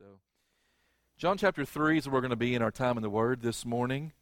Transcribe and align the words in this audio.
So, 0.00 0.18
John 1.18 1.36
chapter 1.36 1.62
3 1.62 1.98
is 1.98 2.06
where 2.06 2.14
we're 2.14 2.20
going 2.22 2.30
to 2.30 2.36
be 2.36 2.54
in 2.54 2.62
our 2.62 2.70
time 2.70 2.96
in 2.96 3.02
the 3.02 3.10
Word 3.10 3.42
this 3.42 3.66
morning. 3.66 4.12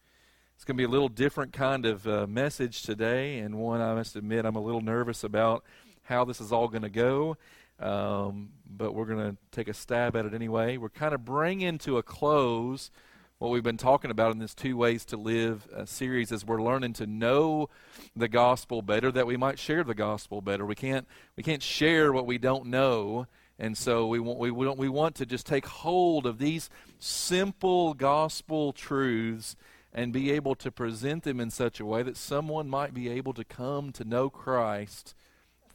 It's 0.57 0.65
going 0.65 0.77
to 0.77 0.81
be 0.81 0.85
a 0.85 0.89
little 0.89 1.08
different 1.08 1.53
kind 1.53 1.87
of 1.87 2.04
uh, 2.04 2.27
message 2.27 2.83
today, 2.83 3.38
and 3.38 3.54
one 3.54 3.80
I 3.80 3.95
must 3.95 4.17
admit 4.17 4.45
I'm 4.45 4.56
a 4.56 4.61
little 4.61 4.80
nervous 4.80 5.22
about 5.22 5.62
how 6.03 6.25
this 6.25 6.41
is 6.41 6.51
all 6.51 6.67
going 6.67 6.83
to 6.83 6.88
go. 6.88 7.37
Um, 7.79 8.49
but 8.69 8.93
we're 8.93 9.04
going 9.04 9.30
to 9.30 9.37
take 9.53 9.69
a 9.69 9.72
stab 9.72 10.17
at 10.17 10.27
it 10.27 10.35
anyway. 10.35 10.79
We're 10.79 10.88
kind 10.88 11.14
of 11.14 11.25
bringing 11.25 11.79
to 11.79 11.99
a 11.99 12.03
close 12.03 12.90
what 13.38 13.53
we've 13.53 13.63
been 13.63 13.76
talking 13.76 14.10
about 14.10 14.33
in 14.33 14.40
this 14.40 14.56
Two 14.56 14.76
Ways 14.76 15.04
to 15.04 15.17
Live 15.17 15.69
uh, 15.72 15.85
series 15.85 16.33
as 16.33 16.45
we're 16.45 16.60
learning 16.60 16.95
to 16.95 17.06
know 17.06 17.69
the 18.16 18.27
gospel 18.27 18.83
better, 18.83 19.12
that 19.12 19.29
we 19.29 19.37
might 19.37 19.60
share 19.60 19.84
the 19.84 19.95
gospel 19.95 20.41
better. 20.41 20.66
We 20.66 20.74
can't, 20.74 21.06
we 21.37 21.45
can't 21.45 21.62
share 21.62 22.12
what 22.12 22.27
we 22.27 22.37
don't 22.37 22.66
know. 22.66 23.29
And 23.59 23.77
so 23.77 24.06
we 24.06 24.20
want, 24.20 24.38
we, 24.38 24.51
want, 24.51 24.79
we 24.79 24.88
want 24.88 25.16
to 25.16 25.27
just 25.27 25.47
take 25.47 25.66
hold 25.66 26.27
of 26.27 26.38
these 26.38 26.70
simple 26.98 27.92
gospel 27.95 28.73
truths 28.73 29.56
and 29.92 30.12
be 30.12 30.30
able 30.30 30.55
to 30.56 30.70
present 30.70 31.24
them 31.24 31.41
in 31.41 31.51
such 31.51 31.80
a 31.80 31.84
way 31.87 32.02
that 32.02 32.16
someone 32.16 32.68
might 32.68 32.95
be 32.95 33.09
able 33.09 33.32
to 33.34 33.45
come 33.45 33.91
to 33.92 34.05
know 34.05 34.30
Christ 34.30 35.15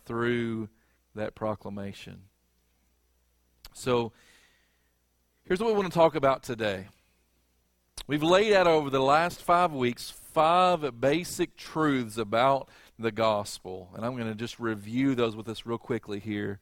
through 0.05 0.70
that 1.16 1.35
proclamation. 1.35 2.21
So 3.73 4.13
here's 5.43 5.59
what 5.59 5.68
we 5.68 5.73
want 5.73 5.91
to 5.91 5.98
talk 5.98 6.15
about 6.15 6.43
today. 6.43 6.88
We've 8.07 8.23
laid 8.23 8.54
out 8.54 8.68
over 8.68 8.90
the 8.90 9.02
last 9.02 9.41
five 9.41 9.73
weeks 9.73 10.12
five 10.12 10.99
basic 10.99 11.55
truths 11.55 12.18
about 12.18 12.70
the 12.98 13.12
gospel. 13.12 13.90
And 13.95 14.05
I'm 14.05 14.15
going 14.15 14.27
to 14.27 14.35
just 14.35 14.59
review 14.59 15.15
those 15.15 15.35
with 15.35 15.48
us 15.48 15.65
real 15.65 15.77
quickly 15.77 16.20
here. 16.20 16.59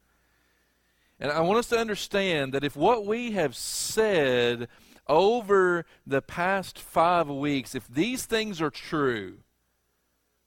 And 1.22 1.32
I 1.32 1.42
want 1.42 1.60
us 1.60 1.68
to 1.68 1.78
understand 1.78 2.52
that 2.54 2.64
if 2.64 2.76
what 2.76 3.06
we 3.06 3.34
have 3.34 3.56
said 3.56 4.68
over 5.08 5.86
the 6.06 6.22
past 6.22 6.80
five 6.80 7.30
weeks, 7.30 7.76
if 7.76 7.88
these 7.88 8.26
things 8.26 8.60
are 8.60 8.72
true, 8.72 9.38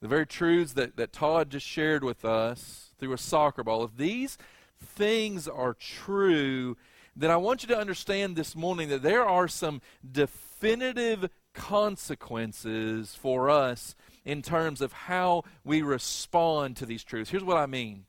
the 0.03 0.09
very 0.09 0.27
truths 0.27 0.73
that, 0.73 0.97
that 0.97 1.13
Todd 1.13 1.51
just 1.51 1.65
shared 1.65 2.03
with 2.03 2.25
us 2.25 2.91
through 2.99 3.13
a 3.13 3.19
soccer 3.19 3.63
ball, 3.63 3.85
if 3.85 3.97
these 3.97 4.37
things 4.81 5.47
are 5.47 5.75
true, 5.75 6.77
then 7.15 7.31
I 7.31 7.37
want 7.37 7.63
you 7.63 7.69
to 7.69 7.79
understand 7.79 8.35
this 8.35 8.57
morning 8.57 8.89
that 8.89 9.03
there 9.03 9.25
are 9.25 9.47
some 9.47 9.81
definitive 10.11 11.31
consequences 11.55 13.15
for 13.15 13.49
us 13.49 13.95
in 14.25 14.43
terms 14.43 14.81
of 14.81 14.93
how 14.93 15.45
we 15.63 15.83
respond 15.83 16.77
to 16.79 16.87
these 16.87 17.05
truths. 17.05 17.31
Here's 17.31 17.45
what 17.45 17.59
I 17.59 17.67
mean 17.67 18.07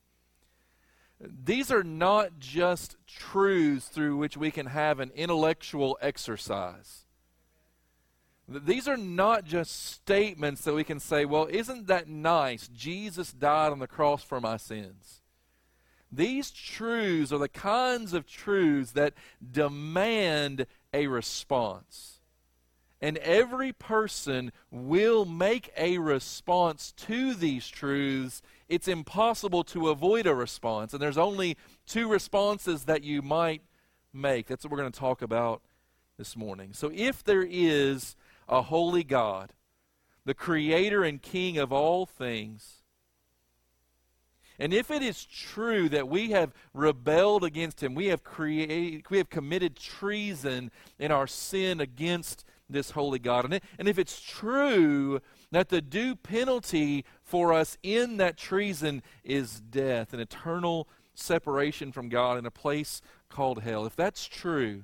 these 1.19 1.71
are 1.71 1.83
not 1.83 2.39
just 2.39 2.97
truths 3.07 3.87
through 3.87 4.17
which 4.17 4.35
we 4.35 4.51
can 4.51 4.67
have 4.67 4.99
an 4.99 5.11
intellectual 5.15 5.97
exercise. 6.01 7.05
These 8.47 8.87
are 8.87 8.97
not 8.97 9.45
just 9.45 9.85
statements 9.87 10.63
that 10.65 10.73
we 10.73 10.83
can 10.83 10.99
say, 10.99 11.25
well, 11.25 11.47
isn't 11.49 11.87
that 11.87 12.07
nice? 12.07 12.67
Jesus 12.67 13.31
died 13.31 13.71
on 13.71 13.79
the 13.79 13.87
cross 13.87 14.23
for 14.23 14.39
my 14.39 14.57
sins. 14.57 15.21
These 16.11 16.51
truths 16.51 17.31
are 17.31 17.39
the 17.39 17.49
kinds 17.49 18.13
of 18.13 18.27
truths 18.27 18.91
that 18.91 19.13
demand 19.51 20.67
a 20.93 21.07
response. 21.07 22.19
And 23.01 23.17
every 23.17 23.73
person 23.73 24.51
will 24.71 25.25
make 25.25 25.71
a 25.75 25.97
response 25.97 26.93
to 26.97 27.33
these 27.33 27.67
truths 27.67 28.41
it's 28.67 28.87
impossible 28.87 29.63
to 29.65 29.89
avoid 29.89 30.25
a 30.27 30.33
response. 30.33 30.93
And 30.93 31.01
there's 31.01 31.17
only 31.17 31.57
two 31.85 32.09
responses 32.09 32.85
that 32.85 33.03
you 33.03 33.21
might 33.21 33.61
make. 34.13 34.47
That's 34.47 34.63
what 34.63 34.71
we're 34.71 34.79
going 34.79 34.91
to 34.91 34.99
talk 34.99 35.21
about 35.21 35.61
this 36.17 36.35
morning. 36.35 36.71
So, 36.73 36.91
if 36.93 37.23
there 37.23 37.45
is 37.47 38.15
a 38.47 38.63
holy 38.63 39.03
God, 39.03 39.53
the 40.23 40.33
creator 40.33 41.03
and 41.03 41.21
king 41.21 41.57
of 41.57 41.71
all 41.71 42.05
things, 42.05 42.83
and 44.57 44.73
if 44.73 44.89
it 44.89 45.01
is 45.01 45.25
true 45.25 45.89
that 45.89 46.07
we 46.07 46.31
have 46.31 46.53
rebelled 46.73 47.43
against 47.43 47.83
him, 47.83 47.93
we 47.93 48.07
have 48.07 48.23
created, 48.23 49.03
we 49.09 49.17
have 49.17 49.29
committed 49.29 49.75
treason 49.75 50.71
in 50.97 51.11
our 51.11 51.27
sin 51.27 51.81
against 51.81 52.45
this 52.69 52.91
holy 52.91 53.19
God. 53.19 53.45
And, 53.45 53.61
and 53.77 53.87
if 53.87 53.99
it's 53.99 54.21
true 54.21 55.21
that 55.51 55.69
the 55.69 55.81
due 55.81 56.15
penalty 56.15 57.05
for 57.25 57.51
us 57.51 57.77
in 57.83 58.17
that 58.17 58.37
treason 58.37 59.01
is 59.23 59.59
death, 59.59 60.13
an 60.13 60.19
eternal 60.19 60.87
separation 61.15 61.91
from 61.91 62.07
God 62.07 62.37
in 62.37 62.45
a 62.45 62.51
place 62.51 63.01
called 63.29 63.63
hell. 63.63 63.85
If 63.85 63.95
that's 63.95 64.27
true, 64.27 64.83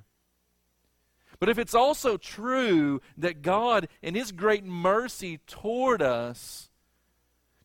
but 1.38 1.48
if 1.48 1.58
it's 1.58 1.74
also 1.74 2.16
true 2.16 3.00
that 3.16 3.42
God, 3.42 3.88
in 4.02 4.14
His 4.14 4.32
great 4.32 4.64
mercy 4.64 5.38
toward 5.46 6.02
us, 6.02 6.68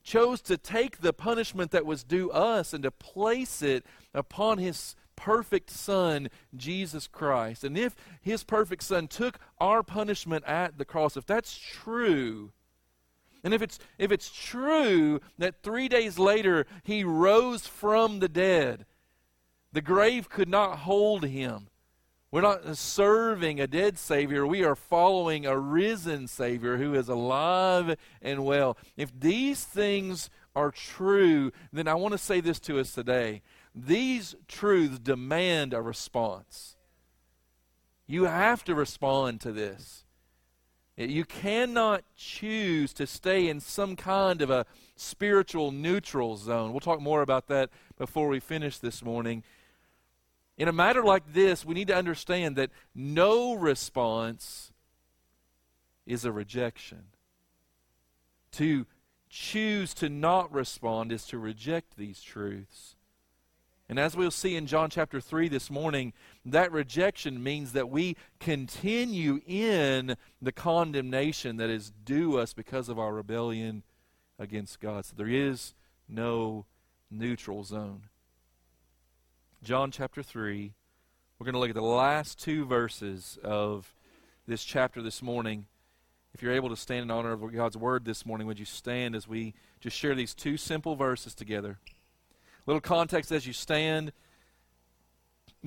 chose 0.04 0.42
to 0.42 0.58
take 0.58 1.00
the 1.00 1.12
punishment 1.12 1.72
that 1.72 1.86
was 1.86 2.04
due 2.04 2.32
us 2.32 2.74
and 2.74 2.84
to 2.84 2.92
place 2.92 3.62
it 3.62 3.86
upon 4.14 4.60
His 4.60 4.96
perfect 5.16 5.72
Son, 5.72 6.30
Jesus 6.56 7.08
Christ, 7.08 7.64
and 7.64 7.78
if 7.78 7.96
His 8.22 8.44
perfect 8.44 8.84
Son 8.84 9.08
took 9.08 9.40
our 9.60 9.82
punishment 9.82 10.46
at 10.46 10.78
the 10.78 10.86
cross, 10.86 11.18
if 11.18 11.26
that's 11.26 11.58
true, 11.58 12.52
and 13.47 13.53
if 13.53 13.62
it's, 13.62 13.80
if 13.97 14.12
it's 14.12 14.30
true 14.30 15.22
that 15.38 15.63
three 15.63 15.88
days 15.88 16.19
later 16.19 16.68
he 16.84 17.06
rose 17.06 17.66
from 17.66 18.19
the 18.19 18.28
dead, 18.28 18.85
the 19.72 19.80
grave 19.81 20.28
could 20.28 20.50
not 20.50 20.80
hold 20.80 21.24
him. 21.24 21.69
We're 22.30 22.41
not 22.41 22.75
serving 22.75 23.62
a 23.62 23.66
dead 23.66 23.97
Savior. 23.97 24.46
We 24.46 24.66
are 24.66 24.75
following 24.75 25.46
a 25.46 25.57
risen 25.57 26.28
Savior 26.28 26.75
who 26.75 26.94
is 26.94 27.07
alive 27.07 27.96
and 28.22 28.44
well. 28.44 28.78
If 28.97 29.18
these 29.18 29.63
things 29.63 30.30
are 30.53 30.69
true, 30.69 31.53
then 31.72 31.88
I 31.88 31.94
want 31.94 32.12
to 32.12 32.18
say 32.18 32.41
this 32.41 32.59
to 32.59 32.81
us 32.81 32.91
today. 32.91 33.44
These 33.74 34.36
truths 34.50 35.00
demand 35.00 35.74
a 35.74 35.81
response. 35.81 36.75
You 38.07 38.25
have 38.25 38.66
to 38.66 38.75
respond 38.75 39.40
to 39.40 39.53
this. 39.53 40.03
You 40.97 41.25
cannot 41.25 42.03
choose 42.16 42.91
to 42.94 43.06
stay 43.06 43.47
in 43.47 43.59
some 43.59 43.96
kind 43.96 44.41
of 44.41 44.50
a 44.50 44.66
spiritual 44.96 45.72
neutral 45.72 46.38
zone. 46.38 46.72
We'll 46.72 46.80
talk 46.80 47.00
more 47.00 47.22
about 47.22 47.47
that 47.47 47.69
before 48.00 48.28
we 48.28 48.40
finish 48.40 48.80
this 48.80 49.03
morning. 49.03 49.44
In 50.57 50.68
a 50.68 50.74
matter 50.74 51.03
like 51.03 51.34
this, 51.34 51.63
we 51.63 51.75
need 51.75 51.88
to 51.90 51.96
understand 51.96 52.56
that 52.56 52.72
no 52.96 53.53
response 53.53 54.72
is 56.07 56.25
a 56.25 56.31
rejection. 56.31 57.03
To 58.53 58.88
choose 59.30 59.94
to 59.96 60.09
not 60.09 60.52
respond 60.52 61.12
is 61.12 61.25
to 61.25 61.38
reject 61.38 61.96
these 61.96 62.24
truths. 62.24 62.96
And 63.88 64.00
as 64.00 64.18
we'll 64.18 64.31
see 64.31 64.56
in 64.56 64.66
John 64.66 64.90
chapter 64.90 65.22
3 65.22 65.47
this 65.47 65.69
morning, 65.69 66.13
that 66.53 66.72
rejection 66.72 67.44
means 67.44 67.74
that 67.74 67.90
we 67.90 68.16
continue 68.40 69.41
in 69.46 70.16
the 70.41 70.52
condemnation 70.52 71.58
that 71.58 71.69
is 71.69 71.91
due 72.06 72.38
us 72.38 72.53
because 72.53 72.90
of 72.90 73.00
our 73.00 73.13
rebellion 73.13 73.84
against 74.40 74.80
God. 74.80 75.06
So 75.06 75.13
there 75.16 75.28
is 75.28 75.74
no 76.07 76.66
neutral 77.09 77.63
zone. 77.63 78.03
John 79.63 79.91
chapter 79.91 80.22
3, 80.22 80.74
we're 81.38 81.46
going 81.46 81.53
to 81.53 81.59
look 81.59 81.69
at 81.69 81.75
the 81.75 81.81
last 81.81 82.40
two 82.40 82.66
verses 82.66 83.40
of 83.44 83.94
this 84.47 84.63
chapter 84.63 85.02
this 85.02 85.22
morning. 85.22 85.66
If 86.34 86.41
you're 86.41 86.53
able 86.53 86.69
to 86.69 86.75
stand 86.75 87.03
in 87.03 87.12
honor 87.12 87.34
of 87.34 87.53
God's 87.53 87.75
word 87.75 88.06
this 88.06 88.25
morning, 88.25 88.47
would 88.47 88.59
you 88.59 88.66
stand 88.66 89.16
as 89.16 89.28
we 89.28 89.56
just 89.80 89.97
share 89.97 90.13
these 90.13 90.36
two 90.36 90.56
simple 90.56 90.96
verses 90.96 91.34
together? 91.34 91.80
Little 92.68 92.81
context 92.81 93.31
as 93.31 93.47
you 93.47 93.53
stand. 93.53 94.12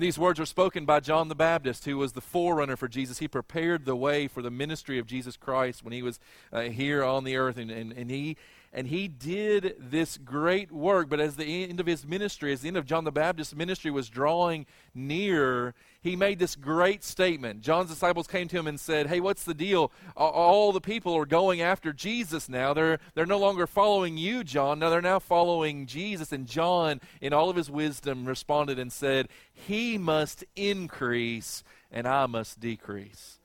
These 0.01 0.17
words 0.17 0.39
are 0.39 0.47
spoken 0.47 0.85
by 0.85 0.99
John 0.99 1.27
the 1.27 1.35
Baptist, 1.35 1.85
who 1.85 1.95
was 1.95 2.13
the 2.13 2.21
forerunner 2.21 2.75
for 2.75 2.87
Jesus. 2.87 3.19
He 3.19 3.27
prepared 3.27 3.85
the 3.85 3.95
way 3.95 4.27
for 4.27 4.41
the 4.41 4.49
ministry 4.49 4.97
of 4.97 5.05
Jesus 5.05 5.37
Christ 5.37 5.83
when 5.83 5.93
he 5.93 6.01
was 6.01 6.19
uh, 6.51 6.61
here 6.61 7.03
on 7.03 7.23
the 7.23 7.35
earth, 7.35 7.57
and, 7.57 7.69
and, 7.69 7.91
and 7.91 8.09
he 8.09 8.35
and 8.73 8.87
he 8.87 9.07
did 9.07 9.75
this 9.77 10.17
great 10.17 10.71
work. 10.71 11.09
But 11.09 11.19
as 11.19 11.35
the 11.35 11.65
end 11.65 11.79
of 11.79 11.85
his 11.85 12.05
ministry, 12.05 12.53
as 12.53 12.61
the 12.61 12.69
end 12.69 12.77
of 12.77 12.85
John 12.85 13.03
the 13.03 13.11
Baptist's 13.11 13.55
ministry 13.55 13.91
was 13.91 14.07
drawing 14.07 14.65
near, 14.95 15.73
he 16.01 16.15
made 16.15 16.39
this 16.39 16.55
great 16.55 17.03
statement. 17.03 17.61
John's 17.61 17.89
disciples 17.89 18.27
came 18.27 18.47
to 18.47 18.57
him 18.57 18.67
and 18.67 18.79
said, 18.79 19.07
Hey, 19.07 19.19
what's 19.19 19.43
the 19.43 19.53
deal? 19.53 19.91
All 20.15 20.71
the 20.71 20.81
people 20.81 21.15
are 21.17 21.25
going 21.25 21.61
after 21.61 21.91
Jesus 21.91 22.47
now. 22.47 22.73
They're, 22.73 22.99
they're 23.13 23.25
no 23.25 23.39
longer 23.39 23.67
following 23.67 24.17
you, 24.17 24.43
John. 24.43 24.79
No, 24.79 24.89
they're 24.89 25.01
now 25.01 25.19
following 25.19 25.85
Jesus. 25.85 26.31
And 26.31 26.47
John, 26.47 27.01
in 27.19 27.33
all 27.33 27.49
of 27.49 27.57
his 27.57 27.69
wisdom, 27.69 28.25
responded 28.25 28.79
and 28.79 28.91
said, 28.91 29.27
He 29.53 29.97
must 29.97 30.45
increase 30.55 31.63
and 31.91 32.07
I 32.07 32.25
must 32.25 32.59
decrease. 32.59 33.39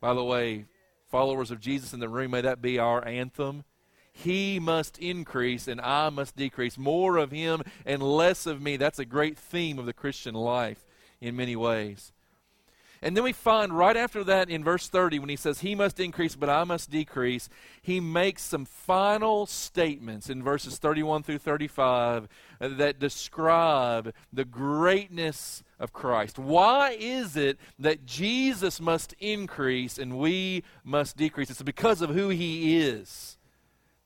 By 0.00 0.14
the 0.14 0.24
way, 0.24 0.64
followers 1.10 1.50
of 1.50 1.60
Jesus 1.60 1.92
in 1.92 2.00
the 2.00 2.08
room, 2.08 2.30
may 2.30 2.40
that 2.40 2.62
be 2.62 2.78
our 2.78 3.06
anthem. 3.06 3.64
He 4.12 4.58
must 4.58 4.98
increase 4.98 5.68
and 5.68 5.80
I 5.80 6.10
must 6.10 6.36
decrease. 6.36 6.76
More 6.76 7.16
of 7.16 7.30
Him 7.30 7.62
and 7.86 8.02
less 8.02 8.46
of 8.46 8.60
me. 8.60 8.76
That's 8.76 8.98
a 8.98 9.04
great 9.04 9.38
theme 9.38 9.78
of 9.78 9.86
the 9.86 9.92
Christian 9.92 10.34
life 10.34 10.84
in 11.20 11.36
many 11.36 11.56
ways. 11.56 12.12
And 13.02 13.16
then 13.16 13.24
we 13.24 13.32
find 13.32 13.72
right 13.72 13.96
after 13.96 14.22
that 14.24 14.50
in 14.50 14.62
verse 14.62 14.86
30, 14.86 15.20
when 15.20 15.30
he 15.30 15.36
says, 15.36 15.60
He 15.60 15.74
must 15.74 15.98
increase, 15.98 16.36
but 16.36 16.50
I 16.50 16.64
must 16.64 16.90
decrease, 16.90 17.48
he 17.80 17.98
makes 17.98 18.42
some 18.42 18.66
final 18.66 19.46
statements 19.46 20.28
in 20.28 20.42
verses 20.42 20.76
31 20.76 21.22
through 21.22 21.38
35 21.38 22.28
uh, 22.60 22.68
that 22.68 22.98
describe 22.98 24.12
the 24.30 24.44
greatness 24.44 25.62
of 25.78 25.94
Christ. 25.94 26.38
Why 26.38 26.90
is 26.98 27.36
it 27.38 27.58
that 27.78 28.04
Jesus 28.04 28.82
must 28.82 29.14
increase 29.18 29.98
and 29.98 30.18
we 30.18 30.62
must 30.84 31.16
decrease? 31.16 31.48
It's 31.48 31.62
because 31.62 32.02
of 32.02 32.10
who 32.10 32.28
he 32.28 32.76
is. 32.80 33.38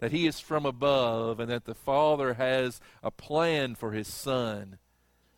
That 0.05 0.13
he 0.13 0.27
is 0.27 0.39
from 0.39 0.67
above 0.67 1.41
and 1.41 1.51
that 1.51 1.65
the 1.65 1.75
Father 1.75 2.35
has 2.35 2.79
a 3.03 3.11
plan 3.11 3.75
for 3.75 3.93
his 3.93 4.07
Son, 4.07 4.77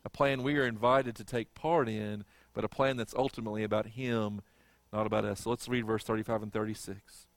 a 0.05 0.11
plan 0.11 0.43
we 0.43 0.59
are 0.59 0.67
invited 0.67 1.15
to 1.15 1.25
take 1.25 1.55
part 1.55 1.89
in 1.89 2.25
but 2.53 2.65
a 2.65 2.69
plan 2.69 2.97
that's 2.97 3.15
ultimately 3.15 3.63
about 3.63 3.87
Him, 3.87 4.43
not 4.93 5.07
about 5.07 5.25
us. 5.25 5.43
So 5.43 5.51
let's 5.51 5.69
read 5.69 5.87
verse 5.87 6.03
35 6.03 6.43
and 6.43 6.53
36. 6.53 7.29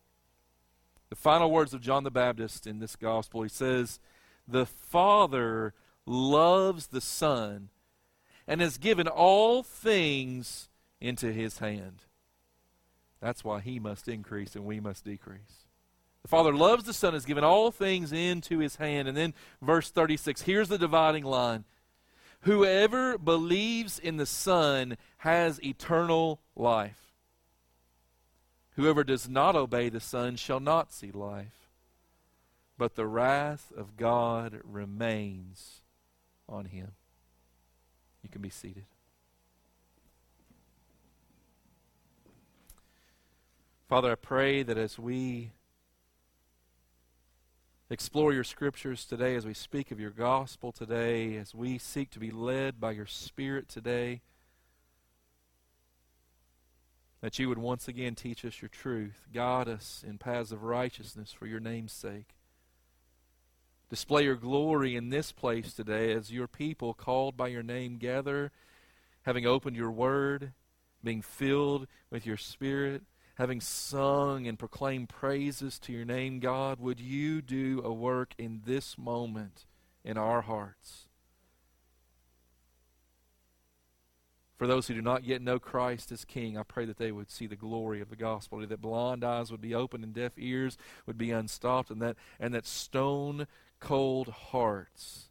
The 1.12 1.16
final 1.16 1.52
words 1.52 1.72
of 1.72 1.82
John 1.82 2.04
the 2.04 2.10
Baptist 2.10 2.66
in 2.66 2.80
this 2.80 2.96
gospel 2.96 3.44
he 3.44 3.50
says, 3.50 4.00
The 4.48 4.66
Father 4.66 5.76
loves 6.08 6.88
the 6.88 7.02
Son 7.02 7.70
and 8.48 8.60
has 8.60 8.80
given 8.80 9.08
all 9.08 9.62
things 9.62 10.68
into 11.00 11.32
His 11.32 11.60
hand. 11.60 12.06
That's 13.22 13.44
why 13.44 13.60
He 13.60 13.80
must 13.80 14.08
increase 14.08 14.56
and 14.56 14.66
we 14.66 14.80
must 14.80 15.06
decrease. 15.06 15.69
The 16.30 16.36
Father 16.36 16.54
loves 16.54 16.84
the 16.84 16.94
Son, 16.94 17.14
has 17.14 17.26
given 17.26 17.44
all 17.44 17.72
things 17.72 18.14
into 18.14 18.60
His 18.60 18.76
hand. 18.76 19.08
And 19.08 19.18
then 19.18 19.34
verse 19.64 19.90
36, 19.90 20.44
here's 20.44 20.68
the 20.68 20.78
dividing 20.78 21.24
line. 21.24 21.64
Whoever 22.42 23.18
believes 23.18 23.98
in 23.98 24.18
the 24.18 24.28
Son 24.28 24.96
has 25.18 25.60
eternal 25.64 26.40
life. 26.56 27.16
Whoever 28.76 29.04
does 29.04 29.28
not 29.28 29.56
obey 29.56 29.90
the 29.90 30.00
Son 30.00 30.36
shall 30.36 30.60
not 30.60 30.94
see 30.94 31.10
life, 31.10 31.72
but 32.78 32.94
the 32.94 33.08
wrath 33.08 33.74
of 33.76 33.98
God 33.98 34.62
remains 34.64 35.82
on 36.48 36.66
him. 36.66 36.92
You 38.22 38.30
can 38.30 38.44
be 38.44 38.52
seated. 38.52 38.86
Father, 43.88 44.12
I 44.12 44.16
pray 44.16 44.62
that 44.62 44.78
as 44.78 45.00
we 45.00 45.54
explore 47.90 48.32
your 48.34 48.44
scriptures 48.44 49.04
today, 49.04 49.36
as 49.36 49.46
we 49.46 49.54
speak 49.54 49.92
of 49.92 50.00
your 50.00 50.12
gospel 50.12 50.72
today, 50.72 51.36
as 51.38 51.56
we 51.56 51.80
seek 51.80 52.12
to 52.12 52.20
be 52.20 52.30
led 52.30 52.80
by 52.80 52.92
your 52.92 53.08
Spirit 53.08 53.68
today, 53.68 54.22
that 57.22 57.40
you 57.40 57.50
would 57.50 57.58
once 57.58 57.88
again 57.88 58.14
teach 58.14 58.46
us 58.46 58.62
your 58.62 58.70
truth, 58.70 59.28
guide 59.34 59.68
us 59.68 60.04
in 60.08 60.18
paths 60.20 60.52
of 60.52 60.64
righteousness 60.64 61.32
for 61.32 61.48
your 61.48 61.60
name's 61.60 61.92
sake. 61.92 62.36
Display 63.90 64.24
your 64.24 64.36
glory 64.36 64.96
in 64.96 65.10
this 65.10 65.32
place 65.32 65.74
today 65.74 66.14
as 66.14 66.32
your 66.32 66.48
people 66.48 66.94
called 66.94 67.36
by 67.36 67.48
your 67.48 67.64
name 67.64 67.98
gather, 67.98 68.52
having 69.24 69.48
opened 69.48 69.76
your 69.76 69.92
word, 69.92 70.54
being 71.04 71.24
filled 71.24 71.88
with 72.12 72.26
your 72.26 72.38
spirit 72.38 73.02
having 73.40 73.62
sung 73.62 74.46
and 74.48 74.60
proclaimed 74.60 75.08
praises 75.08 75.80
to 75.80 75.94
your 75.94 76.04
name, 76.04 76.42
God, 76.42 76.78
would 76.82 77.00
you 77.00 77.42
do 77.42 77.82
a 77.86 77.92
work 77.92 78.34
in 78.38 78.64
this 78.66 78.98
moment 78.98 79.66
in 80.04 80.18
our 80.18 80.42
hearts? 80.42 81.08
For 84.58 84.68
those 84.68 84.88
who 84.88 84.94
do 84.94 85.02
not 85.02 85.24
yet 85.24 85.42
know 85.42 85.58
Christ 85.58 86.12
as 86.12 86.26
King, 86.26 86.58
I 86.58 86.64
pray 86.64 86.84
that 86.84 86.98
they 86.98 87.14
would 87.14 87.32
see 87.32 87.48
the 87.48 87.56
glory 87.56 88.02
of 88.02 88.10
the 88.10 88.18
gospel, 88.18 88.60
that 88.60 88.82
blind 88.82 89.24
eyes 89.24 89.52
would 89.52 89.62
be 89.62 89.74
opened 89.74 90.04
and 90.04 90.14
deaf 90.14 90.34
ears 90.36 90.78
would 91.06 91.18
be 91.18 91.32
unstopped, 91.32 91.90
and 91.90 92.02
that, 92.02 92.18
and 92.42 92.54
that 92.54 92.68
stone 92.68 93.48
cold 93.80 94.28
hearts 94.28 95.30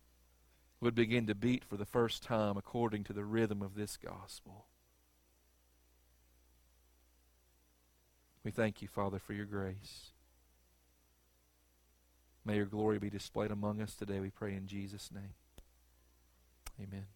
would 0.81 0.95
begin 0.95 1.27
to 1.27 1.35
beat 1.35 1.63
for 1.63 1.77
the 1.77 1.85
first 1.85 2.23
time 2.23 2.57
according 2.57 3.05
to 3.05 3.13
the 3.13 3.25
rhythm 3.27 3.61
of 3.61 3.75
this 3.75 3.99
gospel. 3.99 4.65
We 8.45 8.51
thank 8.51 8.83
you, 8.83 8.89
Father, 8.89 9.19
for 9.19 9.33
your 9.33 9.47
grace. 9.47 10.13
May 12.45 12.57
your 12.57 12.67
glory 12.67 12.99
be 12.99 13.11
displayed 13.11 13.51
among 13.51 13.83
us 13.83 13.95
today, 13.95 14.21
we 14.21 14.31
pray 14.31 14.55
in 14.55 14.67
Jesus' 14.67 15.11
name. 15.13 15.35
Amen. 16.81 17.07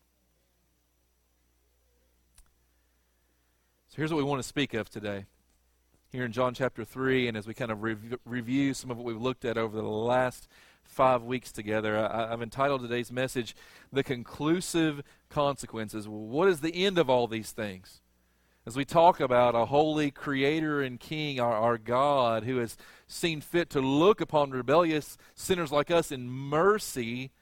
So 3.88 3.96
here's 3.96 4.10
what 4.10 4.18
we 4.18 4.24
want 4.24 4.42
to 4.42 4.48
speak 4.48 4.74
of 4.74 4.90
today. 4.90 5.26
Here 6.10 6.24
in 6.24 6.32
John 6.32 6.54
chapter 6.54 6.84
3, 6.84 7.28
and 7.28 7.36
as 7.36 7.46
we 7.46 7.54
kind 7.54 7.70
of 7.70 7.82
rev- 7.82 8.18
review 8.24 8.74
some 8.74 8.90
of 8.90 8.98
what 8.98 9.06
we've 9.06 9.20
looked 9.20 9.44
at 9.44 9.56
over 9.56 9.76
the 9.76 9.82
last 9.82 10.48
five 10.82 11.22
weeks 11.22 11.52
together, 11.52 11.98
I, 11.98 12.28
have 12.28 12.42
entitled 12.42 12.82
today's 12.82 13.12
message, 13.12 13.54
The 13.92 14.02
Conclusive 14.02 15.02
Consequences. 15.30 16.08
What 16.08 16.48
is 16.48 16.60
the 16.60 16.84
end 16.84 16.98
of 16.98 17.08
all 17.08 17.26
these 17.26 17.52
things? 17.52 18.00
As 18.64 18.76
we 18.76 18.84
talk 18.84 19.18
about 19.18 19.54
a 19.54 19.66
holy 19.66 20.10
creator 20.10 20.80
and 20.80 21.00
king, 21.00 21.40
our, 21.40 21.52
our 21.52 21.78
God, 21.78 22.44
who 22.44 22.58
has 22.58 22.76
seen 23.08 23.40
fit 23.40 23.70
to 23.70 23.80
look 23.80 24.20
upon 24.20 24.50
rebellious 24.50 25.18
sinners 25.34 25.72
like 25.72 25.90
us 25.90 26.12
in 26.12 26.30
mercy, 26.30 27.32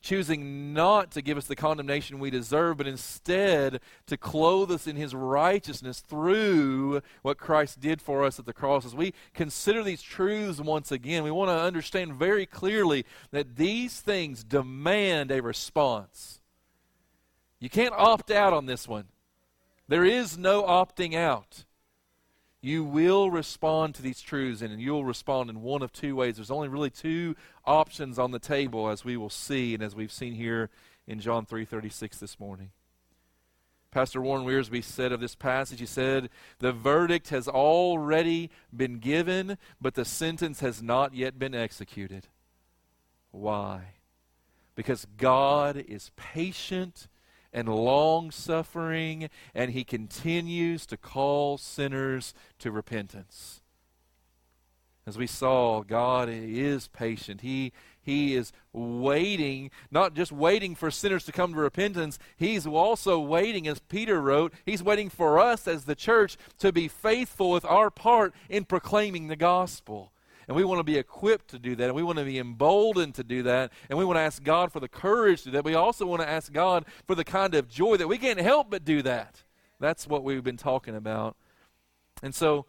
choosing 0.00 0.72
not 0.72 1.10
to 1.12 1.22
give 1.22 1.36
us 1.36 1.46
the 1.46 1.56
condemnation 1.56 2.20
we 2.20 2.30
deserve, 2.30 2.76
but 2.76 2.86
instead 2.86 3.80
to 4.06 4.16
clothe 4.16 4.70
us 4.70 4.86
in 4.86 4.94
his 4.94 5.14
righteousness 5.14 6.00
through 6.00 7.02
what 7.22 7.38
Christ 7.38 7.80
did 7.80 8.00
for 8.00 8.24
us 8.24 8.38
at 8.38 8.46
the 8.46 8.52
cross. 8.52 8.84
As 8.84 8.94
we 8.94 9.14
consider 9.34 9.82
these 9.82 10.02
truths 10.02 10.60
once 10.60 10.92
again, 10.92 11.24
we 11.24 11.30
want 11.32 11.50
to 11.50 11.58
understand 11.58 12.14
very 12.14 12.46
clearly 12.46 13.04
that 13.32 13.56
these 13.56 14.00
things 14.00 14.44
demand 14.44 15.32
a 15.32 15.42
response. 15.42 16.40
You 17.58 17.70
can't 17.70 17.94
opt 17.94 18.30
out 18.30 18.52
on 18.52 18.66
this 18.66 18.86
one. 18.86 19.06
There 19.92 20.06
is 20.06 20.38
no 20.38 20.62
opting 20.62 21.14
out. 21.14 21.66
You 22.62 22.82
will 22.82 23.30
respond 23.30 23.94
to 23.96 24.00
these 24.00 24.22
truths, 24.22 24.62
and 24.62 24.80
you'll 24.80 25.04
respond 25.04 25.50
in 25.50 25.60
one 25.60 25.82
of 25.82 25.92
two 25.92 26.16
ways. 26.16 26.36
There's 26.36 26.50
only 26.50 26.68
really 26.68 26.88
two 26.88 27.36
options 27.66 28.18
on 28.18 28.30
the 28.30 28.38
table, 28.38 28.88
as 28.88 29.04
we 29.04 29.18
will 29.18 29.28
see, 29.28 29.74
and 29.74 29.82
as 29.82 29.94
we've 29.94 30.10
seen 30.10 30.32
here 30.32 30.70
in 31.06 31.20
John 31.20 31.44
3:36 31.44 32.18
this 32.18 32.40
morning. 32.40 32.70
Pastor 33.90 34.22
Warren 34.22 34.46
Wiersbe 34.46 34.82
said 34.82 35.12
of 35.12 35.20
this 35.20 35.34
passage, 35.34 35.80
he 35.80 35.84
said, 35.84 36.30
The 36.60 36.72
verdict 36.72 37.28
has 37.28 37.46
already 37.46 38.50
been 38.74 38.98
given, 38.98 39.58
but 39.78 39.92
the 39.92 40.06
sentence 40.06 40.60
has 40.60 40.82
not 40.82 41.12
yet 41.12 41.38
been 41.38 41.54
executed. 41.54 42.28
Why? 43.30 43.96
Because 44.74 45.06
God 45.18 45.76
is 45.76 46.12
patient 46.16 47.08
and 47.52 47.68
long 47.68 48.30
suffering, 48.30 49.28
and 49.54 49.72
he 49.72 49.84
continues 49.84 50.86
to 50.86 50.96
call 50.96 51.58
sinners 51.58 52.34
to 52.58 52.70
repentance. 52.70 53.60
As 55.04 55.18
we 55.18 55.26
saw, 55.26 55.82
God 55.82 56.28
is 56.30 56.86
patient. 56.86 57.40
He, 57.40 57.72
he 58.00 58.36
is 58.36 58.52
waiting, 58.72 59.70
not 59.90 60.14
just 60.14 60.30
waiting 60.30 60.76
for 60.76 60.92
sinners 60.92 61.24
to 61.24 61.32
come 61.32 61.54
to 61.54 61.60
repentance, 61.60 62.20
He's 62.36 62.66
also 62.66 63.18
waiting, 63.18 63.66
as 63.66 63.80
Peter 63.80 64.20
wrote, 64.20 64.54
He's 64.64 64.82
waiting 64.82 65.10
for 65.10 65.40
us 65.40 65.66
as 65.66 65.84
the 65.84 65.96
church 65.96 66.36
to 66.58 66.72
be 66.72 66.86
faithful 66.86 67.50
with 67.50 67.64
our 67.64 67.90
part 67.90 68.32
in 68.48 68.64
proclaiming 68.64 69.26
the 69.26 69.36
gospel. 69.36 70.11
And 70.48 70.56
we 70.56 70.64
want 70.64 70.80
to 70.80 70.84
be 70.84 70.98
equipped 70.98 71.48
to 71.48 71.58
do 71.58 71.76
that. 71.76 71.84
And 71.84 71.94
we 71.94 72.02
want 72.02 72.18
to 72.18 72.24
be 72.24 72.38
emboldened 72.38 73.14
to 73.16 73.24
do 73.24 73.42
that. 73.44 73.72
And 73.88 73.98
we 73.98 74.04
want 74.04 74.16
to 74.16 74.22
ask 74.22 74.42
God 74.42 74.72
for 74.72 74.80
the 74.80 74.88
courage 74.88 75.40
to 75.40 75.44
do 75.46 75.50
that. 75.52 75.64
We 75.64 75.74
also 75.74 76.06
want 76.06 76.22
to 76.22 76.28
ask 76.28 76.52
God 76.52 76.84
for 77.06 77.14
the 77.14 77.24
kind 77.24 77.54
of 77.54 77.68
joy 77.68 77.96
that 77.96 78.08
we 78.08 78.18
can't 78.18 78.40
help 78.40 78.70
but 78.70 78.84
do 78.84 79.02
that. 79.02 79.42
That's 79.78 80.06
what 80.06 80.24
we've 80.24 80.44
been 80.44 80.56
talking 80.56 80.94
about. 80.94 81.36
And 82.22 82.34
so, 82.34 82.66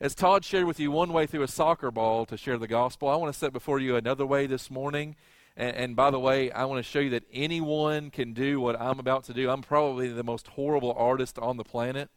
as 0.00 0.14
Todd 0.14 0.44
shared 0.44 0.64
with 0.64 0.78
you 0.78 0.90
one 0.90 1.12
way 1.12 1.26
through 1.26 1.42
a 1.42 1.48
soccer 1.48 1.90
ball 1.90 2.24
to 2.26 2.36
share 2.36 2.58
the 2.58 2.68
gospel, 2.68 3.08
I 3.08 3.16
want 3.16 3.32
to 3.32 3.38
set 3.38 3.52
before 3.52 3.80
you 3.80 3.96
another 3.96 4.26
way 4.26 4.46
this 4.46 4.70
morning. 4.70 5.16
And, 5.56 5.74
and, 5.74 5.96
by 5.96 6.10
the 6.10 6.20
way, 6.20 6.52
I 6.52 6.66
want 6.66 6.78
to 6.78 6.88
show 6.88 7.00
you 7.00 7.10
that 7.10 7.24
anyone 7.32 8.10
can 8.10 8.32
do 8.32 8.60
what 8.60 8.80
I'm 8.80 9.00
about 9.00 9.24
to 9.24 9.34
do. 9.34 9.50
I'm 9.50 9.62
probably 9.62 10.08
the 10.08 10.22
most 10.22 10.48
horrible 10.48 10.94
artist 10.96 11.38
on 11.38 11.56
the 11.56 11.64
planet. 11.64 12.10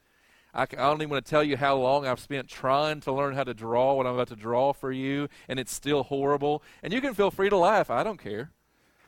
I, 0.53 0.65
don't 0.65 1.01
even 1.01 1.10
want 1.10 1.25
to 1.25 1.29
tell 1.29 1.43
you 1.43 1.58
how 1.58 1.77
long 1.77 2.05
I've 2.05 2.20
spent 2.20 2.48
trying 2.48 3.00
to 3.01 3.12
learn 3.12 3.36
how 3.36 3.43
to 3.43 3.53
draw 3.53 3.93
what 3.93 4.05
I'm 4.05 4.15
about 4.15 4.27
to 4.29 4.36
draw 4.36 4.74
for 4.74 4.91
you, 4.91 5.29
and 5.48 5.60
it's 5.60 5.74
still 5.74 6.03
horrible. 6.03 6.62
And 6.84 6.91
you 6.91 7.00
can 7.00 7.13
feel 7.13 7.31
free 7.31 7.50
to 7.50 7.58
laugh. 7.58 7.89
I 7.89 8.03
don't 8.03 8.22
care. 8.22 8.51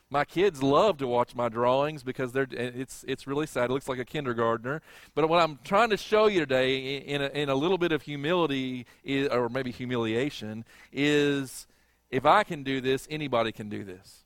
My 0.10 0.26
kids 0.26 0.62
love 0.62 1.00
to 1.00 1.08
watch 1.08 1.36
my 1.36 1.50
drawings 1.50 2.04
because 2.04 2.34
they're 2.34 2.48
it's 2.52 3.04
it's 3.08 3.26
really 3.26 3.48
sad. 3.48 3.72
It 3.72 3.74
looks 3.74 3.90
like 3.90 3.98
a 3.98 4.06
kindergartner. 4.06 4.82
But 5.16 5.28
what 5.28 5.42
I'm 5.42 5.58
trying 5.64 5.90
to 5.90 5.98
show 5.98 6.28
you 6.28 6.40
today, 6.40 6.98
in 6.98 7.22
a, 7.22 7.28
in 7.30 7.50
a 7.50 7.56
little 7.56 7.80
bit 7.80 7.92
of 7.92 8.04
humility, 8.04 8.86
is, 9.04 9.28
or 9.30 9.50
maybe 9.50 9.72
humiliation, 9.72 10.66
is 10.92 11.68
if 12.12 12.28
I 12.28 12.44
can 12.44 12.62
do 12.62 12.80
this, 12.80 13.08
anybody 13.10 13.52
can 13.52 13.70
do 13.70 13.84
this. 13.84 14.24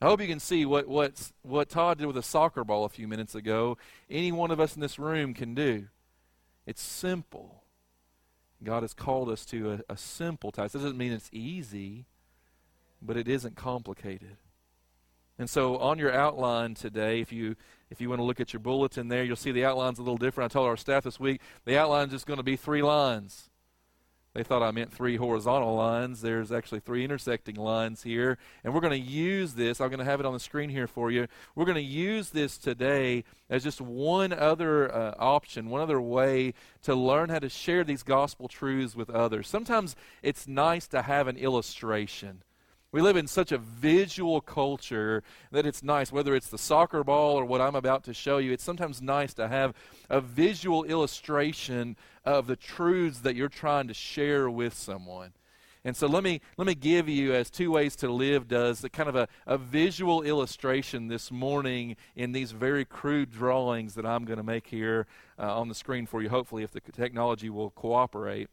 I 0.00 0.06
hope 0.06 0.20
you 0.20 0.28
can 0.28 0.40
see 0.40 0.64
what, 0.64 0.86
what, 0.86 1.32
what 1.42 1.68
Todd 1.68 1.98
did 1.98 2.06
with 2.06 2.16
a 2.16 2.22
soccer 2.22 2.62
ball 2.62 2.84
a 2.84 2.88
few 2.88 3.08
minutes 3.08 3.34
ago. 3.34 3.76
Any 4.08 4.30
one 4.30 4.52
of 4.52 4.60
us 4.60 4.76
in 4.76 4.80
this 4.80 4.98
room 4.98 5.34
can 5.34 5.54
do. 5.54 5.88
It's 6.68 6.82
simple. 6.82 7.64
God 8.62 8.82
has 8.82 8.92
called 8.92 9.30
us 9.30 9.46
to 9.46 9.72
a, 9.72 9.94
a 9.94 9.96
simple 9.96 10.52
task. 10.52 10.74
That 10.74 10.80
doesn't 10.80 10.98
mean 10.98 11.12
it's 11.12 11.30
easy, 11.32 12.04
but 13.00 13.16
it 13.16 13.26
isn't 13.26 13.56
complicated. 13.56 14.36
And 15.38 15.48
so 15.48 15.78
on 15.78 15.98
your 15.98 16.12
outline 16.12 16.74
today, 16.74 17.22
if 17.22 17.32
you 17.32 17.56
if 17.88 18.02
you 18.02 18.10
want 18.10 18.18
to 18.18 18.24
look 18.24 18.38
at 18.38 18.52
your 18.52 18.60
bulletin 18.60 19.08
there, 19.08 19.24
you'll 19.24 19.34
see 19.34 19.50
the 19.50 19.64
outline's 19.64 19.98
a 19.98 20.02
little 20.02 20.18
different. 20.18 20.50
I 20.50 20.52
told 20.52 20.66
our 20.66 20.76
staff 20.76 21.04
this 21.04 21.18
week 21.18 21.40
the 21.64 21.78
outline's 21.78 22.12
just 22.12 22.26
going 22.26 22.36
to 22.36 22.42
be 22.42 22.56
three 22.56 22.82
lines. 22.82 23.47
They 24.34 24.42
thought 24.42 24.62
I 24.62 24.70
meant 24.70 24.92
three 24.92 25.16
horizontal 25.16 25.74
lines. 25.74 26.20
There's 26.20 26.52
actually 26.52 26.80
three 26.80 27.04
intersecting 27.04 27.56
lines 27.56 28.02
here. 28.02 28.38
And 28.62 28.72
we're 28.72 28.80
going 28.80 29.02
to 29.02 29.10
use 29.10 29.54
this. 29.54 29.80
I'm 29.80 29.88
going 29.88 29.98
to 29.98 30.04
have 30.04 30.20
it 30.20 30.26
on 30.26 30.34
the 30.34 30.40
screen 30.40 30.70
here 30.70 30.86
for 30.86 31.10
you. 31.10 31.26
We're 31.54 31.64
going 31.64 31.76
to 31.76 31.82
use 31.82 32.30
this 32.30 32.58
today 32.58 33.24
as 33.50 33.64
just 33.64 33.80
one 33.80 34.32
other 34.32 34.94
uh, 34.94 35.14
option, 35.18 35.70
one 35.70 35.80
other 35.80 36.00
way 36.00 36.54
to 36.82 36.94
learn 36.94 37.30
how 37.30 37.38
to 37.38 37.48
share 37.48 37.84
these 37.84 38.02
gospel 38.02 38.48
truths 38.48 38.94
with 38.94 39.10
others. 39.10 39.48
Sometimes 39.48 39.96
it's 40.22 40.46
nice 40.46 40.86
to 40.88 41.02
have 41.02 41.26
an 41.26 41.36
illustration. 41.36 42.42
We 42.90 43.02
live 43.02 43.18
in 43.18 43.26
such 43.26 43.52
a 43.52 43.58
visual 43.58 44.40
culture 44.40 45.22
that 45.52 45.66
it's 45.66 45.82
nice, 45.82 46.10
whether 46.10 46.34
it's 46.34 46.48
the 46.48 46.56
soccer 46.56 47.04
ball 47.04 47.36
or 47.36 47.44
what 47.44 47.60
I'm 47.60 47.74
about 47.74 48.02
to 48.04 48.14
show 48.14 48.38
you, 48.38 48.50
it's 48.50 48.64
sometimes 48.64 49.02
nice 49.02 49.34
to 49.34 49.46
have 49.46 49.74
a 50.08 50.22
visual 50.22 50.84
illustration 50.84 51.96
of 52.24 52.46
the 52.46 52.56
truths 52.56 53.18
that 53.20 53.36
you're 53.36 53.50
trying 53.50 53.88
to 53.88 53.94
share 53.94 54.48
with 54.48 54.72
someone. 54.72 55.32
And 55.84 55.94
so 55.94 56.06
let 56.06 56.24
me 56.24 56.40
let 56.56 56.66
me 56.66 56.74
give 56.74 57.10
you, 57.10 57.34
as 57.34 57.50
Two 57.50 57.72
Ways 57.72 57.94
to 57.96 58.10
Live 58.10 58.48
does, 58.48 58.80
the 58.80 58.88
kind 58.88 59.08
of 59.10 59.16
a, 59.16 59.28
a 59.46 59.58
visual 59.58 60.22
illustration 60.22 61.08
this 61.08 61.30
morning 61.30 61.94
in 62.16 62.32
these 62.32 62.52
very 62.52 62.86
crude 62.86 63.30
drawings 63.30 63.94
that 63.96 64.06
I'm 64.06 64.24
going 64.24 64.38
to 64.38 64.42
make 64.42 64.66
here 64.66 65.06
uh, 65.38 65.60
on 65.60 65.68
the 65.68 65.74
screen 65.74 66.06
for 66.06 66.22
you, 66.22 66.30
hopefully, 66.30 66.62
if 66.62 66.70
the 66.70 66.80
technology 66.80 67.50
will 67.50 67.70
cooperate 67.70 68.48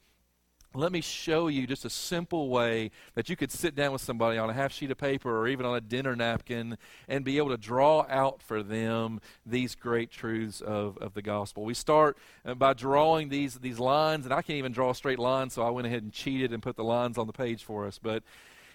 let 0.75 0.91
me 0.91 1.01
show 1.01 1.47
you 1.47 1.65
just 1.67 1.85
a 1.85 1.89
simple 1.89 2.49
way 2.49 2.91
that 3.13 3.29
you 3.29 3.35
could 3.35 3.51
sit 3.51 3.75
down 3.75 3.91
with 3.91 4.01
somebody 4.01 4.37
on 4.37 4.49
a 4.49 4.53
half 4.53 4.71
sheet 4.71 4.91
of 4.91 4.97
paper 4.97 5.37
or 5.37 5.47
even 5.47 5.65
on 5.65 5.75
a 5.75 5.81
dinner 5.81 6.15
napkin 6.15 6.77
and 7.07 7.23
be 7.23 7.37
able 7.37 7.49
to 7.49 7.57
draw 7.57 8.05
out 8.09 8.41
for 8.41 8.61
them 8.61 9.21
these 9.45 9.75
great 9.75 10.11
truths 10.11 10.61
of, 10.61 10.97
of 10.97 11.13
the 11.13 11.21
gospel. 11.21 11.63
We 11.63 11.73
start 11.73 12.17
uh, 12.45 12.53
by 12.55 12.73
drawing 12.73 13.29
these, 13.29 13.55
these 13.55 13.79
lines, 13.79 14.25
and 14.25 14.33
I 14.33 14.41
can't 14.41 14.57
even 14.57 14.71
draw 14.71 14.93
straight 14.93 15.19
line, 15.19 15.49
so 15.49 15.61
I 15.63 15.69
went 15.69 15.87
ahead 15.87 16.03
and 16.03 16.11
cheated 16.11 16.53
and 16.53 16.61
put 16.61 16.75
the 16.75 16.83
lines 16.83 17.17
on 17.17 17.27
the 17.27 17.33
page 17.33 17.63
for 17.63 17.85
us. 17.85 17.99
But 18.01 18.23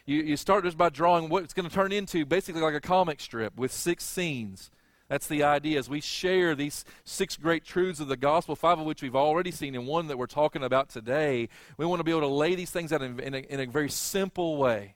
you, 0.07 0.23
you 0.23 0.37
start 0.37 0.65
just 0.65 0.77
by 0.79 0.89
drawing 0.89 1.29
what 1.29 1.45
it's 1.45 1.55
going 1.55 1.69
to 1.69 1.75
turn 1.75 1.93
into 1.93 2.25
basically 2.25 2.63
like 2.63 2.75
a 2.75 2.81
comic 2.81 3.21
strip 3.21 3.57
with 3.57 3.73
six 3.73 4.05
scenes. 4.05 4.71
That's 5.11 5.27
the 5.27 5.43
idea 5.43 5.77
as 5.77 5.91
we 5.91 6.01
share 6.01 6.55
these 6.55 6.85
six 7.05 7.37
great 7.37 7.65
truths 7.65 7.99
of 7.99 8.07
the 8.07 8.17
gospel, 8.17 8.55
five 8.55 8.79
of 8.79 8.87
which 8.87 9.03
we've 9.03 9.17
already 9.17 9.51
seen, 9.51 9.75
and 9.75 9.85
one 9.85 10.07
that 10.07 10.17
we're 10.17 10.29
talking 10.29 10.63
about 10.63 10.89
today. 10.89 11.49
We 11.77 11.85
want 11.85 11.99
to 11.99 12.05
be 12.05 12.13
able 12.13 12.21
to 12.21 12.29
lay 12.29 12.55
these 12.55 12.71
things 12.71 12.93
out 12.93 13.03
in, 13.03 13.19
in, 13.19 13.35
a, 13.35 13.39
in 13.39 13.59
a 13.59 13.67
very 13.67 13.91
simple 13.91 14.57
way. 14.57 14.95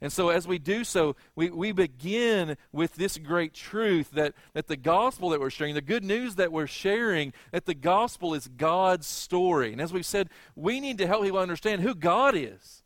And 0.00 0.12
so, 0.12 0.30
as 0.30 0.48
we 0.48 0.58
do 0.58 0.82
so, 0.82 1.14
we, 1.36 1.48
we 1.48 1.70
begin 1.70 2.56
with 2.72 2.96
this 2.96 3.18
great 3.18 3.54
truth 3.54 4.10
that, 4.14 4.34
that 4.52 4.66
the 4.66 4.76
gospel 4.76 5.28
that 5.28 5.38
we're 5.38 5.48
sharing, 5.48 5.76
the 5.76 5.80
good 5.80 6.02
news 6.02 6.34
that 6.34 6.50
we're 6.50 6.66
sharing, 6.66 7.32
that 7.52 7.66
the 7.66 7.74
gospel 7.74 8.34
is 8.34 8.48
God's 8.48 9.06
story. 9.06 9.70
And 9.70 9.80
as 9.80 9.92
we've 9.92 10.04
said, 10.04 10.28
we 10.56 10.80
need 10.80 10.98
to 10.98 11.06
help 11.06 11.22
people 11.22 11.38
understand 11.38 11.82
who 11.82 11.94
God 11.94 12.34
is. 12.34 12.82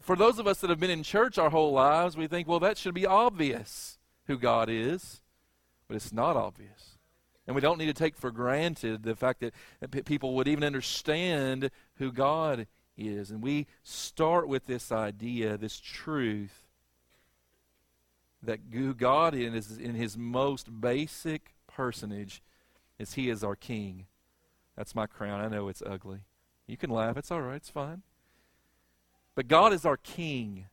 For 0.00 0.16
those 0.16 0.40
of 0.40 0.48
us 0.48 0.58
that 0.60 0.70
have 0.70 0.80
been 0.80 0.90
in 0.90 1.04
church 1.04 1.38
our 1.38 1.50
whole 1.50 1.70
lives, 1.70 2.16
we 2.16 2.26
think, 2.26 2.48
well, 2.48 2.58
that 2.58 2.78
should 2.78 2.94
be 2.94 3.06
obvious 3.06 3.99
who 4.30 4.38
God 4.38 4.68
is, 4.70 5.20
but 5.88 5.96
it's 5.96 6.12
not 6.12 6.36
obvious. 6.36 6.98
And 7.48 7.54
we 7.56 7.60
don't 7.60 7.78
need 7.78 7.86
to 7.86 7.92
take 7.92 8.16
for 8.16 8.30
granted 8.30 9.02
the 9.02 9.16
fact 9.16 9.40
that, 9.40 9.52
that 9.80 10.04
people 10.04 10.34
would 10.34 10.46
even 10.46 10.62
understand 10.62 11.68
who 11.96 12.12
God 12.12 12.68
is. 12.96 13.32
And 13.32 13.42
we 13.42 13.66
start 13.82 14.46
with 14.46 14.66
this 14.66 14.92
idea, 14.92 15.56
this 15.56 15.80
truth, 15.80 16.68
that 18.40 18.60
who 18.72 18.94
God 18.94 19.34
is 19.34 19.76
in 19.78 19.96
his 19.96 20.16
most 20.16 20.80
basic 20.80 21.54
personage 21.66 22.40
is 23.00 23.14
he 23.14 23.28
is 23.30 23.42
our 23.42 23.56
king. 23.56 24.06
That's 24.76 24.94
my 24.94 25.06
crown. 25.06 25.40
I 25.40 25.48
know 25.48 25.66
it's 25.66 25.82
ugly. 25.84 26.20
You 26.68 26.76
can 26.76 26.90
laugh. 26.90 27.16
It's 27.16 27.32
all 27.32 27.42
right. 27.42 27.56
It's 27.56 27.68
fine. 27.68 28.02
But 29.34 29.48
God 29.48 29.72
is 29.72 29.84
our 29.84 29.96
king. 29.96 30.66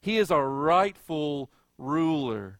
He 0.00 0.16
is 0.16 0.30
our 0.30 0.48
rightful 0.48 1.50
ruler. 1.76 2.58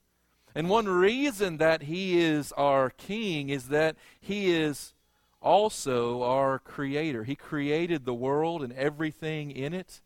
And 0.54 0.68
one 0.68 0.88
reason 0.88 1.58
that 1.58 1.82
he 1.82 2.20
is 2.20 2.52
our 2.52 2.90
king 2.90 3.48
is 3.48 3.68
that 3.68 3.96
he 4.20 4.50
is 4.50 4.94
also 5.40 6.22
our 6.22 6.58
creator. 6.58 7.24
He 7.24 7.36
created 7.36 8.04
the 8.04 8.14
world 8.14 8.62
and 8.62 8.72
everything 8.72 9.50
in 9.50 9.72
it. 9.72 10.00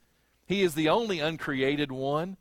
He 0.47 0.63
is 0.63 0.75
the 0.75 0.89
only 0.89 1.21
uncreated 1.21 1.91
one. 1.91 2.37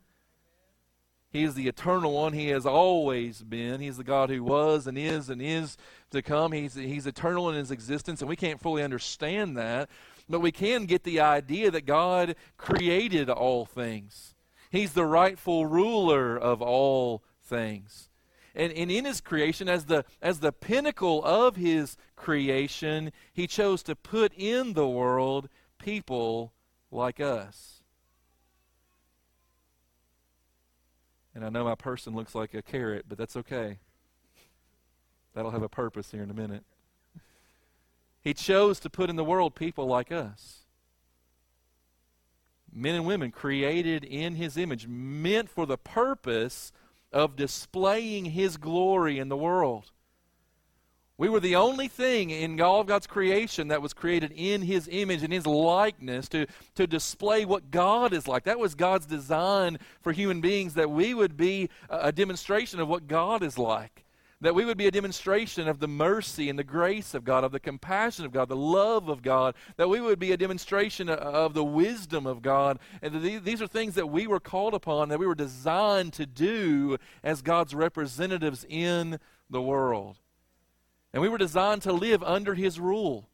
He 1.30 1.42
is 1.42 1.54
the 1.54 1.66
eternal 1.66 2.12
one. 2.12 2.32
He 2.32 2.48
has 2.50 2.64
always 2.64 3.42
been. 3.42 3.80
He's 3.80 3.96
the 3.96 4.04
God 4.04 4.30
who 4.30 4.44
was 4.44 4.86
and 4.86 4.96
is 4.96 5.28
and 5.28 5.42
is 5.42 5.76
to 6.12 6.22
come. 6.22 6.52
He's, 6.52 6.74
he's 6.74 7.08
eternal 7.08 7.50
in 7.50 7.56
his 7.56 7.72
existence, 7.72 8.20
and 8.20 8.28
we 8.28 8.36
can't 8.36 8.60
fully 8.60 8.84
understand 8.84 9.56
that. 9.56 9.88
But 10.28 10.40
we 10.40 10.52
can 10.52 10.86
get 10.86 11.02
the 11.02 11.20
idea 11.20 11.72
that 11.72 11.86
God 11.86 12.36
created 12.56 13.28
all 13.28 13.66
things. 13.66 14.34
He's 14.70 14.92
the 14.92 15.04
rightful 15.04 15.66
ruler 15.66 16.36
of 16.36 16.62
all 16.62 17.22
things. 17.44 18.08
And, 18.54 18.72
and 18.72 18.90
in 18.90 19.04
his 19.04 19.20
creation, 19.20 19.68
as 19.68 19.86
the, 19.86 20.04
as 20.22 20.40
the 20.40 20.52
pinnacle 20.52 21.24
of 21.24 21.56
his 21.56 21.96
creation, 22.14 23.10
he 23.32 23.46
chose 23.46 23.82
to 23.84 23.96
put 23.96 24.32
in 24.34 24.74
the 24.74 24.88
world 24.88 25.48
people 25.78 26.52
like 26.90 27.18
us. 27.20 27.82
And 31.34 31.44
I 31.44 31.48
know 31.48 31.64
my 31.64 31.74
person 31.74 32.14
looks 32.14 32.34
like 32.34 32.54
a 32.54 32.62
carrot, 32.62 33.06
but 33.08 33.18
that's 33.18 33.36
okay. 33.36 33.78
That'll 35.34 35.50
have 35.50 35.64
a 35.64 35.68
purpose 35.68 36.12
here 36.12 36.22
in 36.22 36.30
a 36.30 36.34
minute. 36.34 36.62
He 38.20 38.34
chose 38.34 38.78
to 38.80 38.90
put 38.90 39.10
in 39.10 39.16
the 39.16 39.24
world 39.24 39.56
people 39.56 39.86
like 39.86 40.12
us. 40.12 40.60
Men 42.72 42.94
and 42.94 43.04
women 43.04 43.30
created 43.30 44.04
in 44.04 44.36
his 44.36 44.56
image, 44.56 44.86
meant 44.86 45.48
for 45.48 45.66
the 45.66 45.76
purpose 45.76 46.72
of 47.14 47.36
displaying 47.36 48.26
His 48.26 48.58
glory 48.58 49.18
in 49.18 49.30
the 49.30 49.36
world. 49.36 49.90
We 51.16 51.28
were 51.28 51.40
the 51.40 51.54
only 51.54 51.86
thing 51.86 52.30
in 52.30 52.60
all 52.60 52.80
of 52.80 52.88
God's 52.88 53.06
creation 53.06 53.68
that 53.68 53.80
was 53.80 53.94
created 53.94 54.32
in 54.34 54.62
His 54.62 54.88
image 54.90 55.22
and 55.22 55.32
His 55.32 55.46
likeness 55.46 56.28
to, 56.30 56.46
to 56.74 56.86
display 56.88 57.44
what 57.44 57.70
God 57.70 58.12
is 58.12 58.26
like. 58.26 58.44
That 58.44 58.58
was 58.58 58.74
God's 58.74 59.06
design 59.06 59.78
for 60.02 60.12
human 60.12 60.40
beings, 60.40 60.74
that 60.74 60.90
we 60.90 61.14
would 61.14 61.36
be 61.36 61.70
a, 61.88 62.08
a 62.08 62.12
demonstration 62.12 62.80
of 62.80 62.88
what 62.88 63.06
God 63.06 63.42
is 63.44 63.56
like 63.56 64.03
that 64.44 64.54
we 64.54 64.66
would 64.66 64.76
be 64.76 64.86
a 64.86 64.90
demonstration 64.90 65.68
of 65.68 65.78
the 65.78 65.88
mercy 65.88 66.50
and 66.50 66.58
the 66.58 66.64
grace 66.64 67.14
of 67.14 67.24
God, 67.24 67.44
of 67.44 67.52
the 67.52 67.58
compassion 67.58 68.26
of 68.26 68.32
God, 68.32 68.50
the 68.50 68.54
love 68.54 69.08
of 69.08 69.22
God, 69.22 69.54
that 69.78 69.88
we 69.88 70.02
would 70.02 70.18
be 70.18 70.32
a 70.32 70.36
demonstration 70.36 71.08
of 71.08 71.54
the 71.54 71.64
wisdom 71.64 72.26
of 72.26 72.42
God. 72.42 72.78
And 73.00 73.22
these 73.22 73.62
are 73.62 73.66
things 73.66 73.94
that 73.94 74.10
we 74.10 74.26
were 74.26 74.40
called 74.40 74.74
upon, 74.74 75.08
that 75.08 75.18
we 75.18 75.26
were 75.26 75.34
designed 75.34 76.12
to 76.14 76.26
do 76.26 76.98
as 77.22 77.40
God's 77.40 77.74
representatives 77.74 78.66
in 78.68 79.18
the 79.48 79.62
world. 79.62 80.18
And 81.14 81.22
we 81.22 81.30
were 81.30 81.38
designed 81.38 81.80
to 81.82 81.92
live 81.94 82.22
under 82.22 82.54
His 82.54 82.78
rule, 82.78 83.30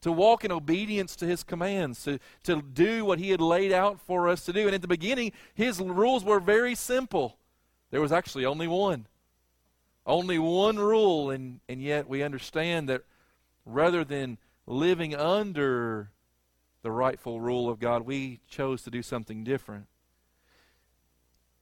to 0.00 0.10
walk 0.10 0.44
in 0.44 0.50
obedience 0.50 1.14
to 1.16 1.26
His 1.26 1.44
commands, 1.44 2.02
to, 2.02 2.18
to 2.42 2.62
do 2.62 3.04
what 3.04 3.20
He 3.20 3.30
had 3.30 3.40
laid 3.40 3.70
out 3.70 4.00
for 4.00 4.28
us 4.28 4.44
to 4.46 4.52
do. 4.52 4.66
And 4.66 4.74
at 4.74 4.82
the 4.82 4.88
beginning, 4.88 5.30
His 5.54 5.78
rules 5.78 6.24
were 6.24 6.40
very 6.40 6.74
simple. 6.74 7.38
There 7.92 8.00
was 8.00 8.10
actually 8.10 8.44
only 8.44 8.66
one 8.66 9.06
only 10.06 10.38
one 10.38 10.78
rule, 10.78 11.30
and, 11.30 11.60
and 11.68 11.80
yet 11.82 12.08
we 12.08 12.22
understand 12.22 12.88
that 12.88 13.02
rather 13.64 14.04
than 14.04 14.38
living 14.66 15.14
under 15.14 16.10
the 16.82 16.90
rightful 16.90 17.40
rule 17.40 17.68
of 17.68 17.78
God, 17.78 18.02
we 18.02 18.40
chose 18.48 18.82
to 18.82 18.90
do 18.90 19.02
something 19.02 19.44
different. 19.44 19.86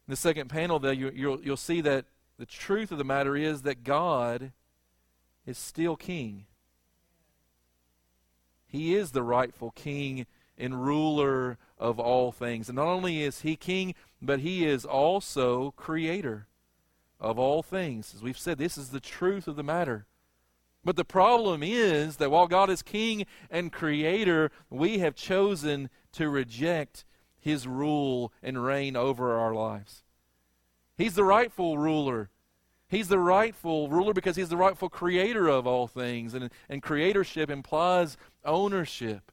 In 0.07 0.13
the 0.13 0.17
second 0.17 0.49
panel, 0.49 0.79
there, 0.79 0.93
you, 0.93 1.11
you'll, 1.15 1.41
you'll 1.43 1.57
see 1.57 1.81
that 1.81 2.07
the 2.39 2.47
truth 2.47 2.93
of 2.93 2.99
the 2.99 3.05
matter 3.05 3.37
is 3.37 3.63
that 3.63 3.83
God 3.85 4.53
is 5.45 5.59
still 5.59 5.97
king. 5.97 6.47
He 8.67 8.95
is 8.95 9.11
the 9.11 9.23
rightful 9.23 9.73
king 9.73 10.27
and 10.57 10.85
ruler 10.85 11.59
of 11.79 11.99
all 11.99 12.33
things. 12.33 12.69
And 12.69 12.77
not 12.77 12.87
only 12.87 13.23
is 13.23 13.41
he 13.41 13.57
king, 13.57 13.95
but 14.21 14.41
he 14.41 14.67
is 14.67 14.85
also 14.85 15.73
creator 15.77 16.47
of 17.21 17.39
all 17.39 17.63
things. 17.63 18.15
As 18.15 18.23
we've 18.23 18.39
said, 18.39 18.59
this 18.59 18.79
is 18.79 18.91
the 18.91 19.01
truth 19.01 19.49
of 19.49 19.57
the 19.57 19.63
matter. 19.63 20.07
But 20.85 20.97
the 20.97 21.05
problem 21.05 21.63
is 21.63 22.17
that 22.17 22.31
while 22.31 22.47
God 22.47 22.71
is 22.71 22.83
king 22.83 23.27
and 23.51 23.73
creator, 23.73 24.51
we 24.71 24.99
have 24.99 25.15
chosen 25.15 25.91
to 26.13 26.29
reject 26.29 27.05
his 27.41 27.67
rule 27.67 28.33
and 28.43 28.65
reign 28.65 28.97
over 28.97 29.37
our 29.37 29.55
lives. 29.55 30.05
He's 30.97 31.15
the 31.15 31.25
rightful 31.25 31.79
ruler. 31.79 32.31
He's 32.89 33.09
the 33.09 33.19
rightful 33.19 33.89
ruler 33.89 34.15
because 34.15 34.37
he's 34.37 34.49
the 34.49 34.57
rightful 34.57 34.89
creator 34.89 35.49
of 35.49 35.67
all 35.67 35.87
things. 35.87 36.35
And, 36.35 36.51
and 36.69 36.83
creatorship 36.83 37.51
implies 37.51 38.17
ownership. 38.45 39.31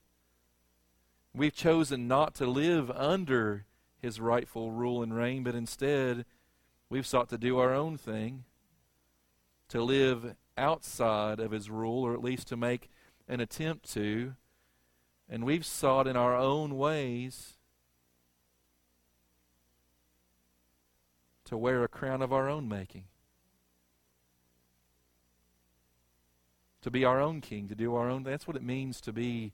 We've 1.33 1.55
chosen 1.55 2.07
not 2.07 2.35
to 2.35 2.45
live 2.45 2.91
under 2.91 3.65
his 4.01 4.19
rightful 4.19 4.71
rule 4.71 5.01
and 5.01 5.15
reign, 5.15 5.43
but 5.43 5.55
instead 5.55 6.25
we've 6.89 7.07
sought 7.07 7.29
to 7.29 7.37
do 7.37 7.57
our 7.59 7.73
own 7.73 7.97
thing, 7.97 8.43
to 9.69 9.81
live 9.81 10.35
outside 10.57 11.39
of 11.39 11.51
his 11.51 11.69
rule, 11.69 12.03
or 12.03 12.13
at 12.13 12.23
least 12.23 12.47
to 12.47 12.57
make 12.57 12.89
an 13.27 13.39
attempt 13.39 13.91
to. 13.93 14.35
And 15.29 15.43
we've 15.43 15.65
sought 15.65 16.07
in 16.07 16.15
our 16.15 16.35
own 16.35 16.77
ways 16.77 17.57
to 21.45 21.57
wear 21.57 21.83
a 21.83 21.87
crown 21.87 22.21
of 22.21 22.33
our 22.33 22.49
own 22.49 22.67
making. 22.67 23.05
To 26.81 26.91
be 26.91 27.03
our 27.03 27.19
own 27.19 27.41
king, 27.41 27.67
to 27.67 27.75
do 27.75 27.95
our 27.95 28.09
own. 28.09 28.23
That's 28.23 28.47
what 28.47 28.55
it 28.55 28.63
means 28.63 29.01
to 29.01 29.11
be 29.11 29.53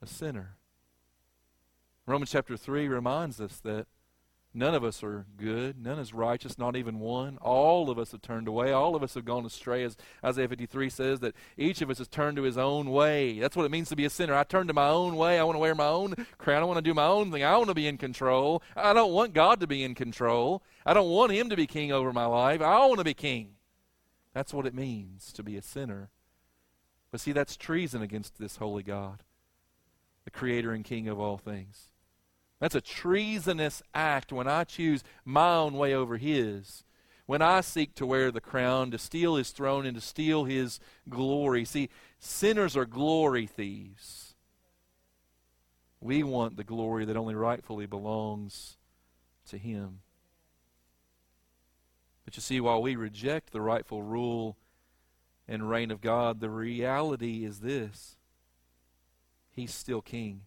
a 0.00 0.06
sinner. 0.06 0.56
Romans 2.06 2.30
chapter 2.30 2.56
3 2.56 2.86
reminds 2.88 3.40
us 3.40 3.58
that 3.60 3.86
none 4.54 4.74
of 4.74 4.82
us 4.84 5.02
are 5.02 5.26
good, 5.36 5.82
none 5.82 5.98
is 5.98 6.12
righteous, 6.12 6.58
not 6.58 6.76
even 6.76 6.98
one. 6.98 7.38
All 7.38 7.90
of 7.90 7.98
us 7.98 8.12
have 8.12 8.22
turned 8.22 8.48
away, 8.48 8.72
all 8.72 8.94
of 8.96 9.02
us 9.02 9.14
have 9.14 9.24
gone 9.24 9.44
astray, 9.44 9.84
as 9.84 9.96
Isaiah 10.24 10.48
53 10.48 10.90
says, 10.90 11.20
that 11.20 11.34
each 11.56 11.80
of 11.80 11.90
us 11.90 11.98
has 11.98 12.08
turned 12.08 12.36
to 12.36 12.42
his 12.42 12.58
own 12.58 12.90
way. 12.90 13.38
That's 13.38 13.56
what 13.56 13.66
it 13.66 13.70
means 13.70 13.88
to 13.90 13.96
be 13.96 14.04
a 14.04 14.10
sinner. 14.10 14.34
I 14.34 14.44
turn 14.44 14.66
to 14.68 14.72
my 14.72 14.88
own 14.88 15.16
way. 15.16 15.38
I 15.38 15.44
want 15.44 15.56
to 15.56 15.60
wear 15.60 15.74
my 15.74 15.86
own 15.86 16.14
crown. 16.38 16.62
I 16.62 16.66
want 16.66 16.78
to 16.78 16.82
do 16.82 16.94
my 16.94 17.06
own 17.06 17.30
thing. 17.30 17.44
I 17.44 17.56
want 17.56 17.68
to 17.68 17.74
be 17.74 17.86
in 17.86 17.98
control. 17.98 18.62
I 18.76 18.92
don't 18.92 19.12
want 19.12 19.34
God 19.34 19.60
to 19.60 19.66
be 19.66 19.84
in 19.84 19.94
control. 19.94 20.62
I 20.84 20.94
don't 20.94 21.10
want 21.10 21.32
him 21.32 21.50
to 21.50 21.56
be 21.56 21.66
king 21.66 21.92
over 21.92 22.12
my 22.12 22.26
life. 22.26 22.60
I 22.60 22.86
want 22.86 22.98
to 22.98 23.04
be 23.04 23.14
king. 23.14 23.54
That's 24.34 24.54
what 24.54 24.66
it 24.66 24.74
means 24.74 25.32
to 25.32 25.42
be 25.42 25.56
a 25.56 25.62
sinner. 25.62 26.10
But 27.10 27.20
see, 27.20 27.32
that's 27.32 27.56
treason 27.56 28.02
against 28.02 28.38
this 28.38 28.56
holy 28.56 28.82
God, 28.82 29.22
the 30.24 30.30
creator 30.30 30.72
and 30.72 30.84
king 30.84 31.08
of 31.08 31.18
all 31.18 31.38
things. 31.38 31.88
That's 32.60 32.74
a 32.74 32.80
treasonous 32.80 33.82
act 33.94 34.32
when 34.32 34.48
I 34.48 34.64
choose 34.64 35.04
my 35.24 35.54
own 35.54 35.74
way 35.74 35.94
over 35.94 36.16
his. 36.16 36.84
When 37.26 37.42
I 37.42 37.60
seek 37.60 37.94
to 37.96 38.06
wear 38.06 38.30
the 38.30 38.40
crown, 38.40 38.90
to 38.90 38.98
steal 38.98 39.36
his 39.36 39.50
throne, 39.50 39.86
and 39.86 39.94
to 39.94 40.00
steal 40.00 40.44
his 40.44 40.80
glory. 41.08 41.64
See, 41.64 41.90
sinners 42.18 42.76
are 42.76 42.86
glory 42.86 43.46
thieves. 43.46 44.34
We 46.00 46.22
want 46.22 46.56
the 46.56 46.64
glory 46.64 47.04
that 47.04 47.16
only 47.16 47.34
rightfully 47.34 47.86
belongs 47.86 48.76
to 49.50 49.58
him. 49.58 50.00
But 52.24 52.36
you 52.36 52.40
see, 52.40 52.60
while 52.60 52.82
we 52.82 52.96
reject 52.96 53.52
the 53.52 53.60
rightful 53.60 54.02
rule 54.02 54.56
and 55.46 55.68
reign 55.68 55.90
of 55.90 56.00
God, 56.00 56.40
the 56.40 56.50
reality 56.50 57.44
is 57.44 57.60
this 57.60 58.16
He's 59.50 59.74
still 59.74 60.02
king. 60.02 60.42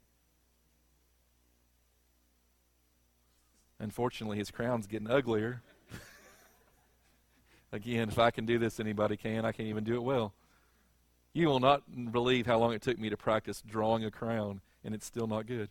Unfortunately, 3.81 4.38
his 4.38 4.51
crown's 4.51 4.85
getting 4.85 5.09
uglier. 5.09 5.63
Again, 7.71 8.09
if 8.09 8.19
I 8.19 8.29
can 8.29 8.45
do 8.45 8.59
this, 8.59 8.79
anybody 8.79 9.17
can. 9.17 9.43
I 9.43 9.51
can't 9.51 9.69
even 9.69 9.83
do 9.83 9.95
it 9.95 10.03
well. 10.03 10.33
You 11.33 11.47
will 11.47 11.59
not 11.59 12.11
believe 12.11 12.45
how 12.45 12.59
long 12.59 12.73
it 12.73 12.83
took 12.83 13.00
me 13.00 13.09
to 13.09 13.17
practice 13.17 13.63
drawing 13.67 14.05
a 14.05 14.11
crown, 14.11 14.61
and 14.83 14.93
it's 14.93 15.05
still 15.05 15.25
not 15.25 15.47
good. 15.47 15.69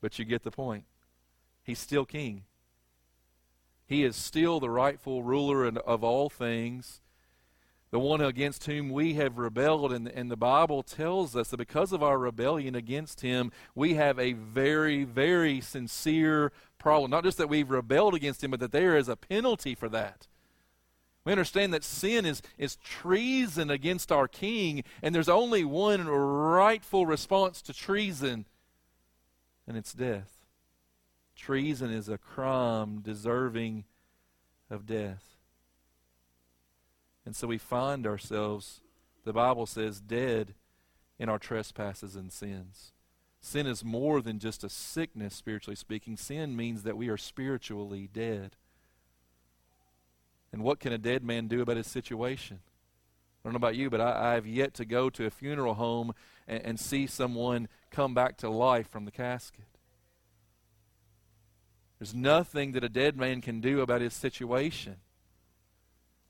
But 0.00 0.18
you 0.18 0.24
get 0.24 0.42
the 0.42 0.50
point. 0.50 0.84
He's 1.62 1.78
still 1.78 2.04
king. 2.04 2.42
He 3.86 4.02
is 4.02 4.16
still 4.16 4.58
the 4.58 4.70
rightful 4.70 5.22
ruler 5.22 5.66
of 5.66 6.02
all 6.02 6.30
things 6.30 7.00
the 7.90 7.98
one 7.98 8.20
against 8.20 8.64
whom 8.66 8.90
we 8.90 9.14
have 9.14 9.38
rebelled. 9.38 9.92
And, 9.92 10.08
and 10.08 10.30
the 10.30 10.36
Bible 10.36 10.82
tells 10.82 11.34
us 11.34 11.48
that 11.48 11.56
because 11.56 11.92
of 11.92 12.02
our 12.02 12.18
rebellion 12.18 12.74
against 12.74 13.20
him, 13.20 13.50
we 13.74 13.94
have 13.94 14.18
a 14.18 14.32
very, 14.32 15.04
very 15.04 15.60
sincere 15.60 16.52
problem. 16.78 17.10
Not 17.10 17.24
just 17.24 17.38
that 17.38 17.48
we've 17.48 17.70
rebelled 17.70 18.14
against 18.14 18.44
him, 18.44 18.52
but 18.52 18.60
that 18.60 18.72
there 18.72 18.96
is 18.96 19.08
a 19.08 19.16
penalty 19.16 19.74
for 19.74 19.88
that. 19.88 20.26
We 21.24 21.32
understand 21.32 21.74
that 21.74 21.84
sin 21.84 22.24
is, 22.24 22.40
is 22.56 22.76
treason 22.76 23.70
against 23.70 24.10
our 24.10 24.26
king, 24.26 24.84
and 25.02 25.14
there's 25.14 25.28
only 25.28 25.64
one 25.64 26.08
rightful 26.08 27.04
response 27.04 27.60
to 27.62 27.74
treason, 27.74 28.46
and 29.66 29.76
it's 29.76 29.92
death. 29.92 30.38
Treason 31.36 31.90
is 31.90 32.08
a 32.08 32.16
crime 32.16 33.00
deserving 33.00 33.84
of 34.70 34.86
death. 34.86 35.39
And 37.24 37.36
so 37.36 37.46
we 37.46 37.58
find 37.58 38.06
ourselves, 38.06 38.80
the 39.24 39.32
Bible 39.32 39.66
says, 39.66 40.00
dead 40.00 40.54
in 41.18 41.28
our 41.28 41.38
trespasses 41.38 42.16
and 42.16 42.32
sins. 42.32 42.92
Sin 43.40 43.66
is 43.66 43.84
more 43.84 44.20
than 44.20 44.38
just 44.38 44.64
a 44.64 44.68
sickness, 44.68 45.34
spiritually 45.34 45.76
speaking. 45.76 46.16
Sin 46.16 46.56
means 46.56 46.82
that 46.82 46.96
we 46.96 47.08
are 47.08 47.16
spiritually 47.16 48.08
dead. 48.12 48.56
And 50.52 50.62
what 50.62 50.80
can 50.80 50.92
a 50.92 50.98
dead 50.98 51.24
man 51.24 51.48
do 51.48 51.62
about 51.62 51.76
his 51.76 51.86
situation? 51.86 52.60
I 53.42 53.48
don't 53.48 53.54
know 53.54 53.58
about 53.58 53.76
you, 53.76 53.88
but 53.88 54.00
I, 54.00 54.34
have 54.34 54.46
yet 54.46 54.74
to 54.74 54.84
go 54.84 55.08
to 55.10 55.24
a 55.24 55.30
funeral 55.30 55.74
home 55.74 56.12
and, 56.46 56.62
and 56.64 56.80
see 56.80 57.06
someone 57.06 57.68
come 57.90 58.12
back 58.12 58.36
to 58.38 58.50
life 58.50 58.88
from 58.90 59.06
the 59.06 59.10
casket. 59.10 59.64
There's 61.98 62.14
nothing 62.14 62.72
that 62.72 62.84
a 62.84 62.88
dead 62.88 63.16
man 63.16 63.40
can 63.40 63.60
do 63.60 63.80
about 63.80 64.00
his 64.00 64.12
situation. 64.12 64.96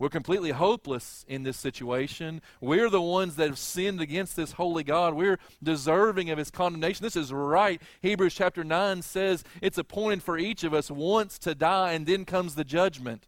We're 0.00 0.08
completely 0.08 0.50
hopeless 0.50 1.26
in 1.28 1.42
this 1.42 1.58
situation. 1.58 2.40
We're 2.58 2.88
the 2.88 3.02
ones 3.02 3.36
that 3.36 3.48
have 3.48 3.58
sinned 3.58 4.00
against 4.00 4.34
this 4.34 4.52
holy 4.52 4.82
God. 4.82 5.12
We're 5.12 5.38
deserving 5.62 6.30
of 6.30 6.38
his 6.38 6.50
condemnation. 6.50 7.04
This 7.04 7.16
is 7.16 7.34
right. 7.34 7.82
Hebrews 8.00 8.32
chapter 8.32 8.64
9 8.64 9.02
says 9.02 9.44
it's 9.60 9.76
appointed 9.76 10.22
for 10.22 10.38
each 10.38 10.64
of 10.64 10.72
us 10.72 10.90
once 10.90 11.38
to 11.40 11.54
die, 11.54 11.92
and 11.92 12.06
then 12.06 12.24
comes 12.24 12.54
the 12.54 12.64
judgment. 12.64 13.26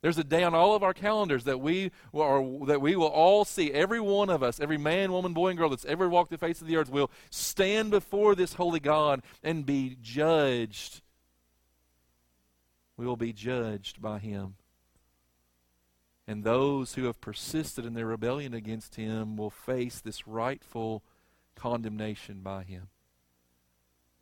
There's 0.00 0.16
a 0.16 0.22
day 0.22 0.44
on 0.44 0.54
all 0.54 0.76
of 0.76 0.84
our 0.84 0.94
calendars 0.94 1.42
that 1.42 1.58
we 1.58 1.90
are, 2.14 2.40
that 2.66 2.80
we 2.80 2.94
will 2.94 3.08
all 3.08 3.44
see. 3.44 3.72
Every 3.72 4.00
one 4.00 4.30
of 4.30 4.44
us, 4.44 4.60
every 4.60 4.78
man, 4.78 5.10
woman, 5.10 5.32
boy, 5.32 5.48
and 5.48 5.58
girl 5.58 5.70
that's 5.70 5.84
ever 5.86 6.08
walked 6.08 6.30
the 6.30 6.38
face 6.38 6.60
of 6.60 6.68
the 6.68 6.76
earth 6.76 6.88
will 6.88 7.10
stand 7.30 7.90
before 7.90 8.36
this 8.36 8.54
holy 8.54 8.78
God 8.78 9.22
and 9.42 9.66
be 9.66 9.96
judged. 10.00 11.02
We 12.96 13.06
will 13.06 13.16
be 13.16 13.32
judged 13.32 14.00
by 14.00 14.20
him. 14.20 14.54
And 16.26 16.42
those 16.42 16.94
who 16.94 17.04
have 17.04 17.20
persisted 17.20 17.84
in 17.84 17.94
their 17.94 18.06
rebellion 18.06 18.54
against 18.54 18.94
him 18.94 19.36
will 19.36 19.50
face 19.50 20.00
this 20.00 20.26
rightful 20.26 21.02
condemnation 21.54 22.40
by 22.40 22.64
him 22.64 22.88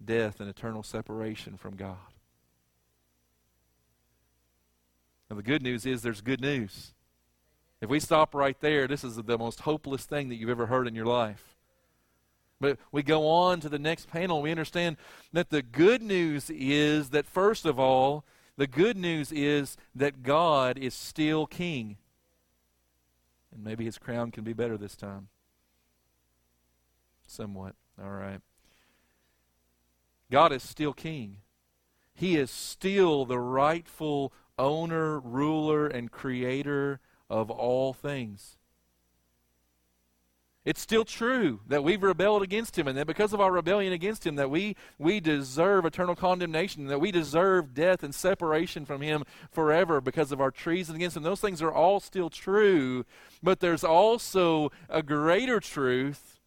death 0.05 0.41
and 0.41 0.49
eternal 0.49 0.83
separation 0.83 1.57
from 1.57 1.77
God. 1.77 1.97
Now, 5.31 5.37
the 5.37 5.43
good 5.45 5.62
news 5.62 5.87
is 5.87 6.03
there's 6.03 6.21
good 6.21 6.41
news. 6.41 6.93
If 7.81 7.88
we 7.88 8.01
stop 8.01 8.35
right 8.35 8.61
there, 8.61 8.87
this 8.87 9.05
is 9.05 9.17
the 9.17 9.38
most 9.38 9.61
hopeless 9.61 10.05
thing 10.05 10.29
that 10.29 10.35
you've 10.35 10.51
ever 10.51 10.67
heard 10.67 10.87
in 10.88 10.95
your 10.95 11.07
life. 11.07 11.57
But 12.61 12.79
we 12.93 13.03
go 13.03 13.29
on 13.29 13.61
to 13.61 13.69
the 13.69 13.79
next 13.79 14.09
panel, 14.09 14.43
we 14.43 14.51
understand 14.51 14.97
that 15.33 15.51
the 15.51 15.62
good 15.62 16.03
news 16.03 16.51
is 16.51 17.11
that, 17.11 17.27
first 17.27 17.65
of 17.65 17.79
all, 17.79 18.25
the 18.62 18.68
good 18.68 18.96
news 18.96 19.33
is 19.33 19.77
that 19.92 20.22
God 20.22 20.79
is 20.79 20.94
still 20.94 21.48
king. 21.48 21.96
And 23.53 23.64
maybe 23.64 23.85
his 23.85 23.98
crown 23.98 24.31
can 24.31 24.44
be 24.44 24.53
better 24.53 24.79
this 24.79 24.94
time. 24.94 25.27
Somewhat. 27.27 27.75
All 28.01 28.12
right. 28.12 28.38
God 30.31 30.53
is 30.53 30.62
still 30.62 30.92
king. 30.92 31.38
He 32.14 32.37
is 32.37 32.53
still 32.53 33.25
the 33.25 33.40
rightful 33.40 34.33
owner, 34.57 35.18
ruler, 35.18 35.88
and 35.88 36.12
creator 36.12 37.01
of 37.29 37.51
all 37.51 37.92
things. 37.92 38.59
It's 40.64 40.81
still 40.81 41.05
true 41.05 41.59
that 41.66 41.83
we've 41.83 42.03
rebelled 42.03 42.42
against 42.42 42.79
him 42.79 42.87
and 42.87 42.96
that 42.96 43.09
because 43.09 43.33
of 43.33 43.40
our 43.40 43.51
rebellion 43.51 43.92
against 43.92 44.25
him 44.25 44.37
that 44.37 44.48
we, 44.48 44.77
we 44.96 45.18
deserve 45.18 45.85
eternal 45.85 46.14
condemnation, 46.14 46.87
that 46.87 47.01
we 47.01 47.11
deserve 47.11 47.75
death 47.75 48.05
and 48.05 48.14
separation 48.14 48.85
from 48.85 49.01
him 49.01 49.25
forever 49.51 50.01
because 50.01 50.31
of 50.31 50.40
our 50.40 50.53
treason 50.53 50.94
against 50.94 51.16
him. 51.16 51.25
Those 51.25 51.40
things 51.40 51.62
are 51.62 51.72
all 51.72 51.98
still 51.98 52.31
true, 52.31 53.05
but 53.42 53.59
there's 53.59 53.83
also 53.83 54.70
a 54.88 55.03
greater 55.03 55.59
truth 55.59 56.38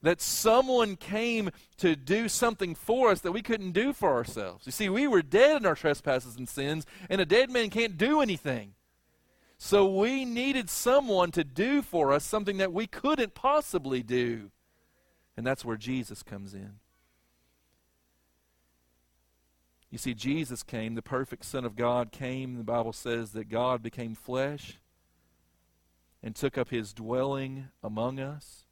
that 0.00 0.22
someone 0.22 0.96
came 0.96 1.50
to 1.76 1.94
do 1.94 2.28
something 2.28 2.74
for 2.74 3.10
us 3.10 3.20
that 3.20 3.32
we 3.32 3.42
couldn't 3.42 3.72
do 3.72 3.92
for 3.92 4.14
ourselves. 4.14 4.64
You 4.66 4.72
see, 4.72 4.88
we 4.88 5.06
were 5.06 5.22
dead 5.22 5.58
in 5.58 5.66
our 5.66 5.74
trespasses 5.74 6.36
and 6.36 6.48
sins, 6.48 6.86
and 7.10 7.20
a 7.20 7.26
dead 7.26 7.50
man 7.50 7.68
can't 7.68 7.98
do 7.98 8.22
anything. 8.22 8.72
So 9.64 9.86
we 9.86 10.24
needed 10.24 10.68
someone 10.68 11.30
to 11.30 11.44
do 11.44 11.82
for 11.82 12.12
us 12.12 12.24
something 12.24 12.56
that 12.56 12.72
we 12.72 12.88
couldn't 12.88 13.34
possibly 13.34 14.02
do. 14.02 14.50
And 15.36 15.46
that's 15.46 15.64
where 15.64 15.76
Jesus 15.76 16.24
comes 16.24 16.52
in. 16.52 16.80
You 19.88 19.98
see, 19.98 20.14
Jesus 20.14 20.64
came, 20.64 20.96
the 20.96 21.00
perfect 21.00 21.44
Son 21.44 21.64
of 21.64 21.76
God 21.76 22.10
came. 22.10 22.56
The 22.56 22.64
Bible 22.64 22.92
says 22.92 23.30
that 23.34 23.50
God 23.50 23.84
became 23.84 24.16
flesh 24.16 24.80
and 26.24 26.34
took 26.34 26.58
up 26.58 26.70
his 26.70 26.92
dwelling 26.92 27.68
among 27.84 28.18
us. 28.18 28.64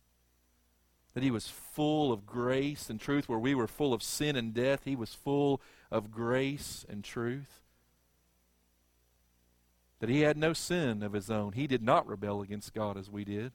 That 1.14 1.22
he 1.22 1.30
was 1.30 1.46
full 1.46 2.12
of 2.12 2.26
grace 2.26 2.90
and 2.90 2.98
truth, 2.98 3.28
where 3.28 3.38
we 3.38 3.54
were 3.54 3.68
full 3.68 3.94
of 3.94 4.02
sin 4.02 4.34
and 4.34 4.52
death. 4.52 4.80
He 4.84 4.96
was 4.96 5.14
full 5.14 5.62
of 5.88 6.10
grace 6.10 6.84
and 6.88 7.04
truth. 7.04 7.59
That 10.00 10.08
he 10.08 10.22
had 10.22 10.36
no 10.36 10.52
sin 10.52 11.02
of 11.02 11.12
his 11.12 11.30
own. 11.30 11.52
He 11.52 11.66
did 11.66 11.82
not 11.82 12.06
rebel 12.06 12.42
against 12.42 12.74
God 12.74 12.96
as 12.96 13.10
we 13.10 13.24
did. 13.24 13.52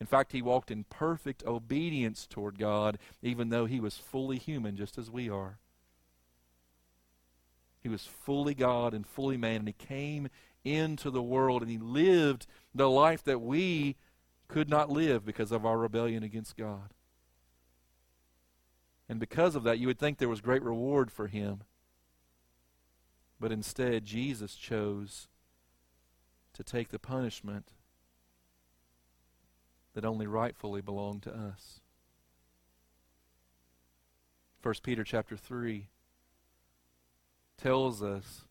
In 0.00 0.06
fact, 0.06 0.32
he 0.32 0.42
walked 0.42 0.70
in 0.70 0.84
perfect 0.84 1.44
obedience 1.44 2.26
toward 2.26 2.58
God, 2.58 2.98
even 3.22 3.50
though 3.50 3.66
he 3.66 3.80
was 3.80 3.96
fully 3.96 4.38
human, 4.38 4.76
just 4.76 4.98
as 4.98 5.10
we 5.10 5.28
are. 5.28 5.58
He 7.82 7.88
was 7.88 8.04
fully 8.04 8.54
God 8.54 8.94
and 8.94 9.06
fully 9.06 9.36
man, 9.36 9.56
and 9.56 9.68
he 9.68 9.74
came 9.74 10.28
into 10.64 11.10
the 11.10 11.22
world 11.22 11.62
and 11.62 11.70
he 11.70 11.78
lived 11.78 12.46
the 12.74 12.90
life 12.90 13.24
that 13.24 13.40
we 13.40 13.96
could 14.48 14.68
not 14.68 14.90
live 14.90 15.24
because 15.24 15.52
of 15.52 15.64
our 15.64 15.78
rebellion 15.78 16.22
against 16.22 16.56
God. 16.56 16.92
And 19.08 19.18
because 19.18 19.54
of 19.54 19.62
that, 19.64 19.78
you 19.78 19.86
would 19.86 19.98
think 19.98 20.18
there 20.18 20.28
was 20.28 20.40
great 20.40 20.62
reward 20.62 21.10
for 21.10 21.26
him. 21.26 21.62
But 23.40 23.52
instead, 23.52 24.04
Jesus 24.04 24.54
chose 24.54 25.28
to 26.60 26.72
take 26.72 26.90
the 26.90 26.98
punishment 26.98 27.72
that 29.94 30.04
only 30.04 30.26
rightfully 30.26 30.82
belonged 30.82 31.22
to 31.22 31.34
us. 31.34 31.80
1 34.62 34.74
Peter 34.82 35.02
chapter 35.02 35.38
3 35.38 35.88
tells 37.56 38.02
us 38.02 38.44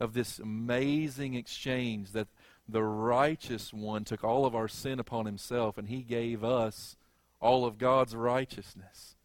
of 0.00 0.14
this 0.14 0.38
amazing 0.38 1.34
exchange 1.34 2.12
that 2.12 2.28
the 2.66 2.82
righteous 2.82 3.74
one 3.74 4.04
took 4.04 4.24
all 4.24 4.46
of 4.46 4.54
our 4.54 4.66
sin 4.66 4.98
upon 4.98 5.26
himself 5.26 5.76
and 5.76 5.88
he 5.88 6.00
gave 6.00 6.42
us 6.42 6.96
all 7.42 7.66
of 7.66 7.76
God's 7.76 8.16
righteousness. 8.16 9.16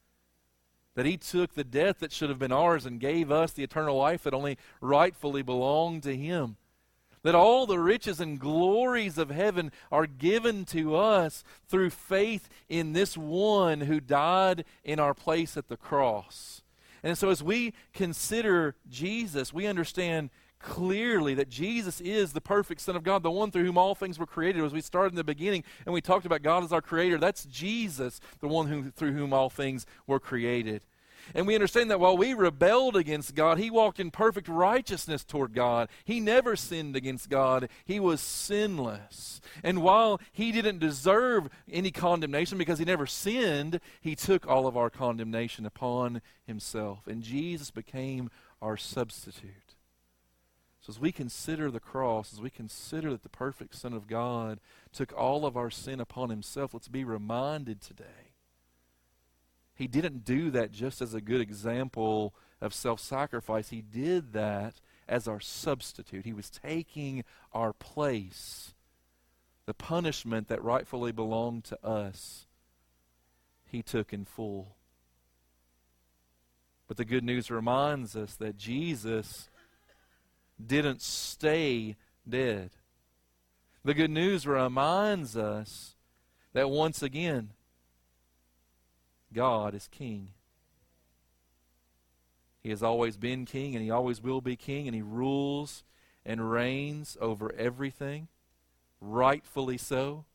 That 0.96 1.06
he 1.06 1.16
took 1.16 1.54
the 1.54 1.64
death 1.64 2.00
that 2.00 2.12
should 2.12 2.28
have 2.30 2.40
been 2.40 2.52
ours 2.52 2.86
and 2.86 3.00
gave 3.00 3.32
us 3.32 3.54
the 3.54 3.64
eternal 3.64 3.96
life 3.96 4.24
that 4.24 4.34
only 4.34 4.58
rightfully 4.82 5.42
belonged 5.42 6.04
to 6.04 6.18
him. 6.18 6.58
That 7.24 7.36
all 7.36 7.66
the 7.66 7.80
riches 7.80 8.20
and 8.20 8.40
glories 8.40 9.18
of 9.18 9.30
heaven 9.30 9.72
are 9.92 10.08
given 10.08 10.66
to 10.66 10.96
us 10.96 11.44
through 11.68 11.92
faith 11.92 12.50
in 12.68 12.94
this 12.94 13.16
one 13.18 13.82
who 13.82 14.00
died 14.00 14.66
in 14.84 15.00
our 15.00 15.14
place 15.14 15.56
at 15.56 15.68
the 15.68 15.78
cross. 15.78 16.64
And 17.04 17.18
so, 17.18 17.30
as 17.30 17.44
we 17.44 17.74
consider 17.94 18.76
Jesus, 18.90 19.54
we 19.54 19.68
understand 19.68 20.30
clearly 20.62 21.34
that 21.36 21.50
Jesus 21.50 22.00
is 22.02 22.34
the 22.34 22.42
perfect 22.42 22.82
Son 22.82 22.96
of 22.96 23.04
God, 23.04 23.24
the 23.24 23.32
one 23.32 23.52
through 23.52 23.66
whom 23.66 23.78
all 23.78 23.96
things 23.96 24.20
were 24.20 24.26
created. 24.26 24.64
As 24.64 24.74
we 24.74 24.82
started 24.82 25.14
in 25.14 25.18
the 25.18 25.24
beginning 25.24 25.64
and 25.86 25.94
we 25.94 26.02
talked 26.02 26.26
about 26.26 26.44
God 26.44 26.64
as 26.64 26.72
our 26.72 26.82
Creator, 26.82 27.18
that's 27.18 27.46
Jesus, 27.46 28.20
the 28.40 28.48
one 28.48 28.68
who, 28.68 28.92
through 28.92 29.14
whom 29.14 29.34
all 29.34 29.50
things 29.50 29.86
were 30.08 30.20
created. 30.20 30.84
And 31.34 31.48
we 31.48 31.56
understand 31.56 31.90
that 31.92 32.00
while 32.00 32.18
we 32.18 32.34
rebelled 32.34 32.96
against 32.96 33.36
God, 33.36 33.58
he 33.58 33.70
walked 33.70 34.00
in 34.00 34.12
perfect 34.12 34.48
righteousness 34.48 35.24
toward 35.24 35.54
God. 35.54 35.90
He 36.04 36.20
never 36.20 36.56
sinned 36.56 36.96
against 36.96 37.30
God. 37.30 37.70
He 37.86 38.00
was 38.00 38.22
sinless. 38.22 39.42
And 39.64 39.82
while 39.82 40.20
he 40.32 40.52
didn't 40.52 40.80
deserve 40.80 41.50
any 41.70 41.92
condemnation 41.92 42.58
because 42.58 42.80
he 42.80 42.86
never 42.86 43.06
sinned, 43.06 43.80
he 44.00 44.16
took 44.16 44.48
all 44.48 44.68
of 44.68 44.78
our 44.78 44.90
condemnation 44.90 45.66
upon 45.66 46.22
himself. 46.46 47.08
And 47.08 47.22
Jesus 47.24 47.72
became 47.72 48.30
our 48.62 48.78
substitute. 48.78 49.76
So, 50.82 50.90
as 50.90 51.00
we 51.00 51.12
consider 51.12 51.70
the 51.70 51.80
cross, 51.80 52.34
as 52.34 52.42
we 52.42 52.50
consider 52.50 53.12
that 53.12 53.22
the 53.22 53.30
perfect 53.30 53.76
Son 53.76 53.94
of 53.94 54.08
God 54.08 54.60
took 54.92 55.14
all 55.16 55.46
of 55.46 55.56
our 55.56 55.70
sin 55.70 56.00
upon 56.00 56.32
himself, 56.32 56.74
let's 56.74 56.88
be 56.88 57.04
reminded 57.04 57.82
today 57.82 58.31
he 59.74 59.88
didn't 59.88 60.26
do 60.26 60.52
that 60.52 60.72
just 60.72 61.02
as 61.02 61.14
a 61.14 61.22
good 61.22 61.42
example 61.42 62.34
of 62.60 62.74
self 62.74 63.00
sacrifice. 63.00 63.70
He 63.70 63.82
did 63.82 64.34
that 64.34 64.76
as 65.08 65.28
our 65.28 65.40
substitute. 65.40 66.26
He 66.26 66.34
was 66.34 66.50
taking 66.50 67.24
our 67.54 67.74
place. 67.74 68.74
The 69.66 69.74
punishment 69.74 70.48
that 70.48 70.64
rightfully 70.64 71.12
belonged 71.12 71.66
to 71.66 71.86
us, 71.86 72.48
he 73.66 73.82
took 73.82 74.12
in 74.12 74.26
full. 74.26 74.76
But 76.88 76.98
the 76.98 77.06
good 77.06 77.24
news 77.24 77.50
reminds 77.50 78.16
us 78.16 78.36
that 78.36 78.58
Jesus 78.58 79.50
didn't 80.64 81.02
stay 81.02 81.96
dead. 82.28 82.72
The 83.84 83.94
good 83.94 84.12
news 84.12 84.46
reminds 84.46 85.38
us 85.38 85.96
that 86.54 86.70
once 86.70 87.02
again, 87.02 87.52
God 89.34 89.74
is 89.74 89.88
king. 89.88 90.30
He 92.62 92.70
has 92.70 92.84
always 92.84 93.18
been 93.18 93.46
king, 93.46 93.76
and 93.76 93.84
he 93.84 93.90
always 93.90 94.22
will 94.22 94.42
be 94.42 94.56
king, 94.56 94.88
and 94.88 94.96
he 94.96 95.02
rules 95.02 95.84
and 96.26 96.52
reigns 96.52 97.18
over 97.20 97.52
everything, 97.56 98.28
rightfully 99.00 99.78
so. 99.78 100.26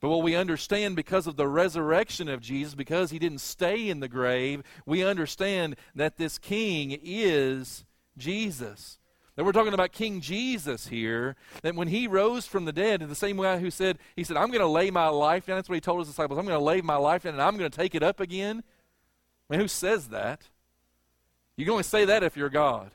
But 0.00 0.08
what 0.08 0.22
we 0.22 0.34
understand 0.34 0.96
because 0.96 1.26
of 1.26 1.36
the 1.36 1.46
resurrection 1.46 2.28
of 2.28 2.40
Jesus, 2.40 2.74
because 2.74 3.10
he 3.10 3.18
didn't 3.18 3.40
stay 3.40 3.88
in 3.88 4.00
the 4.00 4.08
grave, 4.08 4.62
we 4.84 5.04
understand 5.04 5.76
that 5.94 6.16
this 6.16 6.38
king 6.38 6.98
is 7.02 7.84
Jesus. 8.16 8.98
That 9.42 9.46
we're 9.46 9.52
talking 9.54 9.74
about 9.74 9.90
King 9.90 10.20
Jesus 10.20 10.86
here, 10.86 11.34
that 11.62 11.74
when 11.74 11.88
he 11.88 12.06
rose 12.06 12.46
from 12.46 12.64
the 12.64 12.72
dead, 12.72 13.02
in 13.02 13.08
the 13.08 13.16
same 13.16 13.36
way 13.36 13.58
who 13.58 13.72
said, 13.72 13.98
he 14.14 14.22
said, 14.22 14.36
I'm 14.36 14.50
going 14.50 14.60
to 14.60 14.68
lay 14.68 14.88
my 14.92 15.08
life 15.08 15.46
down. 15.46 15.56
That's 15.56 15.68
what 15.68 15.74
he 15.74 15.80
told 15.80 15.98
his 15.98 16.06
disciples. 16.06 16.38
I'm 16.38 16.46
going 16.46 16.56
to 16.56 16.64
lay 16.64 16.80
my 16.80 16.94
life 16.94 17.24
down 17.24 17.32
and 17.32 17.42
I'm 17.42 17.56
going 17.56 17.68
to 17.68 17.76
take 17.76 17.96
it 17.96 18.04
up 18.04 18.20
again. 18.20 18.62
I 19.50 19.52
mean, 19.52 19.60
who 19.60 19.66
says 19.66 20.10
that? 20.10 20.42
You 21.56 21.64
can 21.64 21.72
only 21.72 21.82
say 21.82 22.04
that 22.04 22.22
if 22.22 22.36
you're 22.36 22.50
God. 22.50 22.92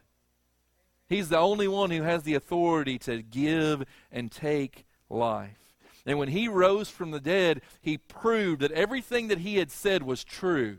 He's 1.10 1.28
the 1.28 1.38
only 1.38 1.68
one 1.68 1.92
who 1.92 2.04
has 2.04 2.24
the 2.24 2.36
authority 2.36 2.98
to 3.00 3.22
give 3.22 3.84
and 4.10 4.32
take 4.32 4.86
life. 5.10 5.76
And 6.06 6.18
when 6.18 6.30
he 6.30 6.48
rose 6.48 6.88
from 6.88 7.12
the 7.12 7.20
dead, 7.20 7.60
he 7.82 7.98
proved 7.98 8.62
that 8.62 8.72
everything 8.72 9.28
that 9.28 9.40
he 9.40 9.58
had 9.58 9.70
said 9.70 10.02
was 10.02 10.24
true 10.24 10.78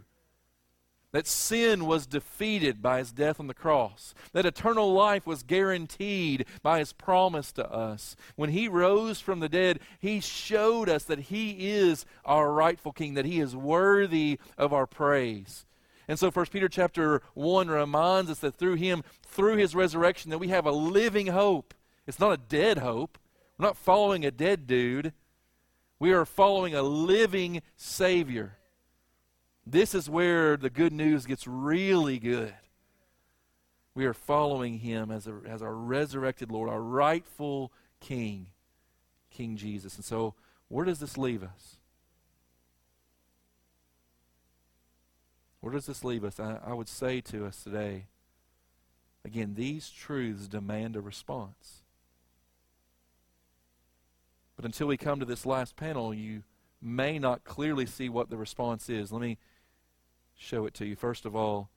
that 1.19 1.27
sin 1.27 1.85
was 1.85 2.07
defeated 2.07 2.81
by 2.81 2.99
his 2.99 3.11
death 3.11 3.41
on 3.41 3.49
the 3.49 3.53
cross, 3.53 4.15
that 4.35 4.47
eternal 4.47 4.93
life 4.93 5.27
was 5.27 5.43
guaranteed 5.43 6.47
by 6.63 6.79
his 6.79 6.93
promise 6.93 7.51
to 7.51 7.69
us. 7.69 8.15
When 8.37 8.51
he 8.51 8.69
rose 8.69 9.19
from 9.19 9.41
the 9.41 9.49
dead, 9.49 9.81
he 9.99 10.21
showed 10.21 10.89
us 10.89 11.03
that 11.03 11.19
he 11.19 11.71
is 11.71 12.07
our 12.25 12.53
rightful 12.53 12.93
king, 12.93 13.15
that 13.15 13.25
he 13.25 13.41
is 13.41 13.57
worthy 13.57 14.39
of 14.57 14.73
our 14.73 14.87
praise. 14.87 15.67
And 16.07 16.21
so 16.21 16.31
1 16.31 16.47
Peter 16.53 16.69
chapter 16.69 17.21
1 17.35 17.67
reminds 17.67 18.31
us 18.31 18.39
that 18.39 18.55
through 18.55 18.77
him, 18.77 19.03
through 19.27 19.57
his 19.57 19.75
resurrection, 19.75 20.31
that 20.31 20.39
we 20.39 20.47
have 20.51 20.67
a 20.67 20.71
living 20.71 21.27
hope. 21.27 21.75
It's 22.07 22.21
not 22.21 22.31
a 22.31 22.37
dead 22.37 22.79
hope. 22.79 23.19
We're 23.59 23.67
not 23.67 23.77
following 23.77 24.25
a 24.25 24.31
dead 24.31 24.69
dude. 24.69 25.13
We 25.99 26.13
are 26.13 26.25
following 26.25 26.77
a 26.77 26.83
living 26.83 27.63
Savior. 27.75 28.58
This 29.71 29.95
is 29.95 30.09
where 30.09 30.57
the 30.57 30.71
good 30.71 30.95
news 30.95 31.27
gets 31.27 31.47
really 31.47 32.19
good. 32.19 32.55
We 33.95 34.07
are 34.07 34.15
following 34.15 34.79
him 34.79 35.11
as, 35.11 35.27
a, 35.27 35.35
as 35.47 35.61
our 35.61 35.75
resurrected 35.75 36.51
Lord, 36.51 36.71
our 36.71 36.81
rightful 36.81 37.71
King, 38.01 38.47
King 39.31 39.59
Jesus. 39.59 39.97
And 39.97 40.05
so, 40.05 40.35
where 40.69 40.87
does 40.87 41.01
this 41.01 41.19
leave 41.19 41.43
us? 41.43 41.77
Where 45.61 45.73
does 45.73 45.85
this 45.85 46.03
leave 46.03 46.25
us? 46.25 46.41
I, 46.41 46.61
I 46.65 46.73
would 46.73 46.89
say 46.89 47.21
to 47.23 47.45
us 47.45 47.63
today, 47.63 48.07
again, 49.23 49.53
these 49.55 49.91
truths 49.91 50.49
demand 50.49 50.97
a 50.97 51.03
response. 51.03 51.83
But 54.57 54.65
until 54.65 54.87
we 54.87 54.97
come 54.97 55.21
to 55.21 55.27
this 55.27 55.45
last 55.45 55.77
panel, 55.77 56.15
you 56.15 56.45
may 56.81 57.19
not 57.19 57.45
clearly 57.45 57.85
see 57.85 58.09
what 58.09 58.31
the 58.31 58.39
response 58.39 58.89
is. 58.89 59.13
Let 59.13 59.21
me 59.21 59.37
show 60.39 60.65
it 60.65 60.73
to 60.75 60.87
you. 60.87 60.97
First 60.97 61.27
of 61.27 61.37
all, 61.37 61.69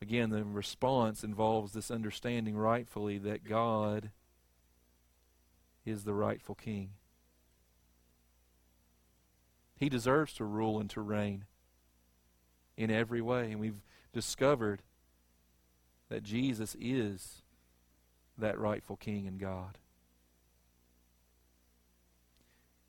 again, 0.00 0.30
the 0.30 0.44
response 0.44 1.22
involves 1.22 1.72
this 1.72 1.90
understanding 1.90 2.56
rightfully 2.56 3.18
that 3.18 3.44
God 3.44 4.10
is 5.84 6.04
the 6.04 6.14
rightful 6.14 6.54
king. 6.54 6.90
He 9.76 9.88
deserves 9.88 10.32
to 10.34 10.44
rule 10.44 10.80
and 10.80 10.88
to 10.90 11.00
reign 11.00 11.44
in 12.76 12.90
every 12.90 13.20
way. 13.20 13.50
And 13.50 13.60
we've 13.60 13.82
discovered 14.12 14.80
that 16.08 16.22
Jesus 16.22 16.76
is 16.80 17.42
that 18.38 18.58
rightful 18.58 18.96
king 18.96 19.26
and 19.26 19.38
God. 19.38 19.78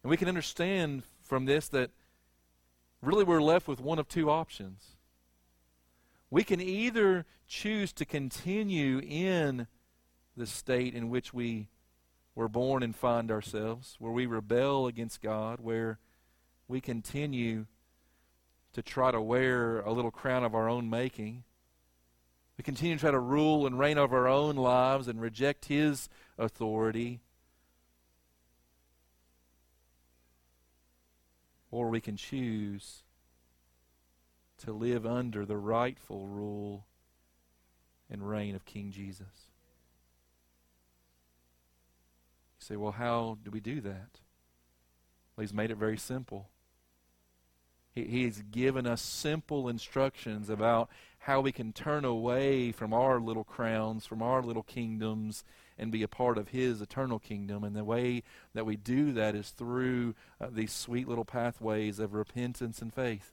And 0.04 0.12
we 0.12 0.18
can 0.18 0.28
understand 0.28 1.04
from 1.24 1.46
this 1.46 1.68
that 1.70 1.90
really 3.02 3.24
we're 3.24 3.42
left 3.42 3.68
with 3.68 3.80
one 3.80 4.00
of 4.00 4.08
two 4.08 4.30
options. 4.30 4.98
we 6.30 6.44
can 6.44 6.60
either 6.60 7.26
choose 7.48 7.94
to 7.94 8.06
continue 8.06 9.00
in 9.00 9.68
the 10.36 10.48
state 10.48 10.94
in 10.94 11.10
which 11.10 11.34
we 11.34 11.70
were 12.34 12.50
born 12.50 12.84
and 12.84 12.96
find 12.96 13.32
ourselves, 13.32 13.96
where 14.00 14.12
we 14.12 14.26
rebel 14.26 14.88
against 14.88 15.22
God, 15.22 15.60
where 15.62 16.00
we 16.68 16.82
continue 16.82 17.68
to 18.74 18.82
try 18.82 19.12
to 19.12 19.22
wear 19.22 19.80
a 19.80 19.94
little 19.94 20.12
crown 20.12 20.44
of 20.44 20.54
our 20.54 20.68
own 20.68 20.90
making. 20.90 21.44
We 22.58 22.64
continue 22.64 22.96
to 22.96 23.00
try 23.00 23.12
to 23.12 23.20
rule 23.20 23.66
and 23.66 23.80
reign 23.80 23.98
over 23.98 24.18
our 24.18 24.28
own 24.28 24.58
lives 24.58 25.08
and 25.08 25.22
reject 25.22 25.66
His 25.66 26.10
authority. 26.38 27.22
Or 31.72 31.90
we 31.90 32.00
can 32.00 32.16
choose 32.16 33.04
to 34.60 34.72
live 34.72 35.06
under 35.06 35.46
the 35.46 35.58
rightful 35.58 36.28
rule 36.28 36.86
and 38.10 38.28
reign 38.28 38.56
of 38.56 38.66
King 38.66 38.92
Jesus. 38.92 39.50
You 42.60 42.66
say, 42.66 42.76
well, 42.76 42.94
how 42.94 43.38
do 43.44 43.52
we 43.52 43.60
do 43.60 43.82
that? 43.82 44.20
Well, 45.36 45.42
he's 45.42 45.54
made 45.54 45.72
it 45.72 45.78
very 45.78 45.98
simple. 45.98 46.50
He, 47.94 48.06
he's 48.06 48.44
given 48.52 48.88
us 48.88 49.02
simple 49.02 49.68
instructions 49.68 50.50
about 50.50 50.90
how 51.20 51.42
we 51.42 51.52
can 51.52 51.74
turn 51.74 52.06
away 52.06 52.72
from 52.72 52.94
our 52.94 53.20
little 53.20 53.44
crowns, 53.44 54.06
from 54.06 54.22
our 54.22 54.42
little 54.42 54.64
kingdoms, 54.64 55.44
and 55.78 55.92
be 55.92 56.04
a 56.04 56.08
part 56.08 56.38
of 56.38 56.50
His 56.50 56.82
eternal 56.82 57.20
kingdom. 57.20 57.64
And 57.64 57.76
the 57.76 57.84
way 57.84 58.24
that 58.54 58.66
we 58.66 58.76
do 58.76 59.12
that 59.14 59.36
is 59.36 59.50
through 59.50 60.16
uh, 60.40 60.48
these 60.52 60.72
sweet 60.72 61.08
little 61.08 61.26
pathways 61.26 62.00
of 62.00 62.14
repentance 62.14 62.82
and 62.82 62.94
faith. 62.94 63.32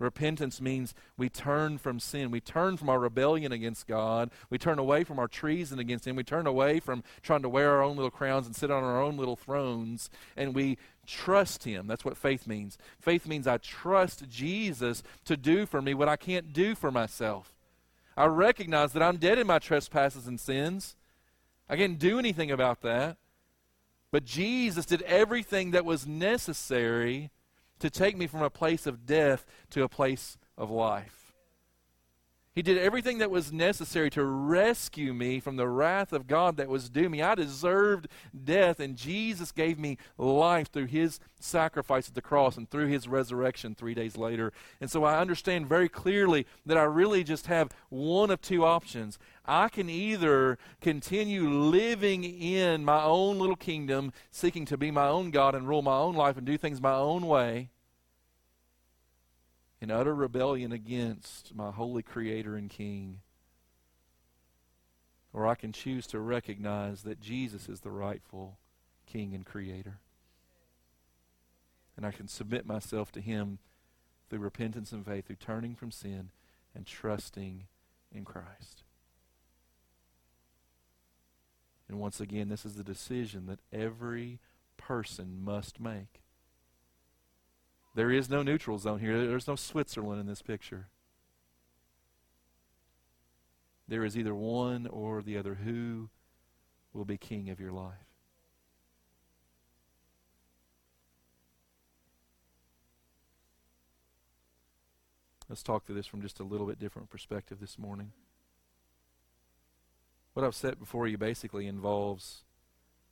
Repentance 0.00 0.60
means 0.60 0.92
we 1.16 1.28
turn 1.28 1.78
from 1.78 2.00
sin. 2.00 2.32
We 2.32 2.40
turn 2.40 2.76
from 2.76 2.88
our 2.88 2.98
rebellion 2.98 3.52
against 3.52 3.86
God. 3.86 4.30
We 4.50 4.58
turn 4.58 4.80
away 4.80 5.04
from 5.04 5.20
our 5.20 5.28
treason 5.28 5.78
against 5.78 6.06
Him. 6.06 6.16
We 6.16 6.24
turn 6.24 6.48
away 6.48 6.80
from 6.80 7.04
trying 7.22 7.42
to 7.42 7.48
wear 7.48 7.70
our 7.70 7.82
own 7.82 7.94
little 7.94 8.10
crowns 8.10 8.46
and 8.46 8.56
sit 8.56 8.72
on 8.72 8.82
our 8.82 9.00
own 9.00 9.16
little 9.16 9.36
thrones. 9.36 10.10
And 10.36 10.54
we 10.54 10.78
trust 11.06 11.62
Him. 11.62 11.86
That's 11.86 12.04
what 12.04 12.16
faith 12.16 12.46
means. 12.46 12.76
Faith 12.98 13.26
means 13.26 13.46
I 13.46 13.58
trust 13.58 14.28
Jesus 14.28 15.04
to 15.26 15.36
do 15.36 15.64
for 15.64 15.80
me 15.80 15.94
what 15.94 16.08
I 16.08 16.16
can't 16.16 16.52
do 16.52 16.74
for 16.74 16.90
myself. 16.90 17.54
I 18.16 18.26
recognize 18.26 18.92
that 18.92 19.02
I'm 19.02 19.16
dead 19.16 19.38
in 19.38 19.46
my 19.46 19.60
trespasses 19.60 20.26
and 20.26 20.40
sins. 20.40 20.96
I 21.68 21.76
can't 21.76 21.98
do 21.98 22.18
anything 22.18 22.50
about 22.50 22.82
that. 22.82 23.16
But 24.10 24.24
Jesus 24.24 24.86
did 24.86 25.02
everything 25.02 25.72
that 25.72 25.84
was 25.84 26.06
necessary 26.06 27.30
to 27.80 27.90
take 27.90 28.16
me 28.16 28.26
from 28.26 28.42
a 28.42 28.50
place 28.50 28.86
of 28.86 29.06
death 29.06 29.44
to 29.70 29.82
a 29.82 29.88
place 29.88 30.38
of 30.56 30.70
life. 30.70 31.23
He 32.54 32.62
did 32.62 32.78
everything 32.78 33.18
that 33.18 33.32
was 33.32 33.52
necessary 33.52 34.10
to 34.10 34.24
rescue 34.24 35.12
me 35.12 35.40
from 35.40 35.56
the 35.56 35.66
wrath 35.66 36.12
of 36.12 36.28
God 36.28 36.56
that 36.56 36.68
was 36.68 36.88
due 36.88 37.08
me. 37.08 37.20
I 37.20 37.34
deserved 37.34 38.06
death, 38.44 38.78
and 38.78 38.94
Jesus 38.96 39.50
gave 39.50 39.76
me 39.76 39.98
life 40.16 40.70
through 40.70 40.86
his 40.86 41.18
sacrifice 41.40 42.08
at 42.08 42.14
the 42.14 42.22
cross 42.22 42.56
and 42.56 42.70
through 42.70 42.86
his 42.86 43.08
resurrection 43.08 43.74
three 43.74 43.92
days 43.92 44.16
later. 44.16 44.52
And 44.80 44.88
so 44.88 45.02
I 45.02 45.18
understand 45.18 45.68
very 45.68 45.88
clearly 45.88 46.46
that 46.64 46.78
I 46.78 46.84
really 46.84 47.24
just 47.24 47.48
have 47.48 47.70
one 47.88 48.30
of 48.30 48.40
two 48.40 48.64
options. 48.64 49.18
I 49.44 49.68
can 49.68 49.90
either 49.90 50.56
continue 50.80 51.50
living 51.50 52.22
in 52.22 52.84
my 52.84 53.02
own 53.02 53.40
little 53.40 53.56
kingdom, 53.56 54.12
seeking 54.30 54.64
to 54.66 54.76
be 54.76 54.92
my 54.92 55.08
own 55.08 55.32
God 55.32 55.56
and 55.56 55.66
rule 55.66 55.82
my 55.82 55.96
own 55.96 56.14
life 56.14 56.36
and 56.36 56.46
do 56.46 56.56
things 56.56 56.80
my 56.80 56.94
own 56.94 57.26
way 57.26 57.70
in 59.80 59.90
utter 59.90 60.14
rebellion 60.14 60.72
against 60.72 61.54
my 61.54 61.70
holy 61.70 62.02
Creator 62.02 62.56
and 62.56 62.70
King. 62.70 63.20
Or 65.32 65.46
I 65.46 65.54
can 65.54 65.72
choose 65.72 66.06
to 66.08 66.20
recognize 66.20 67.02
that 67.02 67.20
Jesus 67.20 67.68
is 67.68 67.80
the 67.80 67.90
rightful 67.90 68.58
King 69.06 69.34
and 69.34 69.44
Creator. 69.44 69.98
And 71.96 72.06
I 72.06 72.10
can 72.10 72.28
submit 72.28 72.66
myself 72.66 73.12
to 73.12 73.20
Him 73.20 73.58
through 74.30 74.40
repentance 74.40 74.92
and 74.92 75.04
faith, 75.04 75.26
through 75.26 75.36
turning 75.36 75.74
from 75.74 75.90
sin 75.90 76.30
and 76.74 76.86
trusting 76.86 77.64
in 78.12 78.24
Christ. 78.24 78.84
And 81.88 81.98
once 81.98 82.20
again, 82.20 82.48
this 82.48 82.64
is 82.64 82.74
the 82.74 82.84
decision 82.84 83.46
that 83.46 83.60
every 83.72 84.40
person 84.76 85.44
must 85.44 85.80
make. 85.80 86.23
There 87.94 88.10
is 88.10 88.28
no 88.28 88.42
neutral 88.42 88.78
zone 88.78 88.98
here. 88.98 89.26
There's 89.26 89.46
no 89.46 89.56
Switzerland 89.56 90.20
in 90.20 90.26
this 90.26 90.42
picture. 90.42 90.88
There 93.86 94.04
is 94.04 94.16
either 94.16 94.34
one 94.34 94.86
or 94.86 95.22
the 95.22 95.36
other. 95.36 95.54
Who 95.54 96.08
will 96.92 97.04
be 97.04 97.16
king 97.16 97.50
of 97.50 97.60
your 97.60 97.72
life? 97.72 97.94
Let's 105.48 105.62
talk 105.62 105.84
through 105.84 105.96
this 105.96 106.06
from 106.06 106.22
just 106.22 106.40
a 106.40 106.44
little 106.44 106.66
bit 106.66 106.78
different 106.78 107.10
perspective 107.10 107.60
this 107.60 107.78
morning. 107.78 108.12
What 110.32 110.44
I've 110.44 110.54
set 110.54 110.80
before 110.80 111.06
you 111.06 111.16
basically 111.16 111.68
involves 111.68 112.42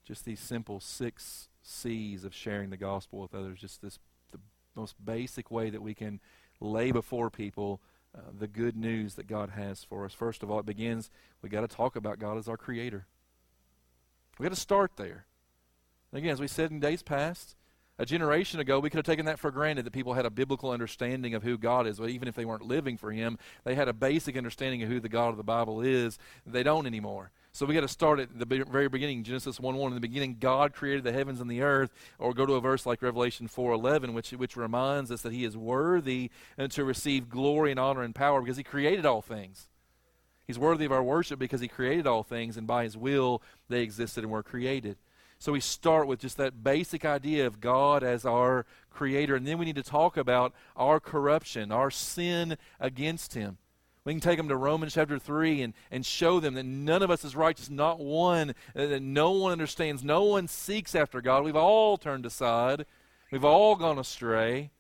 just 0.04 0.24
these 0.24 0.40
simple 0.40 0.80
six 0.80 1.48
C's 1.62 2.24
of 2.24 2.34
sharing 2.34 2.70
the 2.70 2.76
gospel 2.76 3.20
with 3.20 3.34
others, 3.34 3.60
just 3.60 3.80
this 3.80 4.00
most 4.74 4.94
basic 5.04 5.50
way 5.50 5.70
that 5.70 5.82
we 5.82 5.94
can 5.94 6.20
lay 6.60 6.92
before 6.92 7.30
people 7.30 7.80
uh, 8.14 8.20
the 8.38 8.46
good 8.46 8.76
news 8.76 9.14
that 9.14 9.26
God 9.26 9.50
has 9.50 9.84
for 9.84 10.04
us. 10.04 10.12
First 10.12 10.42
of 10.42 10.50
all, 10.50 10.60
it 10.60 10.66
begins, 10.66 11.10
we 11.40 11.48
got 11.48 11.62
to 11.62 11.68
talk 11.68 11.96
about 11.96 12.18
God 12.18 12.36
as 12.36 12.48
our 12.48 12.56
creator. 12.56 13.06
We 14.38 14.44
got 14.44 14.54
to 14.54 14.60
start 14.60 14.92
there. 14.96 15.26
Again, 16.12 16.30
as 16.30 16.40
we 16.40 16.48
said 16.48 16.70
in 16.70 16.80
days 16.80 17.02
past, 17.02 17.56
a 17.98 18.04
generation 18.04 18.60
ago, 18.60 18.80
we 18.80 18.90
could 18.90 18.98
have 18.98 19.06
taken 19.06 19.26
that 19.26 19.38
for 19.38 19.50
granted 19.50 19.84
that 19.84 19.92
people 19.92 20.14
had 20.14 20.26
a 20.26 20.30
biblical 20.30 20.70
understanding 20.70 21.34
of 21.34 21.42
who 21.42 21.56
God 21.56 21.86
is. 21.86 21.98
But 21.98 22.10
even 22.10 22.28
if 22.28 22.34
they 22.34 22.44
weren't 22.44 22.66
living 22.66 22.96
for 22.96 23.12
Him, 23.12 23.38
they 23.64 23.74
had 23.74 23.88
a 23.88 23.92
basic 23.92 24.36
understanding 24.36 24.82
of 24.82 24.88
who 24.88 25.00
the 25.00 25.08
God 25.08 25.28
of 25.28 25.36
the 25.36 25.42
Bible 25.42 25.80
is. 25.80 26.18
They 26.46 26.62
don't 26.62 26.86
anymore. 26.86 27.30
So 27.54 27.66
we 27.66 27.74
got 27.74 27.82
to 27.82 27.88
start 27.88 28.18
at 28.18 28.38
the 28.38 28.46
very 28.46 28.88
beginning, 28.88 29.24
Genesis 29.24 29.60
1 29.60 29.76
1. 29.76 29.88
In 29.90 29.94
the 29.94 30.00
beginning, 30.00 30.38
God 30.40 30.72
created 30.72 31.04
the 31.04 31.12
heavens 31.12 31.38
and 31.38 31.50
the 31.50 31.60
earth. 31.60 31.92
Or 32.18 32.32
go 32.32 32.46
to 32.46 32.54
a 32.54 32.60
verse 32.62 32.86
like 32.86 33.02
Revelation 33.02 33.46
4 33.46 33.72
11, 33.72 34.14
which, 34.14 34.30
which 34.30 34.56
reminds 34.56 35.10
us 35.10 35.20
that 35.20 35.34
He 35.34 35.44
is 35.44 35.54
worthy 35.54 36.30
and 36.56 36.72
to 36.72 36.82
receive 36.82 37.28
glory 37.28 37.70
and 37.70 37.78
honor 37.78 38.02
and 38.02 38.14
power 38.14 38.40
because 38.40 38.56
He 38.56 38.62
created 38.62 39.04
all 39.04 39.20
things. 39.20 39.68
He's 40.46 40.58
worthy 40.58 40.86
of 40.86 40.92
our 40.92 41.02
worship 41.02 41.38
because 41.38 41.60
He 41.60 41.68
created 41.68 42.06
all 42.06 42.22
things, 42.22 42.56
and 42.56 42.66
by 42.66 42.84
His 42.84 42.96
will 42.96 43.42
they 43.68 43.82
existed 43.82 44.24
and 44.24 44.32
were 44.32 44.42
created. 44.42 44.96
So 45.38 45.52
we 45.52 45.60
start 45.60 46.06
with 46.06 46.20
just 46.20 46.38
that 46.38 46.64
basic 46.64 47.04
idea 47.04 47.46
of 47.46 47.60
God 47.60 48.02
as 48.02 48.24
our 48.24 48.64
creator, 48.90 49.34
and 49.34 49.46
then 49.46 49.58
we 49.58 49.66
need 49.66 49.76
to 49.76 49.82
talk 49.82 50.16
about 50.16 50.54
our 50.74 51.00
corruption, 51.00 51.70
our 51.70 51.90
sin 51.90 52.56
against 52.80 53.34
Him. 53.34 53.58
We 54.04 54.12
can 54.12 54.20
take 54.20 54.36
them 54.36 54.48
to 54.48 54.56
Romans 54.56 54.94
chapter 54.94 55.18
3 55.18 55.62
and, 55.62 55.74
and 55.90 56.04
show 56.04 56.40
them 56.40 56.54
that 56.54 56.64
none 56.64 57.02
of 57.02 57.10
us 57.10 57.24
is 57.24 57.36
righteous, 57.36 57.70
not 57.70 58.00
one, 58.00 58.54
that 58.74 59.00
no 59.00 59.30
one 59.30 59.52
understands, 59.52 60.02
no 60.02 60.24
one 60.24 60.48
seeks 60.48 60.94
after 60.94 61.20
God. 61.20 61.44
We've 61.44 61.54
all 61.54 61.96
turned 61.96 62.26
aside, 62.26 62.84
we've 63.30 63.44
all 63.44 63.76
gone 63.76 63.98
astray. 63.98 64.70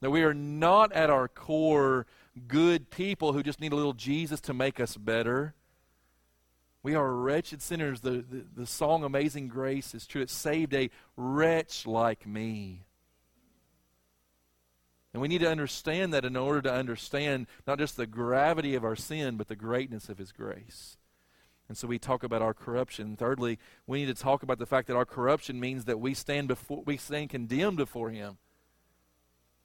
That 0.00 0.10
we 0.10 0.24
are 0.24 0.34
not 0.34 0.92
at 0.92 1.10
our 1.10 1.28
core 1.28 2.06
good 2.48 2.90
people 2.90 3.32
who 3.32 3.44
just 3.44 3.60
need 3.60 3.72
a 3.72 3.76
little 3.76 3.92
Jesus 3.92 4.40
to 4.42 4.54
make 4.54 4.80
us 4.80 4.96
better. 4.96 5.54
We 6.82 6.96
are 6.96 7.12
wretched 7.12 7.62
sinners. 7.62 8.00
The, 8.00 8.24
the, 8.28 8.44
the 8.56 8.66
song 8.66 9.04
Amazing 9.04 9.46
Grace 9.46 9.94
is 9.94 10.06
true. 10.06 10.22
It 10.22 10.30
saved 10.30 10.74
a 10.74 10.90
wretch 11.16 11.86
like 11.86 12.26
me. 12.26 12.82
And 15.12 15.20
we 15.20 15.28
need 15.28 15.40
to 15.40 15.50
understand 15.50 16.14
that 16.14 16.24
in 16.24 16.36
order 16.36 16.62
to 16.62 16.72
understand 16.72 17.46
not 17.66 17.78
just 17.78 17.96
the 17.96 18.06
gravity 18.06 18.74
of 18.74 18.84
our 18.84 18.96
sin, 18.96 19.36
but 19.36 19.48
the 19.48 19.56
greatness 19.56 20.08
of 20.08 20.18
His 20.18 20.32
grace. 20.32 20.96
And 21.68 21.76
so 21.76 21.86
we 21.86 21.98
talk 21.98 22.22
about 22.22 22.42
our 22.42 22.54
corruption. 22.54 23.16
Thirdly, 23.16 23.58
we 23.86 24.00
need 24.00 24.14
to 24.14 24.22
talk 24.22 24.42
about 24.42 24.58
the 24.58 24.66
fact 24.66 24.88
that 24.88 24.96
our 24.96 25.04
corruption 25.04 25.60
means 25.60 25.84
that 25.84 26.00
we 26.00 26.14
stand 26.14 26.48
before 26.48 26.82
we 26.84 26.96
stand 26.96 27.30
condemned 27.30 27.76
before 27.76 28.10
Him. 28.10 28.38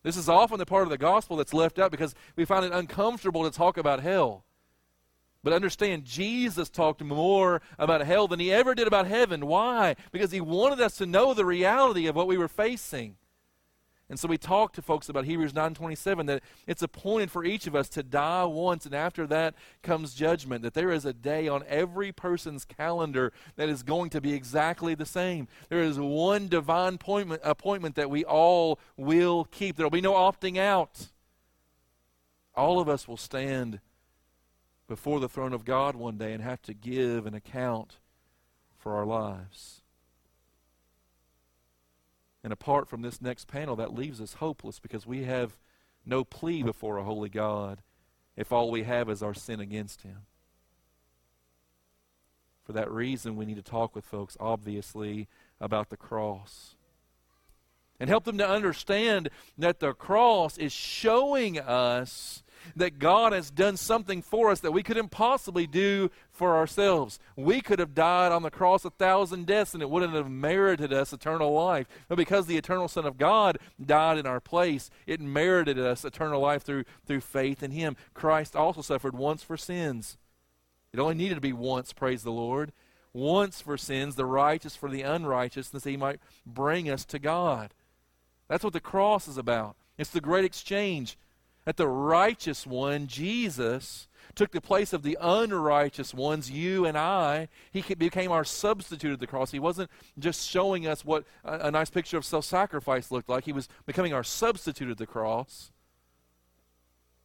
This 0.03 0.17
is 0.17 0.29
often 0.29 0.59
the 0.59 0.65
part 0.65 0.83
of 0.83 0.89
the 0.89 0.97
gospel 0.97 1.37
that's 1.37 1.53
left 1.53 1.79
out 1.79 1.91
because 1.91 2.15
we 2.35 2.45
find 2.45 2.63
it 2.63 2.71
uncomfortable 2.71 3.43
to 3.43 3.51
talk 3.55 3.77
about 3.77 4.01
hell. 4.01 4.45
But 5.43 5.53
understand, 5.53 6.05
Jesus 6.05 6.69
talked 6.69 7.03
more 7.03 7.61
about 7.77 8.05
hell 8.05 8.27
than 8.27 8.39
he 8.39 8.51
ever 8.51 8.75
did 8.75 8.87
about 8.87 9.07
heaven. 9.07 9.45
Why? 9.45 9.95
Because 10.11 10.31
he 10.31 10.41
wanted 10.41 10.81
us 10.81 10.97
to 10.97 11.05
know 11.05 11.33
the 11.33 11.45
reality 11.45 12.07
of 12.07 12.15
what 12.15 12.27
we 12.27 12.37
were 12.37 12.47
facing. 12.47 13.15
And 14.09 14.17
so 14.17 14.27
we 14.29 14.37
talk 14.37 14.71
to 14.73 14.81
folks 14.81 15.09
about 15.09 15.25
Hebrews 15.25 15.53
9:27 15.53 16.27
that 16.27 16.41
it's 16.65 16.81
appointed 16.81 17.29
for 17.29 17.43
each 17.43 17.67
of 17.67 17.75
us 17.75 17.89
to 17.89 18.03
die 18.03 18.45
once 18.45 18.85
and 18.85 18.95
after 18.95 19.27
that 19.27 19.53
comes 19.83 20.13
judgment 20.13 20.63
that 20.63 20.73
there 20.73 20.91
is 20.91 21.03
a 21.03 21.11
day 21.11 21.49
on 21.49 21.63
every 21.67 22.13
person's 22.13 22.63
calendar 22.63 23.33
that 23.57 23.67
is 23.67 23.83
going 23.83 24.09
to 24.11 24.21
be 24.21 24.33
exactly 24.33 24.95
the 24.95 25.05
same. 25.05 25.49
There 25.67 25.81
is 25.81 25.99
one 25.99 26.47
divine 26.47 26.93
appointment, 26.95 27.41
appointment 27.43 27.95
that 27.95 28.09
we 28.09 28.23
all 28.23 28.79
will 28.95 29.43
keep. 29.45 29.75
There'll 29.75 29.89
be 29.89 29.99
no 29.99 30.13
opting 30.13 30.57
out. 30.57 31.07
All 32.55 32.79
of 32.79 32.87
us 32.87 33.07
will 33.07 33.17
stand 33.17 33.81
before 34.87 35.19
the 35.19 35.29
throne 35.29 35.53
of 35.53 35.65
God 35.65 35.95
one 35.95 36.17
day 36.17 36.31
and 36.31 36.41
have 36.41 36.61
to 36.63 36.73
give 36.73 37.25
an 37.25 37.33
account 37.33 37.97
for 38.77 38.95
our 38.95 39.05
lives. 39.05 39.81
And 42.47 42.53
apart 42.53 42.87
from 42.87 43.01
this 43.01 43.21
next 43.21 43.49
panel, 43.49 43.75
that 43.75 43.93
leaves 43.93 44.21
us 44.21 44.35
hopeless 44.35 44.79
because 44.79 45.05
we 45.05 45.25
have 45.25 45.57
no 46.05 46.23
plea 46.23 46.63
before 46.63 46.97
a 46.97 47.03
holy 47.03 47.27
God 47.27 47.81
if 48.37 48.53
all 48.53 48.71
we 48.71 48.83
have 48.83 49.09
is 49.09 49.21
our 49.21 49.33
sin 49.33 49.59
against 49.59 50.03
Him. 50.03 50.19
For 52.63 52.71
that 52.71 52.89
reason, 52.89 53.35
we 53.35 53.43
need 53.43 53.57
to 53.57 53.61
talk 53.61 53.93
with 53.93 54.05
folks, 54.05 54.37
obviously, 54.39 55.27
about 55.59 55.89
the 55.89 55.97
cross. 55.97 56.75
And 57.99 58.09
help 58.09 58.23
them 58.23 58.37
to 58.37 58.47
understand 58.47 59.27
that 59.57 59.81
the 59.81 59.91
cross 59.91 60.57
is 60.57 60.71
showing 60.71 61.59
us 61.59 62.43
that 62.75 62.99
God 62.99 63.33
has 63.33 63.49
done 63.49 63.77
something 63.77 64.21
for 64.21 64.49
us 64.49 64.59
that 64.61 64.71
we 64.71 64.83
couldn't 64.83 65.09
possibly 65.09 65.67
do 65.67 66.09
for 66.31 66.55
ourselves. 66.55 67.19
We 67.35 67.61
could 67.61 67.79
have 67.79 67.93
died 67.93 68.31
on 68.31 68.43
the 68.43 68.51
cross 68.51 68.85
a 68.85 68.89
thousand 68.89 69.45
deaths 69.45 69.73
and 69.73 69.81
it 69.81 69.89
wouldn't 69.89 70.13
have 70.13 70.29
merited 70.29 70.93
us 70.93 71.13
eternal 71.13 71.53
life. 71.53 71.87
But 72.07 72.17
because 72.17 72.45
the 72.45 72.57
eternal 72.57 72.87
Son 72.87 73.05
of 73.05 73.17
God 73.17 73.57
died 73.83 74.17
in 74.17 74.25
our 74.25 74.39
place, 74.39 74.89
it 75.05 75.19
merited 75.19 75.79
us 75.79 76.05
eternal 76.05 76.41
life 76.41 76.63
through, 76.63 76.85
through 77.05 77.21
faith 77.21 77.63
in 77.63 77.71
Him. 77.71 77.95
Christ 78.13 78.55
also 78.55 78.81
suffered 78.81 79.15
once 79.15 79.43
for 79.43 79.57
sins. 79.57 80.17
It 80.93 80.99
only 80.99 81.15
needed 81.15 81.35
to 81.35 81.41
be 81.41 81.53
once, 81.53 81.93
praise 81.93 82.23
the 82.23 82.31
Lord. 82.31 82.71
Once 83.13 83.61
for 83.61 83.77
sins, 83.77 84.15
the 84.15 84.25
righteous 84.25 84.75
for 84.75 84.89
the 84.89 85.01
unrighteous, 85.01 85.69
that 85.69 85.83
He 85.83 85.97
might 85.97 86.19
bring 86.45 86.89
us 86.89 87.03
to 87.05 87.19
God. 87.19 87.73
That's 88.47 88.63
what 88.63 88.73
the 88.73 88.79
cross 88.79 89.27
is 89.27 89.37
about. 89.37 89.75
It's 89.97 90.11
the 90.11 90.21
great 90.21 90.45
exchange 90.45 91.17
that 91.67 91.75
the 91.75 91.85
righteous 91.85 92.65
one, 92.65 93.07
Jesus, 93.07 94.07
took 94.35 94.51
the 94.51 94.61
place 94.61 94.93
of 94.93 95.03
the 95.03 95.17
unrighteous 95.19 96.13
ones, 96.13 96.49
you 96.49 96.85
and 96.85 96.97
I. 96.97 97.49
He 97.73 97.81
became 97.93 98.31
our 98.31 98.45
substitute 98.45 99.11
at 99.11 99.19
the 99.19 99.27
cross. 99.27 99.51
He 99.51 99.59
wasn't 99.59 99.91
just 100.17 100.47
showing 100.47 100.87
us 100.87 101.03
what 101.03 101.25
a, 101.43 101.69
nice 101.69 101.89
picture 101.89 102.15
of 102.15 102.23
self 102.23 102.45
sacrifice 102.45 103.11
looked 103.11 103.27
like, 103.27 103.43
he 103.43 103.51
was 103.51 103.67
becoming 103.85 104.13
our 104.13 104.23
substitute 104.23 104.89
at 104.89 104.97
the 104.97 105.05
cross 105.05 105.73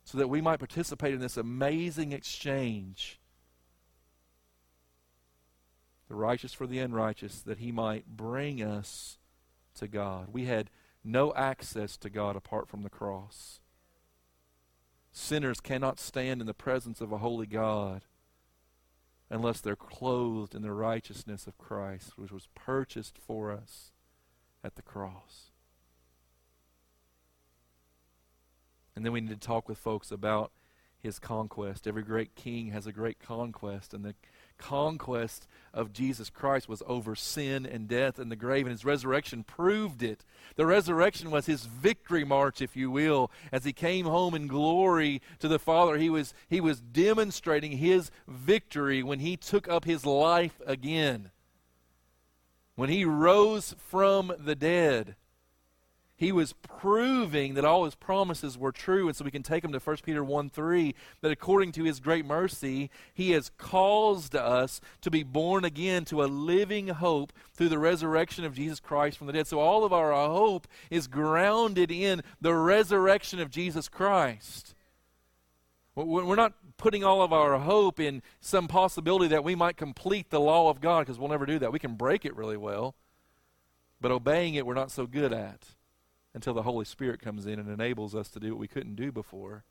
so 0.02 0.18
that 0.18 0.26
we 0.26 0.40
might 0.40 0.58
participate 0.58 1.14
in 1.14 1.20
this 1.20 1.36
amazing 1.36 2.10
exchange. 2.10 3.20
The 6.08 6.16
righteous 6.16 6.52
for 6.52 6.66
the 6.66 6.80
unrighteous, 6.80 7.42
that 7.42 7.58
he 7.58 7.70
might 7.70 8.08
bring 8.08 8.60
us 8.60 9.18
to 9.76 9.86
God. 9.86 10.30
We 10.32 10.46
had 10.46 10.68
no 11.04 11.32
access 11.32 11.96
to 11.98 12.10
God 12.10 12.34
apart 12.34 12.68
from 12.68 12.82
the 12.82 12.90
cross. 12.90 13.60
Sinners 15.12 15.60
cannot 15.60 16.00
stand 16.00 16.40
in 16.40 16.46
the 16.46 16.54
presence 16.54 17.00
of 17.00 17.12
a 17.12 17.18
holy 17.18 17.46
God 17.46 18.02
unless 19.28 19.60
they're 19.60 19.76
clothed 19.76 20.54
in 20.54 20.62
the 20.62 20.72
righteousness 20.72 21.46
of 21.46 21.58
Christ, 21.58 22.16
which 22.16 22.32
was 22.32 22.48
purchased 22.54 23.18
for 23.18 23.52
us 23.52 23.92
at 24.64 24.74
the 24.74 24.82
cross. 24.82 25.50
And 28.94 29.04
then 29.04 29.12
we 29.12 29.20
need 29.20 29.40
to 29.40 29.46
talk 29.46 29.68
with 29.68 29.78
folks 29.78 30.10
about 30.10 30.52
his 30.98 31.18
conquest. 31.18 31.86
Every 31.86 32.02
great 32.02 32.34
king 32.34 32.68
has 32.68 32.86
a 32.86 32.92
great 32.92 33.18
conquest, 33.18 33.92
and 33.92 34.04
the 34.04 34.14
conquest 34.58 35.46
of 35.74 35.92
Jesus 35.92 36.30
Christ 36.30 36.68
was 36.68 36.82
over 36.86 37.14
sin 37.14 37.64
and 37.64 37.88
death 37.88 38.18
and 38.18 38.30
the 38.30 38.36
grave, 38.36 38.66
and 38.66 38.72
his 38.72 38.84
resurrection 38.84 39.44
proved 39.44 40.02
it. 40.02 40.24
The 40.56 40.66
resurrection 40.66 41.30
was 41.30 41.46
his 41.46 41.64
victory 41.64 42.24
march, 42.24 42.60
if 42.60 42.76
you 42.76 42.90
will. 42.90 43.30
As 43.50 43.64
he 43.64 43.72
came 43.72 44.06
home 44.06 44.34
in 44.34 44.46
glory 44.46 45.22
to 45.38 45.48
the 45.48 45.58
Father, 45.58 45.96
he 45.96 46.10
was, 46.10 46.34
he 46.48 46.60
was 46.60 46.80
demonstrating 46.80 47.72
his 47.72 48.10
victory 48.28 49.02
when 49.02 49.20
he 49.20 49.36
took 49.36 49.68
up 49.68 49.84
his 49.84 50.04
life 50.04 50.60
again. 50.66 51.30
When 52.74 52.88
he 52.88 53.04
rose 53.04 53.74
from 53.78 54.32
the 54.38 54.54
dead 54.54 55.16
he 56.16 56.30
was 56.30 56.52
proving 56.52 57.54
that 57.54 57.64
all 57.64 57.84
his 57.84 57.94
promises 57.94 58.56
were 58.56 58.70
true. 58.70 59.08
And 59.08 59.16
so 59.16 59.24
we 59.24 59.30
can 59.30 59.42
take 59.42 59.64
him 59.64 59.72
to 59.72 59.78
1 59.78 59.96
Peter 60.04 60.22
1 60.22 60.50
3, 60.50 60.94
that 61.20 61.32
according 61.32 61.72
to 61.72 61.84
his 61.84 62.00
great 62.00 62.24
mercy, 62.24 62.90
he 63.12 63.32
has 63.32 63.50
caused 63.58 64.36
us 64.36 64.80
to 65.00 65.10
be 65.10 65.22
born 65.22 65.64
again 65.64 66.04
to 66.06 66.22
a 66.22 66.26
living 66.26 66.88
hope 66.88 67.32
through 67.54 67.70
the 67.70 67.78
resurrection 67.78 68.44
of 68.44 68.54
Jesus 68.54 68.78
Christ 68.78 69.18
from 69.18 69.26
the 69.26 69.32
dead. 69.32 69.46
So 69.46 69.58
all 69.58 69.84
of 69.84 69.92
our 69.92 70.12
hope 70.12 70.68
is 70.90 71.08
grounded 71.08 71.90
in 71.90 72.22
the 72.40 72.54
resurrection 72.54 73.40
of 73.40 73.50
Jesus 73.50 73.88
Christ. 73.88 74.74
We're 75.94 76.36
not 76.36 76.54
putting 76.78 77.04
all 77.04 77.22
of 77.22 77.32
our 77.32 77.58
hope 77.58 78.00
in 78.00 78.22
some 78.40 78.66
possibility 78.66 79.28
that 79.28 79.44
we 79.44 79.54
might 79.54 79.76
complete 79.76 80.30
the 80.30 80.40
law 80.40 80.70
of 80.70 80.80
God 80.80 81.00
because 81.00 81.18
we'll 81.18 81.28
never 81.28 81.46
do 81.46 81.58
that. 81.58 81.72
We 81.72 81.78
can 81.78 81.96
break 81.96 82.24
it 82.24 82.34
really 82.34 82.56
well, 82.56 82.94
but 84.00 84.10
obeying 84.10 84.54
it 84.54 84.64
we're 84.64 84.72
not 84.74 84.90
so 84.90 85.06
good 85.06 85.32
at 85.32 85.74
until 86.34 86.54
the 86.54 86.62
Holy 86.62 86.84
Spirit 86.84 87.20
comes 87.20 87.46
in 87.46 87.58
and 87.58 87.68
enables 87.68 88.14
us 88.14 88.28
to 88.30 88.40
do 88.40 88.50
what 88.50 88.60
we 88.60 88.68
couldn't 88.68 88.96
do 88.96 89.12
before. 89.12 89.64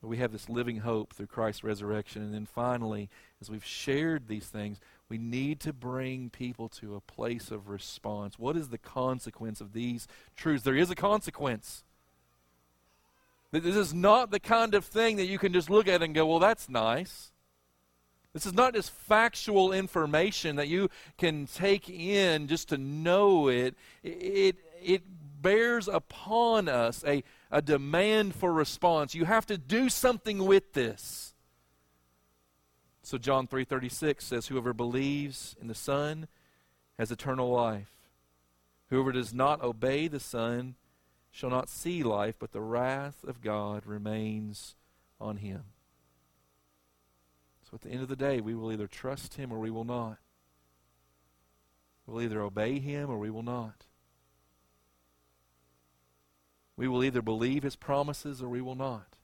But 0.00 0.08
we 0.08 0.16
have 0.18 0.32
this 0.32 0.48
living 0.48 0.78
hope 0.78 1.14
through 1.14 1.26
Christ's 1.26 1.64
resurrection. 1.64 2.22
And 2.22 2.34
then 2.34 2.46
finally, 2.46 3.08
as 3.40 3.50
we've 3.50 3.64
shared 3.64 4.26
these 4.26 4.46
things, 4.46 4.80
we 5.08 5.18
need 5.18 5.60
to 5.60 5.72
bring 5.72 6.30
people 6.30 6.68
to 6.70 6.96
a 6.96 7.00
place 7.00 7.50
of 7.50 7.68
response. 7.68 8.38
What 8.38 8.56
is 8.56 8.68
the 8.68 8.78
consequence 8.78 9.60
of 9.60 9.72
these 9.72 10.08
truths? 10.36 10.64
There 10.64 10.76
is 10.76 10.90
a 10.90 10.96
consequence. 10.96 11.84
This 13.52 13.76
is 13.76 13.92
not 13.92 14.30
the 14.30 14.40
kind 14.40 14.74
of 14.74 14.84
thing 14.84 15.16
that 15.16 15.26
you 15.26 15.38
can 15.38 15.52
just 15.52 15.68
look 15.68 15.86
at 15.86 16.02
and 16.02 16.14
go, 16.14 16.26
well, 16.26 16.38
that's 16.38 16.68
nice. 16.68 17.31
This 18.32 18.46
is 18.46 18.54
not 18.54 18.74
just 18.74 18.90
factual 18.90 19.72
information 19.72 20.56
that 20.56 20.68
you 20.68 20.88
can 21.18 21.46
take 21.46 21.90
in 21.90 22.48
just 22.48 22.70
to 22.70 22.78
know 22.78 23.48
it. 23.48 23.74
It, 24.02 24.56
it 24.82 25.02
bears 25.42 25.86
upon 25.86 26.68
us 26.68 27.04
a, 27.06 27.22
a 27.50 27.60
demand 27.60 28.34
for 28.34 28.52
response. 28.52 29.14
You 29.14 29.26
have 29.26 29.44
to 29.46 29.58
do 29.58 29.88
something 29.90 30.46
with 30.46 30.72
this. 30.72 31.34
So 33.02 33.18
John 33.18 33.46
3:36 33.48 34.22
says 34.22 34.46
whoever 34.46 34.72
believes 34.72 35.56
in 35.60 35.66
the 35.66 35.74
Son 35.74 36.28
has 36.98 37.10
eternal 37.10 37.50
life. 37.50 37.90
Whoever 38.88 39.12
does 39.12 39.34
not 39.34 39.62
obey 39.62 40.08
the 40.08 40.20
Son 40.20 40.76
shall 41.30 41.50
not 41.50 41.68
see 41.68 42.02
life, 42.02 42.36
but 42.38 42.52
the 42.52 42.60
wrath 42.60 43.24
of 43.24 43.40
God 43.40 43.86
remains 43.86 44.76
on 45.20 45.38
him. 45.38 45.64
So 47.72 47.76
at 47.76 47.80
the 47.80 47.90
end 47.90 48.02
of 48.02 48.08
the 48.08 48.16
day, 48.16 48.42
we 48.42 48.54
will 48.54 48.70
either 48.70 48.86
trust 48.86 49.36
him 49.36 49.50
or 49.50 49.58
we 49.58 49.70
will 49.70 49.84
not. 49.84 50.18
We'll 52.06 52.20
either 52.20 52.42
obey 52.42 52.78
him 52.78 53.08
or 53.08 53.16
we 53.16 53.30
will 53.30 53.42
not. 53.42 53.86
We 56.76 56.86
will 56.86 57.02
either 57.02 57.22
believe 57.22 57.62
his 57.62 57.76
promises 57.76 58.42
or 58.42 58.50
we 58.50 58.60
will 58.60 58.74
not. 58.74 59.16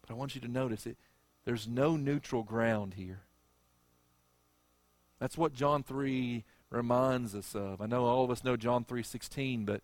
But 0.00 0.10
I 0.10 0.14
want 0.14 0.34
you 0.34 0.40
to 0.40 0.48
notice 0.48 0.86
it. 0.86 0.96
There's 1.44 1.68
no 1.68 1.96
neutral 1.98 2.44
ground 2.44 2.94
here. 2.94 3.24
That's 5.18 5.36
what 5.36 5.52
John 5.52 5.82
3 5.82 6.44
reminds 6.70 7.34
us 7.34 7.54
of. 7.54 7.82
I 7.82 7.86
know 7.86 8.06
all 8.06 8.24
of 8.24 8.30
us 8.30 8.42
know 8.42 8.56
John 8.56 8.86
3:16, 8.86 9.66
but 9.66 9.82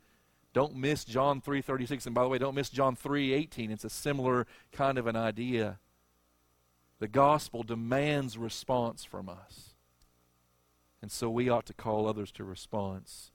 don't 0.54 0.76
miss 0.76 1.04
John 1.04 1.42
3:36 1.42 2.06
and 2.06 2.14
by 2.14 2.22
the 2.22 2.28
way, 2.30 2.38
don't 2.38 2.54
miss 2.54 2.70
John 2.70 2.96
3:18. 2.96 3.70
It's 3.70 3.84
a 3.84 3.90
similar 3.90 4.46
kind 4.72 4.96
of 4.96 5.06
an 5.06 5.14
idea. 5.14 5.78
The 6.98 7.08
gospel 7.08 7.62
demands 7.62 8.36
response 8.36 9.04
from 9.04 9.28
us. 9.28 9.74
And 11.00 11.12
so 11.12 11.30
we 11.30 11.48
ought 11.48 11.66
to 11.66 11.74
call 11.74 12.08
others 12.08 12.32
to 12.32 12.44
response 12.44 13.30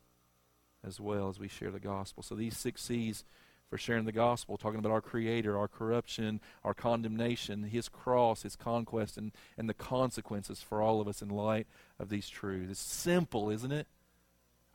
as 0.86 1.00
well 1.00 1.30
as 1.30 1.40
we 1.40 1.48
share 1.48 1.72
the 1.72 1.80
gospel. 1.80 2.24
So 2.24 2.36
these 2.36 2.58
six 2.58 2.82
C's 2.84 3.24
for 3.70 3.78
sharing 3.78 4.06
the 4.06 4.12
gospel, 4.12 4.58
talking 4.58 4.78
about 4.78 4.92
our 4.92 5.02
Creator, 5.02 5.58
our 5.58 5.68
corruption, 5.68 6.42
our 6.64 6.74
condemnation, 6.74 7.64
His 7.64 7.90
cross, 7.90 8.44
His 8.44 8.56
conquest, 8.56 9.18
and, 9.18 9.32
and 9.58 9.68
the 9.68 9.74
consequences 9.74 10.62
for 10.62 10.82
all 10.82 11.02
of 11.02 11.08
us 11.08 11.22
in 11.22 11.30
light 11.30 11.66
of 11.98 12.10
these 12.10 12.30
truths. 12.30 12.72
It's 12.72 12.80
simple, 12.80 13.50
isn't 13.50 13.72
it? 13.72 13.88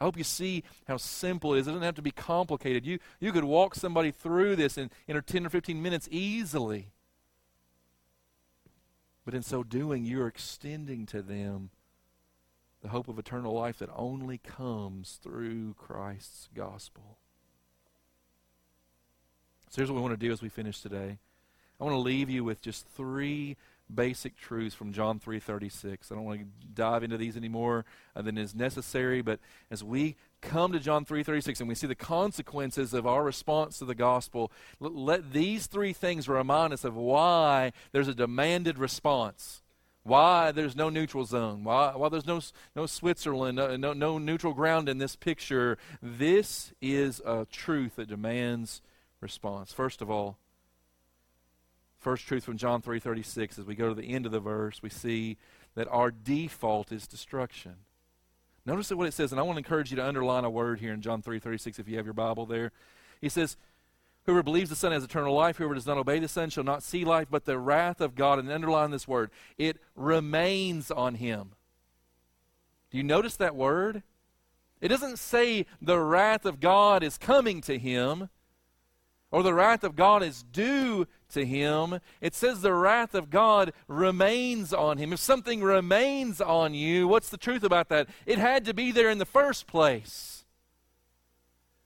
I 0.00 0.04
hope 0.04 0.16
you 0.16 0.24
see 0.24 0.64
how 0.86 0.96
simple 0.96 1.54
it 1.54 1.60
is. 1.60 1.66
It 1.66 1.72
doesn't 1.72 1.84
have 1.84 1.94
to 1.96 2.02
be 2.02 2.10
complicated. 2.10 2.86
You, 2.86 2.98
you 3.20 3.32
could 3.32 3.44
walk 3.44 3.74
somebody 3.74 4.10
through 4.10 4.56
this 4.56 4.78
in, 4.78 4.90
in 5.06 5.20
10 5.20 5.46
or 5.46 5.50
15 5.50 5.80
minutes 5.80 6.08
easily. 6.10 6.92
But 9.28 9.34
in 9.34 9.42
so 9.42 9.62
doing, 9.62 10.06
you're 10.06 10.26
extending 10.26 11.04
to 11.04 11.20
them 11.20 11.68
the 12.80 12.88
hope 12.88 13.08
of 13.08 13.18
eternal 13.18 13.52
life 13.52 13.78
that 13.80 13.90
only 13.94 14.38
comes 14.38 15.20
through 15.22 15.74
Christ's 15.74 16.48
gospel. 16.54 17.18
So 19.68 19.82
here's 19.82 19.90
what 19.90 19.96
we 19.96 20.00
want 20.00 20.18
to 20.18 20.26
do 20.26 20.32
as 20.32 20.40
we 20.40 20.48
finish 20.48 20.80
today. 20.80 21.18
I 21.78 21.84
want 21.84 21.92
to 21.92 21.98
leave 21.98 22.30
you 22.30 22.42
with 22.42 22.62
just 22.62 22.88
three 22.88 23.58
basic 23.92 24.36
truths 24.36 24.74
from 24.74 24.92
John 24.92 25.18
3:36. 25.18 26.10
I 26.10 26.14
don't 26.14 26.24
want 26.24 26.40
to 26.40 26.46
dive 26.74 27.02
into 27.02 27.16
these 27.16 27.36
anymore 27.36 27.84
uh, 28.14 28.22
than 28.22 28.38
is 28.38 28.54
necessary, 28.54 29.22
but 29.22 29.40
as 29.70 29.82
we 29.82 30.16
come 30.40 30.72
to 30.72 30.80
John 30.80 31.04
3:36 31.04 31.60
and 31.60 31.68
we 31.68 31.74
see 31.74 31.86
the 31.86 31.94
consequences 31.94 32.94
of 32.94 33.06
our 33.06 33.24
response 33.24 33.78
to 33.78 33.84
the 33.84 33.94
gospel, 33.94 34.52
l- 34.82 34.90
let 34.90 35.32
these 35.32 35.66
three 35.66 35.92
things 35.92 36.28
remind 36.28 36.72
us 36.72 36.84
of 36.84 36.96
why 36.96 37.72
there's 37.92 38.08
a 38.08 38.14
demanded 38.14 38.78
response. 38.78 39.62
Why 40.04 40.52
there's 40.52 40.74
no 40.74 40.88
neutral 40.88 41.26
zone? 41.26 41.64
Why, 41.64 41.94
why 41.94 42.08
there's 42.08 42.26
no, 42.26 42.40
no 42.74 42.86
Switzerland, 42.86 43.56
no, 43.56 43.76
no, 43.76 43.92
no 43.92 44.16
neutral 44.16 44.54
ground 44.54 44.88
in 44.88 44.96
this 44.96 45.16
picture? 45.16 45.76
This 46.00 46.72
is 46.80 47.20
a 47.26 47.46
truth 47.50 47.96
that 47.96 48.08
demands 48.08 48.80
response. 49.20 49.72
First 49.72 50.00
of 50.00 50.10
all, 50.10 50.38
first 51.98 52.26
truth 52.26 52.44
from 52.44 52.56
John 52.56 52.80
3:36 52.80 53.58
as 53.58 53.64
we 53.64 53.74
go 53.74 53.88
to 53.88 53.94
the 53.94 54.12
end 54.12 54.26
of 54.26 54.32
the 54.32 54.40
verse, 54.40 54.82
we 54.82 54.90
see 54.90 55.36
that 55.74 55.88
our 55.88 56.10
default 56.10 56.92
is 56.92 57.06
destruction. 57.06 57.76
Notice 58.64 58.90
what 58.90 59.08
it 59.08 59.14
says, 59.14 59.32
and 59.32 59.40
I 59.40 59.44
want 59.44 59.56
to 59.56 59.64
encourage 59.64 59.90
you 59.90 59.96
to 59.96 60.06
underline 60.06 60.44
a 60.44 60.50
word 60.50 60.80
here 60.80 60.92
in 60.92 61.00
John 61.00 61.22
3:36 61.22 61.78
if 61.78 61.88
you 61.88 61.96
have 61.96 62.06
your 62.06 62.14
Bible 62.14 62.46
there. 62.46 62.72
He 63.20 63.28
says, 63.28 63.56
Whoever 64.28 64.42
believes 64.42 64.68
the 64.68 64.76
Son 64.76 64.92
has 64.92 65.02
eternal 65.02 65.34
life, 65.34 65.56
whoever 65.56 65.72
does 65.72 65.86
not 65.86 65.96
obey 65.96 66.18
the 66.18 66.28
Son 66.28 66.50
shall 66.50 66.62
not 66.62 66.82
see 66.82 67.02
life, 67.02 67.28
but 67.30 67.46
the 67.46 67.58
wrath 67.58 68.02
of 68.02 68.14
God. 68.14 68.38
And 68.38 68.50
underline 68.50 68.90
this 68.90 69.08
word, 69.08 69.30
it 69.56 69.78
remains 69.96 70.90
on 70.90 71.14
him. 71.14 71.52
Do 72.90 72.98
you 72.98 73.04
notice 73.04 73.36
that 73.36 73.56
word? 73.56 74.02
It 74.82 74.88
doesn't 74.88 75.18
say 75.18 75.64
the 75.80 75.98
wrath 75.98 76.44
of 76.44 76.60
God 76.60 77.02
is 77.02 77.16
coming 77.16 77.62
to 77.62 77.78
him 77.78 78.28
or 79.30 79.42
the 79.42 79.54
wrath 79.54 79.84
of 79.84 79.96
God 79.96 80.22
is 80.22 80.42
due 80.42 81.06
to 81.30 81.44
him. 81.44 82.00
It 82.20 82.34
says 82.34 82.62
the 82.62 82.72
wrath 82.72 83.14
of 83.14 83.30
God 83.30 83.72
remains 83.86 84.72
on 84.72 84.98
him. 84.98 85.12
If 85.12 85.20
something 85.20 85.62
remains 85.62 86.40
on 86.40 86.74
you, 86.74 87.06
what's 87.06 87.28
the 87.28 87.36
truth 87.36 87.62
about 87.62 87.88
that? 87.90 88.08
It 88.26 88.38
had 88.38 88.64
to 88.64 88.74
be 88.74 88.92
there 88.92 89.10
in 89.10 89.18
the 89.18 89.26
first 89.26 89.66
place. 89.66 90.37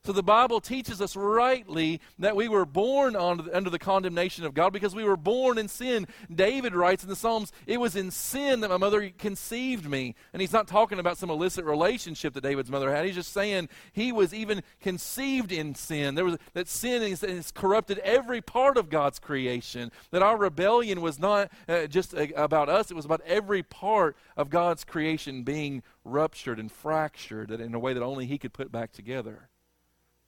So 0.04 0.10
the 0.10 0.20
Bible 0.20 0.60
teaches 0.60 1.00
us 1.00 1.14
rightly 1.14 2.00
that 2.18 2.34
we 2.34 2.48
were 2.48 2.66
born 2.66 3.14
under 3.14 3.70
the 3.70 3.78
condemnation 3.78 4.44
of 4.44 4.52
God 4.52 4.72
because 4.72 4.96
we 4.96 5.04
were 5.04 5.16
born 5.16 5.58
in 5.58 5.68
sin. 5.68 6.08
David 6.34 6.74
writes 6.74 7.04
in 7.04 7.08
the 7.08 7.14
Psalms, 7.14 7.52
It 7.68 7.78
was 7.78 7.94
in 7.94 8.10
sin 8.10 8.58
that 8.60 8.70
my 8.70 8.78
mother 8.78 9.12
conceived 9.16 9.88
me. 9.88 10.16
And 10.32 10.40
he's 10.40 10.52
not 10.52 10.66
talking 10.66 10.98
about 10.98 11.18
some 11.18 11.30
illicit 11.30 11.64
relationship 11.64 12.34
that 12.34 12.40
David's 12.40 12.68
mother 12.68 12.92
had. 12.92 13.06
He's 13.06 13.14
just 13.14 13.32
saying 13.32 13.68
he 13.92 14.10
was 14.10 14.34
even 14.34 14.64
conceived 14.80 15.52
in 15.52 15.76
sin. 15.76 16.16
There 16.16 16.24
was 16.24 16.36
that 16.54 16.66
sin 16.66 17.02
has 17.02 17.52
corrupted 17.52 17.98
every 17.98 18.40
part 18.40 18.76
of 18.76 18.90
God's 18.90 19.20
creation. 19.20 19.92
That 20.10 20.24
our 20.24 20.36
rebellion 20.36 21.00
was 21.00 21.20
not 21.20 21.52
uh, 21.68 21.86
just 21.86 22.12
uh, 22.12 22.26
about 22.34 22.68
us, 22.68 22.90
it 22.90 22.94
was 22.94 23.04
about 23.04 23.20
every 23.24 23.62
part 23.62 24.16
of 24.36 24.50
God's 24.50 24.82
creation 24.82 25.44
being 25.44 25.84
ruptured 26.04 26.58
and 26.58 26.72
fractured 26.72 27.52
in 27.52 27.72
a 27.72 27.78
way 27.78 27.92
that 27.92 28.02
only 28.02 28.26
he 28.26 28.36
could 28.36 28.52
put 28.52 28.72
back 28.72 28.90
together 28.90 29.48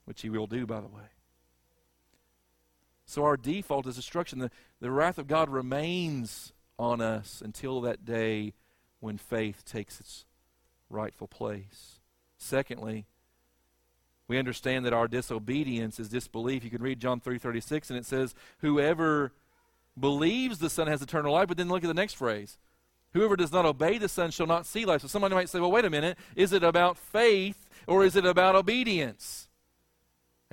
which 0.04 0.22
he 0.22 0.30
will 0.30 0.46
do, 0.46 0.66
by 0.66 0.80
the 0.80 0.88
way. 0.88 1.10
So 3.06 3.24
our 3.24 3.36
default 3.36 3.86
is 3.86 3.96
destruction. 3.96 4.38
The, 4.38 4.50
the 4.80 4.90
wrath 4.90 5.18
of 5.18 5.26
God 5.26 5.50
remains 5.50 6.52
on 6.78 7.00
us 7.00 7.42
until 7.44 7.80
that 7.82 8.04
day 8.04 8.54
when 9.00 9.18
faith 9.18 9.64
takes 9.64 10.00
its 10.00 10.24
rightful 10.88 11.28
place. 11.28 12.00
Secondly, 12.38 13.06
we 14.26 14.38
understand 14.38 14.86
that 14.86 14.94
our 14.94 15.06
disobedience 15.06 16.00
is 16.00 16.08
disbelief. 16.08 16.64
You 16.64 16.70
can 16.70 16.82
read 16.82 17.00
John 17.00 17.20
3:36 17.20 17.90
and 17.90 17.98
it 17.98 18.06
says, 18.06 18.34
"Whoever 18.58 19.32
believes 19.98 20.58
the 20.58 20.70
Son 20.70 20.86
has 20.86 21.02
eternal 21.02 21.34
life." 21.34 21.48
But 21.48 21.58
then 21.58 21.68
look 21.68 21.84
at 21.84 21.88
the 21.88 21.94
next 21.94 22.14
phrase. 22.14 22.58
Whoever 23.12 23.36
does 23.36 23.52
not 23.52 23.66
obey 23.66 23.98
the 23.98 24.08
Son 24.08 24.30
shall 24.30 24.46
not 24.46 24.66
see 24.66 24.84
life. 24.84 25.02
So 25.02 25.08
somebody 25.08 25.34
might 25.34 25.50
say, 25.50 25.60
"Well, 25.60 25.70
wait 25.70 25.84
a 25.84 25.90
minute. 25.90 26.18
Is 26.34 26.52
it 26.52 26.64
about 26.64 26.96
faith 26.96 27.66
or 27.86 28.04
is 28.04 28.16
it 28.16 28.24
about 28.24 28.56
obedience?" 28.56 29.43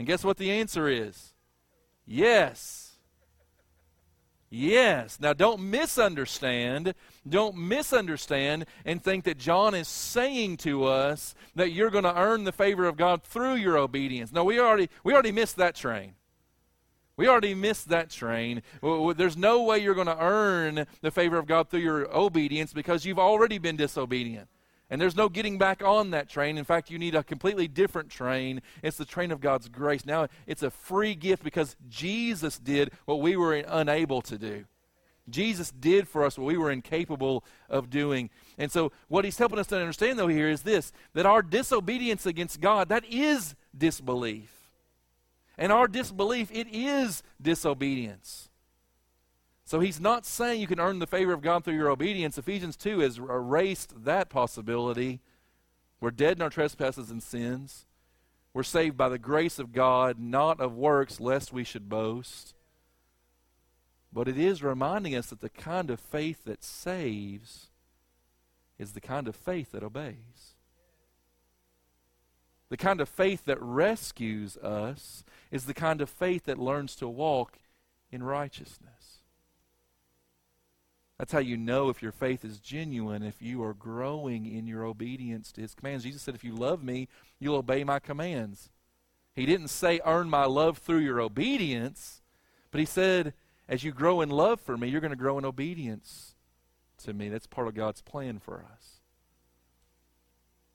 And 0.02 0.08
guess 0.08 0.24
what 0.24 0.38
the 0.38 0.50
answer 0.50 0.88
is? 0.88 1.36
Yes. 2.08 2.94
Yes. 4.50 5.20
Now, 5.20 5.34
don't 5.34 5.70
misunderstand. 5.70 6.96
Don't 7.30 7.56
misunderstand 7.56 8.66
and 8.84 9.04
think 9.04 9.26
that 9.26 9.38
John 9.38 9.76
is 9.76 9.88
saying 9.88 10.58
to 10.58 10.86
us 10.86 11.36
that 11.54 11.72
you're 11.72 11.92
going 11.92 12.06
to 12.06 12.20
earn 12.20 12.46
the 12.46 12.52
favor 12.52 12.88
of 12.88 12.98
God 12.98 13.22
through 13.22 13.58
your 13.58 13.78
obedience. 13.78 14.32
No, 14.32 14.44
we 14.44 14.60
already 14.60 14.90
we 15.04 15.14
already 15.14 15.32
missed 15.32 15.58
that 15.58 15.76
train. 15.76 16.16
We 17.16 17.28
already 17.28 17.54
missed 17.54 17.90
that 17.90 18.10
train. 18.10 18.64
There's 18.82 19.38
no 19.38 19.62
way 19.62 19.84
you're 19.84 19.94
going 19.94 20.08
to 20.08 20.20
earn 20.20 20.88
the 21.02 21.12
favor 21.12 21.38
of 21.38 21.46
God 21.46 21.70
through 21.70 21.82
your 21.82 22.12
obedience 22.12 22.74
because 22.74 23.06
you've 23.06 23.20
already 23.20 23.60
been 23.60 23.76
disobedient. 23.76 24.48
And 24.92 25.00
there's 25.00 25.16
no 25.16 25.30
getting 25.30 25.58
back 25.58 25.82
on 25.82 26.12
that 26.12 26.28
train. 26.28 26.58
In 26.58 26.66
fact, 26.66 26.92
you 26.92 27.00
need 27.00 27.16
a 27.16 27.24
completely 27.24 27.70
different 27.70 28.10
train. 28.10 28.62
It's 28.84 28.98
the 28.98 29.06
train 29.06 29.32
of 29.32 29.40
God's 29.40 29.70
grace. 29.70 30.06
Now, 30.06 30.28
it's 30.46 30.64
a 30.64 30.70
free 30.70 31.16
gift 31.16 31.44
because 31.44 31.78
Jesus 31.90 32.60
did 32.60 32.92
what 33.06 33.22
we 33.22 33.38
were 33.38 33.56
unable 33.56 34.22
to 34.24 34.38
do. 34.38 34.66
Jesus 35.30 35.72
did 35.72 36.10
for 36.10 36.26
us 36.26 36.38
what 36.38 36.46
we 36.46 36.58
were 36.58 36.70
incapable 36.70 37.46
of 37.70 37.90
doing. 37.90 38.30
And 38.58 38.70
so, 38.70 38.92
what 39.08 39.24
he's 39.24 39.38
helping 39.38 39.60
us 39.60 39.68
to 39.68 39.80
understand, 39.80 40.20
though, 40.20 40.28
here 40.28 40.50
is 40.50 40.64
this 40.64 40.92
that 41.14 41.26
our 41.26 41.42
disobedience 41.42 42.26
against 42.26 42.60
God, 42.60 42.90
that 42.90 43.06
is 43.06 43.56
disbelief. 43.76 44.52
And 45.58 45.72
our 45.72 45.88
disbelief, 45.88 46.50
it 46.52 46.68
is 46.70 47.24
disobedience. 47.42 48.50
So 49.72 49.80
he's 49.80 50.02
not 50.02 50.26
saying 50.26 50.60
you 50.60 50.68
can 50.68 50.82
earn 50.82 51.00
the 51.00 51.08
favor 51.08 51.32
of 51.32 51.42
God 51.42 51.64
through 51.64 51.76
your 51.76 51.90
obedience. 51.90 52.38
Ephesians 52.38 52.76
2 52.76 53.00
has 53.00 53.18
erased 53.18 54.04
that 54.04 54.28
possibility. 54.28 55.22
We're 56.02 56.12
dead 56.12 56.36
in 56.36 56.42
our 56.42 56.50
trespasses 56.50 57.10
and 57.10 57.24
sins. 57.24 57.86
We're 58.54 58.64
saved 58.64 58.98
by 58.98 59.08
the 59.08 59.18
grace 59.18 59.60
of 59.60 59.72
God, 59.72 60.20
not 60.20 60.60
of 60.60 60.76
works, 60.76 61.22
lest 61.22 61.54
we 61.54 61.64
should 61.64 61.88
boast. 61.88 62.54
But 64.12 64.28
it 64.28 64.38
is 64.38 64.62
reminding 64.62 65.16
us 65.16 65.28
that 65.28 65.40
the 65.40 65.48
kind 65.48 65.90
of 65.90 66.02
faith 66.02 66.44
that 66.44 66.66
saves 66.66 67.70
is 68.78 68.92
the 68.92 69.00
kind 69.00 69.26
of 69.30 69.38
faith 69.38 69.72
that 69.72 69.84
obeys. 69.84 70.56
The 72.68 72.76
kind 72.76 73.00
of 73.00 73.08
faith 73.08 73.46
that 73.46 73.62
rescues 73.62 74.58
us 74.58 75.24
is 75.50 75.64
the 75.64 75.74
kind 75.74 76.02
of 76.02 76.10
faith 76.10 76.44
that 76.44 76.58
learns 76.58 76.94
to 76.98 77.08
walk 77.08 77.60
in 78.12 78.22
righteousness. 78.22 79.01
That's 81.22 81.34
how 81.34 81.38
you 81.38 81.56
know 81.56 81.90
if 81.90 82.02
your 82.02 82.12
faith 82.12 82.44
is 82.44 82.58
genuine, 82.58 83.22
if 83.22 83.44
you 83.44 83.62
are 83.62 83.76
growing 83.76 84.48
in 84.48 84.66
your 84.66 84.84
obedience 84.84 85.52
to 85.52 85.62
his 85.62 85.76
commands. 85.76 86.04
Jesus 86.04 86.24
said, 86.24 86.34
If 86.34 86.44
you 86.44 86.56
love 86.56 86.84
me, 86.84 87.10
you'll 87.40 87.58
obey 87.58 87.84
my 87.84 88.00
commands. 88.00 88.72
He 89.36 89.46
didn't 89.46 89.68
say, 89.68 90.02
Earn 90.04 90.32
my 90.32 90.46
love 90.46 90.80
through 90.80 91.02
your 91.02 91.22
obedience, 91.22 92.24
but 92.72 92.80
he 92.80 92.88
said, 92.88 93.36
As 93.70 93.84
you 93.84 93.92
grow 93.92 94.22
in 94.22 94.30
love 94.30 94.60
for 94.60 94.76
me, 94.76 94.88
you're 94.88 95.00
going 95.00 95.12
to 95.12 95.16
grow 95.16 95.38
in 95.38 95.46
obedience 95.46 96.34
to 97.04 97.14
me. 97.14 97.30
That's 97.30 97.46
part 97.46 97.68
of 97.68 97.76
God's 97.76 98.02
plan 98.02 98.40
for 98.40 98.66
us. 98.74 99.02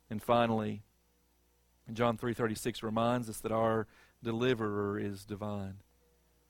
And 0.09 0.23
finally, 0.23 0.85
John 1.93 2.17
3:36 2.17 2.85
reminds 2.85 3.29
us 3.29 3.41
that 3.41 3.51
our 3.51 3.89
deliverer 4.23 4.97
is 4.97 5.25
divine. 5.25 5.79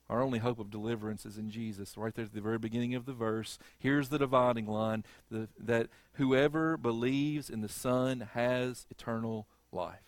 Our 0.09 0.23
only 0.23 0.39
hope 0.39 0.61
of 0.61 0.71
deliverance 0.71 1.27
is 1.27 1.37
in 1.37 1.51
Jesus. 1.51 1.97
Right 1.97 2.15
there 2.15 2.25
at 2.25 2.33
the 2.33 2.41
very 2.41 2.59
beginning 2.59 2.95
of 2.95 3.07
the 3.07 3.13
verse, 3.13 3.59
here's 3.79 4.09
the 4.09 4.19
dividing 4.19 4.67
line 4.67 5.05
the, 5.31 5.49
that 5.59 5.89
whoever 6.15 6.77
believes 6.77 7.51
in 7.51 7.61
the 7.61 7.69
Son 7.69 8.29
has 8.35 8.87
eternal 8.91 9.49
life. 9.73 9.99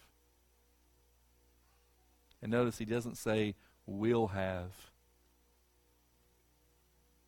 And 2.41 2.53
notice 2.53 2.79
he 2.79 2.85
doesn't 2.85 3.17
say 3.17 3.57
will 3.87 4.29
have, 4.29 4.71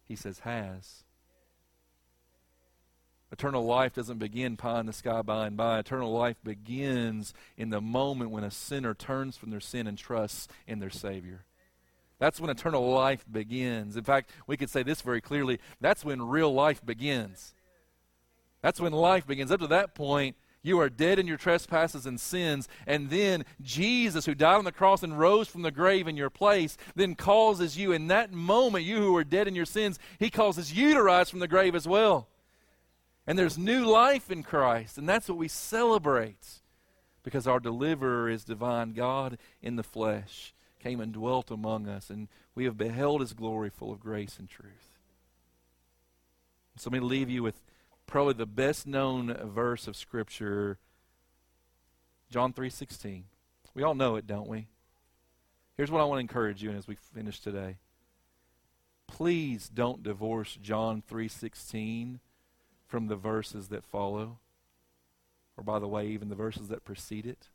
he 0.05 0.14
says 0.14 0.41
has. 0.41 1.03
Eternal 3.33 3.64
life 3.64 3.95
doesn't 3.95 4.18
begin 4.18 4.57
pie 4.57 4.81
in 4.81 4.87
the 4.87 4.93
sky 4.93 5.23
by 5.23 5.47
and 5.47 5.57
by. 5.57 5.79
Eternal 5.79 6.12
life 6.12 6.37
begins 6.43 7.33
in 7.57 7.71
the 7.71 7.81
moment 7.81 8.31
when 8.31 8.43
a 8.43 8.51
sinner 8.51 8.93
turns 8.93 9.37
from 9.37 9.51
their 9.51 9.61
sin 9.61 9.87
and 9.87 9.97
trusts 9.97 10.49
in 10.66 10.81
their 10.81 10.91
Savior. 10.91 11.45
That's 12.21 12.39
when 12.39 12.51
eternal 12.51 12.89
life 12.93 13.25
begins. 13.29 13.97
In 13.97 14.05
fact, 14.05 14.31
we 14.47 14.59
could 14.59 14.68
say 14.71 14.85
this 14.85 15.01
very 15.01 15.23
clearly 15.23 15.59
that's 15.81 16.05
when 16.05 16.23
real 16.23 16.53
life 16.53 16.85
begins. 16.85 17.55
That's 18.62 18.79
when 18.79 18.93
life 18.93 19.27
begins. 19.27 19.51
Up 19.51 19.61
to 19.61 19.66
that 19.68 19.95
point, 19.95 20.37
you 20.62 20.79
are 20.81 20.91
dead 20.91 21.18
in 21.18 21.27
your 21.27 21.39
trespasses 21.39 22.05
and 22.05 22.21
sins. 22.21 22.68
And 22.87 23.09
then 23.09 23.47
Jesus, 23.62 24.27
who 24.27 24.35
died 24.35 24.57
on 24.57 24.66
the 24.66 24.71
cross 24.71 25.03
and 25.03 25.18
rose 25.18 25.49
from 25.49 25.62
the 25.62 25.71
grave 25.71 26.07
in 26.07 26.16
your 26.18 26.29
place, 26.29 26.77
then 26.95 27.14
causes 27.14 27.79
you, 27.79 27.91
in 27.93 28.09
that 28.09 28.35
moment, 28.35 28.85
you 28.85 28.99
who 28.99 29.16
are 29.16 29.25
dead 29.25 29.49
in 29.49 29.55
your 29.55 29.64
sins, 29.64 29.99
he 30.18 30.29
causes 30.29 30.75
you 30.75 30.93
to 30.93 31.03
rise 31.03 31.31
from 31.31 31.39
the 31.39 31.49
grave 31.49 31.75
as 31.75 31.89
well. 31.89 32.29
And 33.27 33.39
there's 33.39 33.57
new 33.57 33.87
life 33.87 34.31
in 34.31 34.43
Christ. 34.43 34.99
And 34.99 35.09
that's 35.09 35.27
what 35.27 35.39
we 35.39 35.49
celebrate 35.49 36.61
because 37.23 37.47
our 37.47 37.61
deliverer 37.61 38.29
is 38.29 38.45
divine 38.45 38.93
God 38.93 39.39
in 39.62 39.77
the 39.77 39.83
flesh 39.83 40.53
came 40.83 41.01
and 41.01 41.12
dwelt 41.12 41.51
among 41.51 41.89
us, 41.89 42.11
and 42.11 42.28
we 42.55 42.64
have 42.64 42.76
beheld 42.76 43.20
his 43.20 43.33
glory 43.33 43.70
full 43.70 43.93
of 43.93 44.01
grace 44.01 44.39
and 44.39 44.49
truth. 44.49 44.99
So 46.76 46.91
let 46.91 47.01
me 47.01 47.07
leave 47.07 47.28
you 47.28 47.43
with 47.43 47.62
probably 48.07 48.35
the 48.35 48.47
best 48.47 48.87
known 48.87 49.35
verse 49.35 49.87
of 49.87 49.97
Scripture, 49.97 50.78
John 52.31 52.53
3.16. 52.53 53.22
We 53.74 53.83
all 53.83 53.95
know 53.95 54.16
it, 54.16 54.26
don't 54.26 54.49
we? 54.49 54.68
Here's 55.76 55.91
what 55.91 56.01
I 56.01 56.05
want 56.05 56.18
to 56.18 56.22
encourage 56.22 56.62
you 56.62 56.70
in 56.70 56.76
as 56.76 56.89
we 56.89 56.97
finish 56.97 57.41
today. 57.41 57.76
Please 59.07 59.68
don't 59.68 60.03
divorce 60.03 60.59
John 60.61 61.03
3.16 61.11 62.18
from 62.87 63.07
the 63.07 63.16
verses 63.16 63.68
that 63.68 63.85
follow, 63.85 64.39
or 65.57 65.64
by 65.64 65.78
the 65.78 65.89
way, 65.89 66.09
even 66.09 66.28
the 66.28 66.35
verses 66.35 66.68
that 66.68 66.85
precede 66.85 67.26
it. 67.26 67.49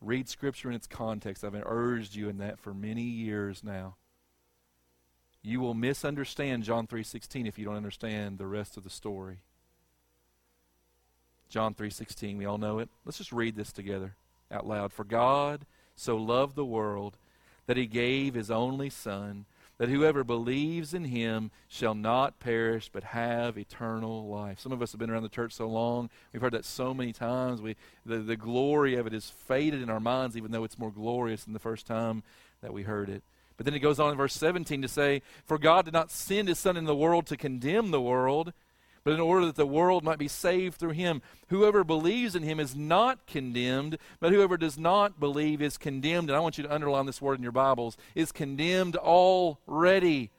Read 0.00 0.28
Scripture 0.28 0.68
in 0.68 0.74
its 0.74 0.86
context. 0.86 1.44
I've 1.44 1.54
urged 1.54 2.14
you 2.14 2.28
in 2.28 2.38
that 2.38 2.58
for 2.58 2.72
many 2.72 3.02
years 3.02 3.64
now. 3.64 3.96
You 5.42 5.60
will 5.60 5.74
misunderstand 5.74 6.64
John 6.64 6.86
3:16 6.86 7.46
if 7.46 7.58
you 7.58 7.64
don't 7.64 7.76
understand 7.76 8.38
the 8.38 8.46
rest 8.46 8.76
of 8.76 8.84
the 8.84 8.90
story. 8.90 9.38
John 11.48 11.74
3:16, 11.74 12.36
we 12.36 12.44
all 12.44 12.58
know 12.58 12.78
it. 12.78 12.90
Let's 13.04 13.18
just 13.18 13.32
read 13.32 13.56
this 13.56 13.72
together 13.72 14.14
out 14.50 14.66
loud. 14.66 14.92
For 14.92 15.04
God 15.04 15.66
so 15.96 16.16
loved 16.16 16.54
the 16.54 16.64
world 16.64 17.16
that 17.66 17.76
he 17.76 17.86
gave 17.86 18.34
his 18.34 18.50
only 18.50 18.90
son 18.90 19.46
that 19.78 19.88
whoever 19.88 20.24
believes 20.24 20.92
in 20.92 21.04
him 21.04 21.50
shall 21.68 21.94
not 21.94 22.40
perish 22.40 22.90
but 22.92 23.04
have 23.04 23.56
eternal 23.56 24.28
life. 24.28 24.58
Some 24.60 24.72
of 24.72 24.82
us 24.82 24.92
have 24.92 24.98
been 24.98 25.10
around 25.10 25.22
the 25.22 25.28
church 25.28 25.52
so 25.52 25.68
long, 25.68 26.10
we've 26.32 26.42
heard 26.42 26.52
that 26.52 26.64
so 26.64 26.92
many 26.92 27.12
times. 27.12 27.62
We, 27.62 27.76
the, 28.04 28.18
the 28.18 28.36
glory 28.36 28.96
of 28.96 29.06
it 29.06 29.14
is 29.14 29.30
faded 29.30 29.80
in 29.80 29.88
our 29.88 30.00
minds, 30.00 30.36
even 30.36 30.50
though 30.50 30.64
it's 30.64 30.78
more 30.78 30.90
glorious 30.90 31.44
than 31.44 31.52
the 31.52 31.58
first 31.58 31.86
time 31.86 32.22
that 32.60 32.72
we 32.72 32.82
heard 32.82 33.08
it. 33.08 33.22
But 33.56 33.64
then 33.64 33.74
it 33.74 33.80
goes 33.80 33.98
on 33.98 34.12
in 34.12 34.16
verse 34.16 34.34
17 34.34 34.82
to 34.82 34.88
say, 34.88 35.22
For 35.44 35.58
God 35.58 35.84
did 35.84 35.94
not 35.94 36.10
send 36.10 36.48
his 36.48 36.58
Son 36.58 36.76
into 36.76 36.86
the 36.86 36.96
world 36.96 37.26
to 37.26 37.36
condemn 37.36 37.90
the 37.90 38.00
world, 38.00 38.52
but 39.04 39.12
in 39.12 39.20
order 39.20 39.46
that 39.46 39.56
the 39.56 39.66
world 39.66 40.04
might 40.04 40.18
be 40.18 40.28
saved 40.28 40.76
through 40.76 40.90
him. 40.90 41.22
Whoever 41.48 41.84
believes 41.84 42.34
in 42.34 42.42
him 42.42 42.60
is 42.60 42.76
not 42.76 43.26
condemned, 43.26 43.98
but 44.20 44.32
whoever 44.32 44.56
does 44.56 44.78
not 44.78 45.20
believe 45.20 45.62
is 45.62 45.78
condemned. 45.78 46.28
And 46.28 46.36
I 46.36 46.40
want 46.40 46.58
you 46.58 46.64
to 46.64 46.74
underline 46.74 47.06
this 47.06 47.22
word 47.22 47.38
in 47.38 47.42
your 47.42 47.52
Bibles 47.52 47.96
is 48.14 48.32
condemned 48.32 48.96
already. 48.96 50.30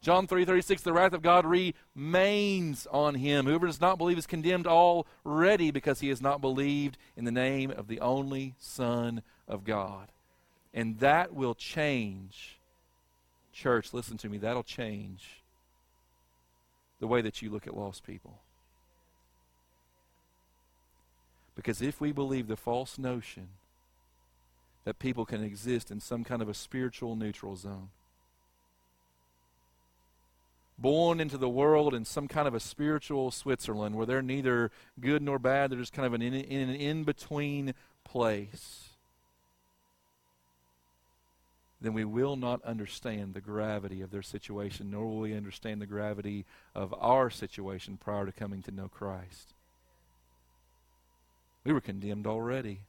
John 0.00 0.26
3:36 0.26 0.82
The 0.82 0.92
wrath 0.92 1.14
of 1.14 1.22
God 1.22 1.46
remains 1.46 2.86
on 2.88 3.14
him. 3.14 3.46
Whoever 3.46 3.66
does 3.66 3.80
not 3.80 3.96
believe 3.96 4.18
is 4.18 4.26
condemned 4.26 4.66
already 4.66 5.70
because 5.70 6.00
he 6.00 6.08
has 6.08 6.20
not 6.20 6.42
believed 6.42 6.98
in 7.16 7.24
the 7.24 7.32
name 7.32 7.70
of 7.70 7.88
the 7.88 8.00
only 8.00 8.54
Son 8.58 9.22
of 9.48 9.64
God. 9.64 10.12
And 10.74 10.98
that 10.98 11.32
will 11.32 11.54
change. 11.54 12.58
Church, 13.52 13.94
listen 13.94 14.18
to 14.18 14.28
me. 14.28 14.36
That'll 14.36 14.62
change 14.64 15.43
the 17.00 17.06
way 17.06 17.20
that 17.20 17.42
you 17.42 17.50
look 17.50 17.66
at 17.66 17.76
lost 17.76 18.04
people. 18.04 18.40
Because 21.54 21.80
if 21.82 22.00
we 22.00 22.12
believe 22.12 22.48
the 22.48 22.56
false 22.56 22.98
notion 22.98 23.48
that 24.84 24.98
people 24.98 25.24
can 25.24 25.42
exist 25.42 25.90
in 25.90 26.00
some 26.00 26.24
kind 26.24 26.42
of 26.42 26.48
a 26.48 26.54
spiritual 26.54 27.16
neutral 27.16 27.56
zone, 27.56 27.90
born 30.76 31.20
into 31.20 31.38
the 31.38 31.48
world 31.48 31.94
in 31.94 32.04
some 32.04 32.26
kind 32.26 32.48
of 32.48 32.54
a 32.54 32.60
spiritual 32.60 33.30
Switzerland 33.30 33.94
where 33.94 34.06
they're 34.06 34.22
neither 34.22 34.70
good 35.00 35.22
nor 35.22 35.38
bad, 35.38 35.70
they're 35.70 35.78
just 35.78 35.92
kind 35.92 36.06
of 36.06 36.14
an 36.14 36.22
in, 36.22 36.34
in 36.34 36.68
an 36.68 36.74
in 36.74 37.04
between 37.04 37.74
place 38.02 38.93
then 41.84 41.92
we 41.92 42.04
will 42.04 42.36
not 42.36 42.62
understand 42.62 43.34
the 43.34 43.40
gravity 43.40 44.00
of 44.00 44.10
their 44.10 44.22
situation, 44.22 44.90
nor 44.90 45.06
will 45.06 45.18
we 45.18 45.36
understand 45.36 45.82
the 45.82 45.86
gravity 45.86 46.46
of 46.74 46.94
our 46.98 47.28
situation 47.28 47.98
prior 47.98 48.24
to 48.24 48.32
coming 48.32 48.62
to 48.62 48.70
know 48.70 48.88
Christ. 48.88 49.52
We 51.64 51.72
were 51.72 51.80
condemned 51.80 52.26
already. 52.26 52.80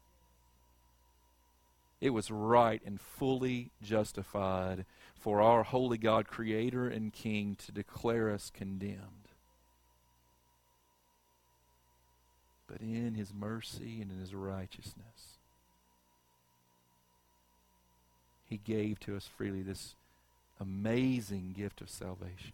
It 2.00 2.12
was 2.12 2.32
right 2.32 2.82
and 2.86 3.02
fully 3.02 3.72
justified 3.82 4.86
for 5.20 5.42
our 5.42 5.64
holy 5.64 5.98
God, 5.98 6.28
Creator 6.28 6.88
and 6.88 7.12
King, 7.12 7.58
to 7.66 7.72
declare 7.72 8.32
us 8.32 8.52
condemned. 8.54 9.30
But 12.68 12.82
in 12.82 13.16
His 13.16 13.34
mercy 13.34 14.02
and 14.02 14.12
in 14.12 14.20
His 14.20 14.34
righteousness, 14.34 15.35
He 18.46 18.58
gave 18.58 19.00
to 19.02 19.16
us 19.16 19.28
freely 19.28 19.62
this 19.62 19.96
amazing 20.60 21.54
gift 21.58 21.82
of 21.82 21.90
salvation. 21.90 22.54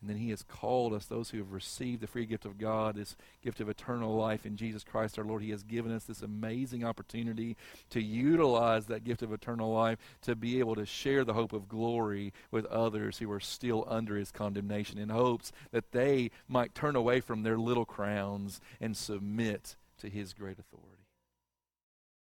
And 0.00 0.08
then 0.08 0.16
He 0.18 0.30
has 0.30 0.44
called 0.44 0.92
us, 0.92 1.06
those 1.06 1.30
who 1.30 1.38
have 1.38 1.52
received 1.52 2.00
the 2.00 2.06
free 2.06 2.24
gift 2.24 2.44
of 2.44 2.56
God, 2.56 2.94
this 2.94 3.16
gift 3.42 3.60
of 3.60 3.68
eternal 3.68 4.14
life 4.14 4.46
in 4.46 4.56
Jesus 4.56 4.84
Christ 4.84 5.18
our 5.18 5.24
Lord. 5.24 5.42
He 5.42 5.50
has 5.50 5.64
given 5.64 5.90
us 5.90 6.04
this 6.04 6.22
amazing 6.22 6.84
opportunity 6.84 7.56
to 7.90 8.00
utilize 8.00 8.86
that 8.86 9.02
gift 9.02 9.22
of 9.22 9.32
eternal 9.32 9.72
life 9.72 9.98
to 10.22 10.36
be 10.36 10.60
able 10.60 10.76
to 10.76 10.86
share 10.86 11.24
the 11.24 11.34
hope 11.34 11.52
of 11.52 11.68
glory 11.68 12.32
with 12.52 12.64
others 12.66 13.18
who 13.18 13.30
are 13.32 13.40
still 13.40 13.84
under 13.88 14.16
His 14.16 14.30
condemnation 14.30 14.98
in 14.98 15.08
hopes 15.08 15.50
that 15.72 15.90
they 15.90 16.30
might 16.46 16.76
turn 16.76 16.94
away 16.94 17.20
from 17.20 17.42
their 17.42 17.58
little 17.58 17.84
crowns 17.84 18.60
and 18.80 18.96
submit 18.96 19.74
to 19.98 20.08
His 20.08 20.32
great 20.32 20.60
authority. 20.60 20.97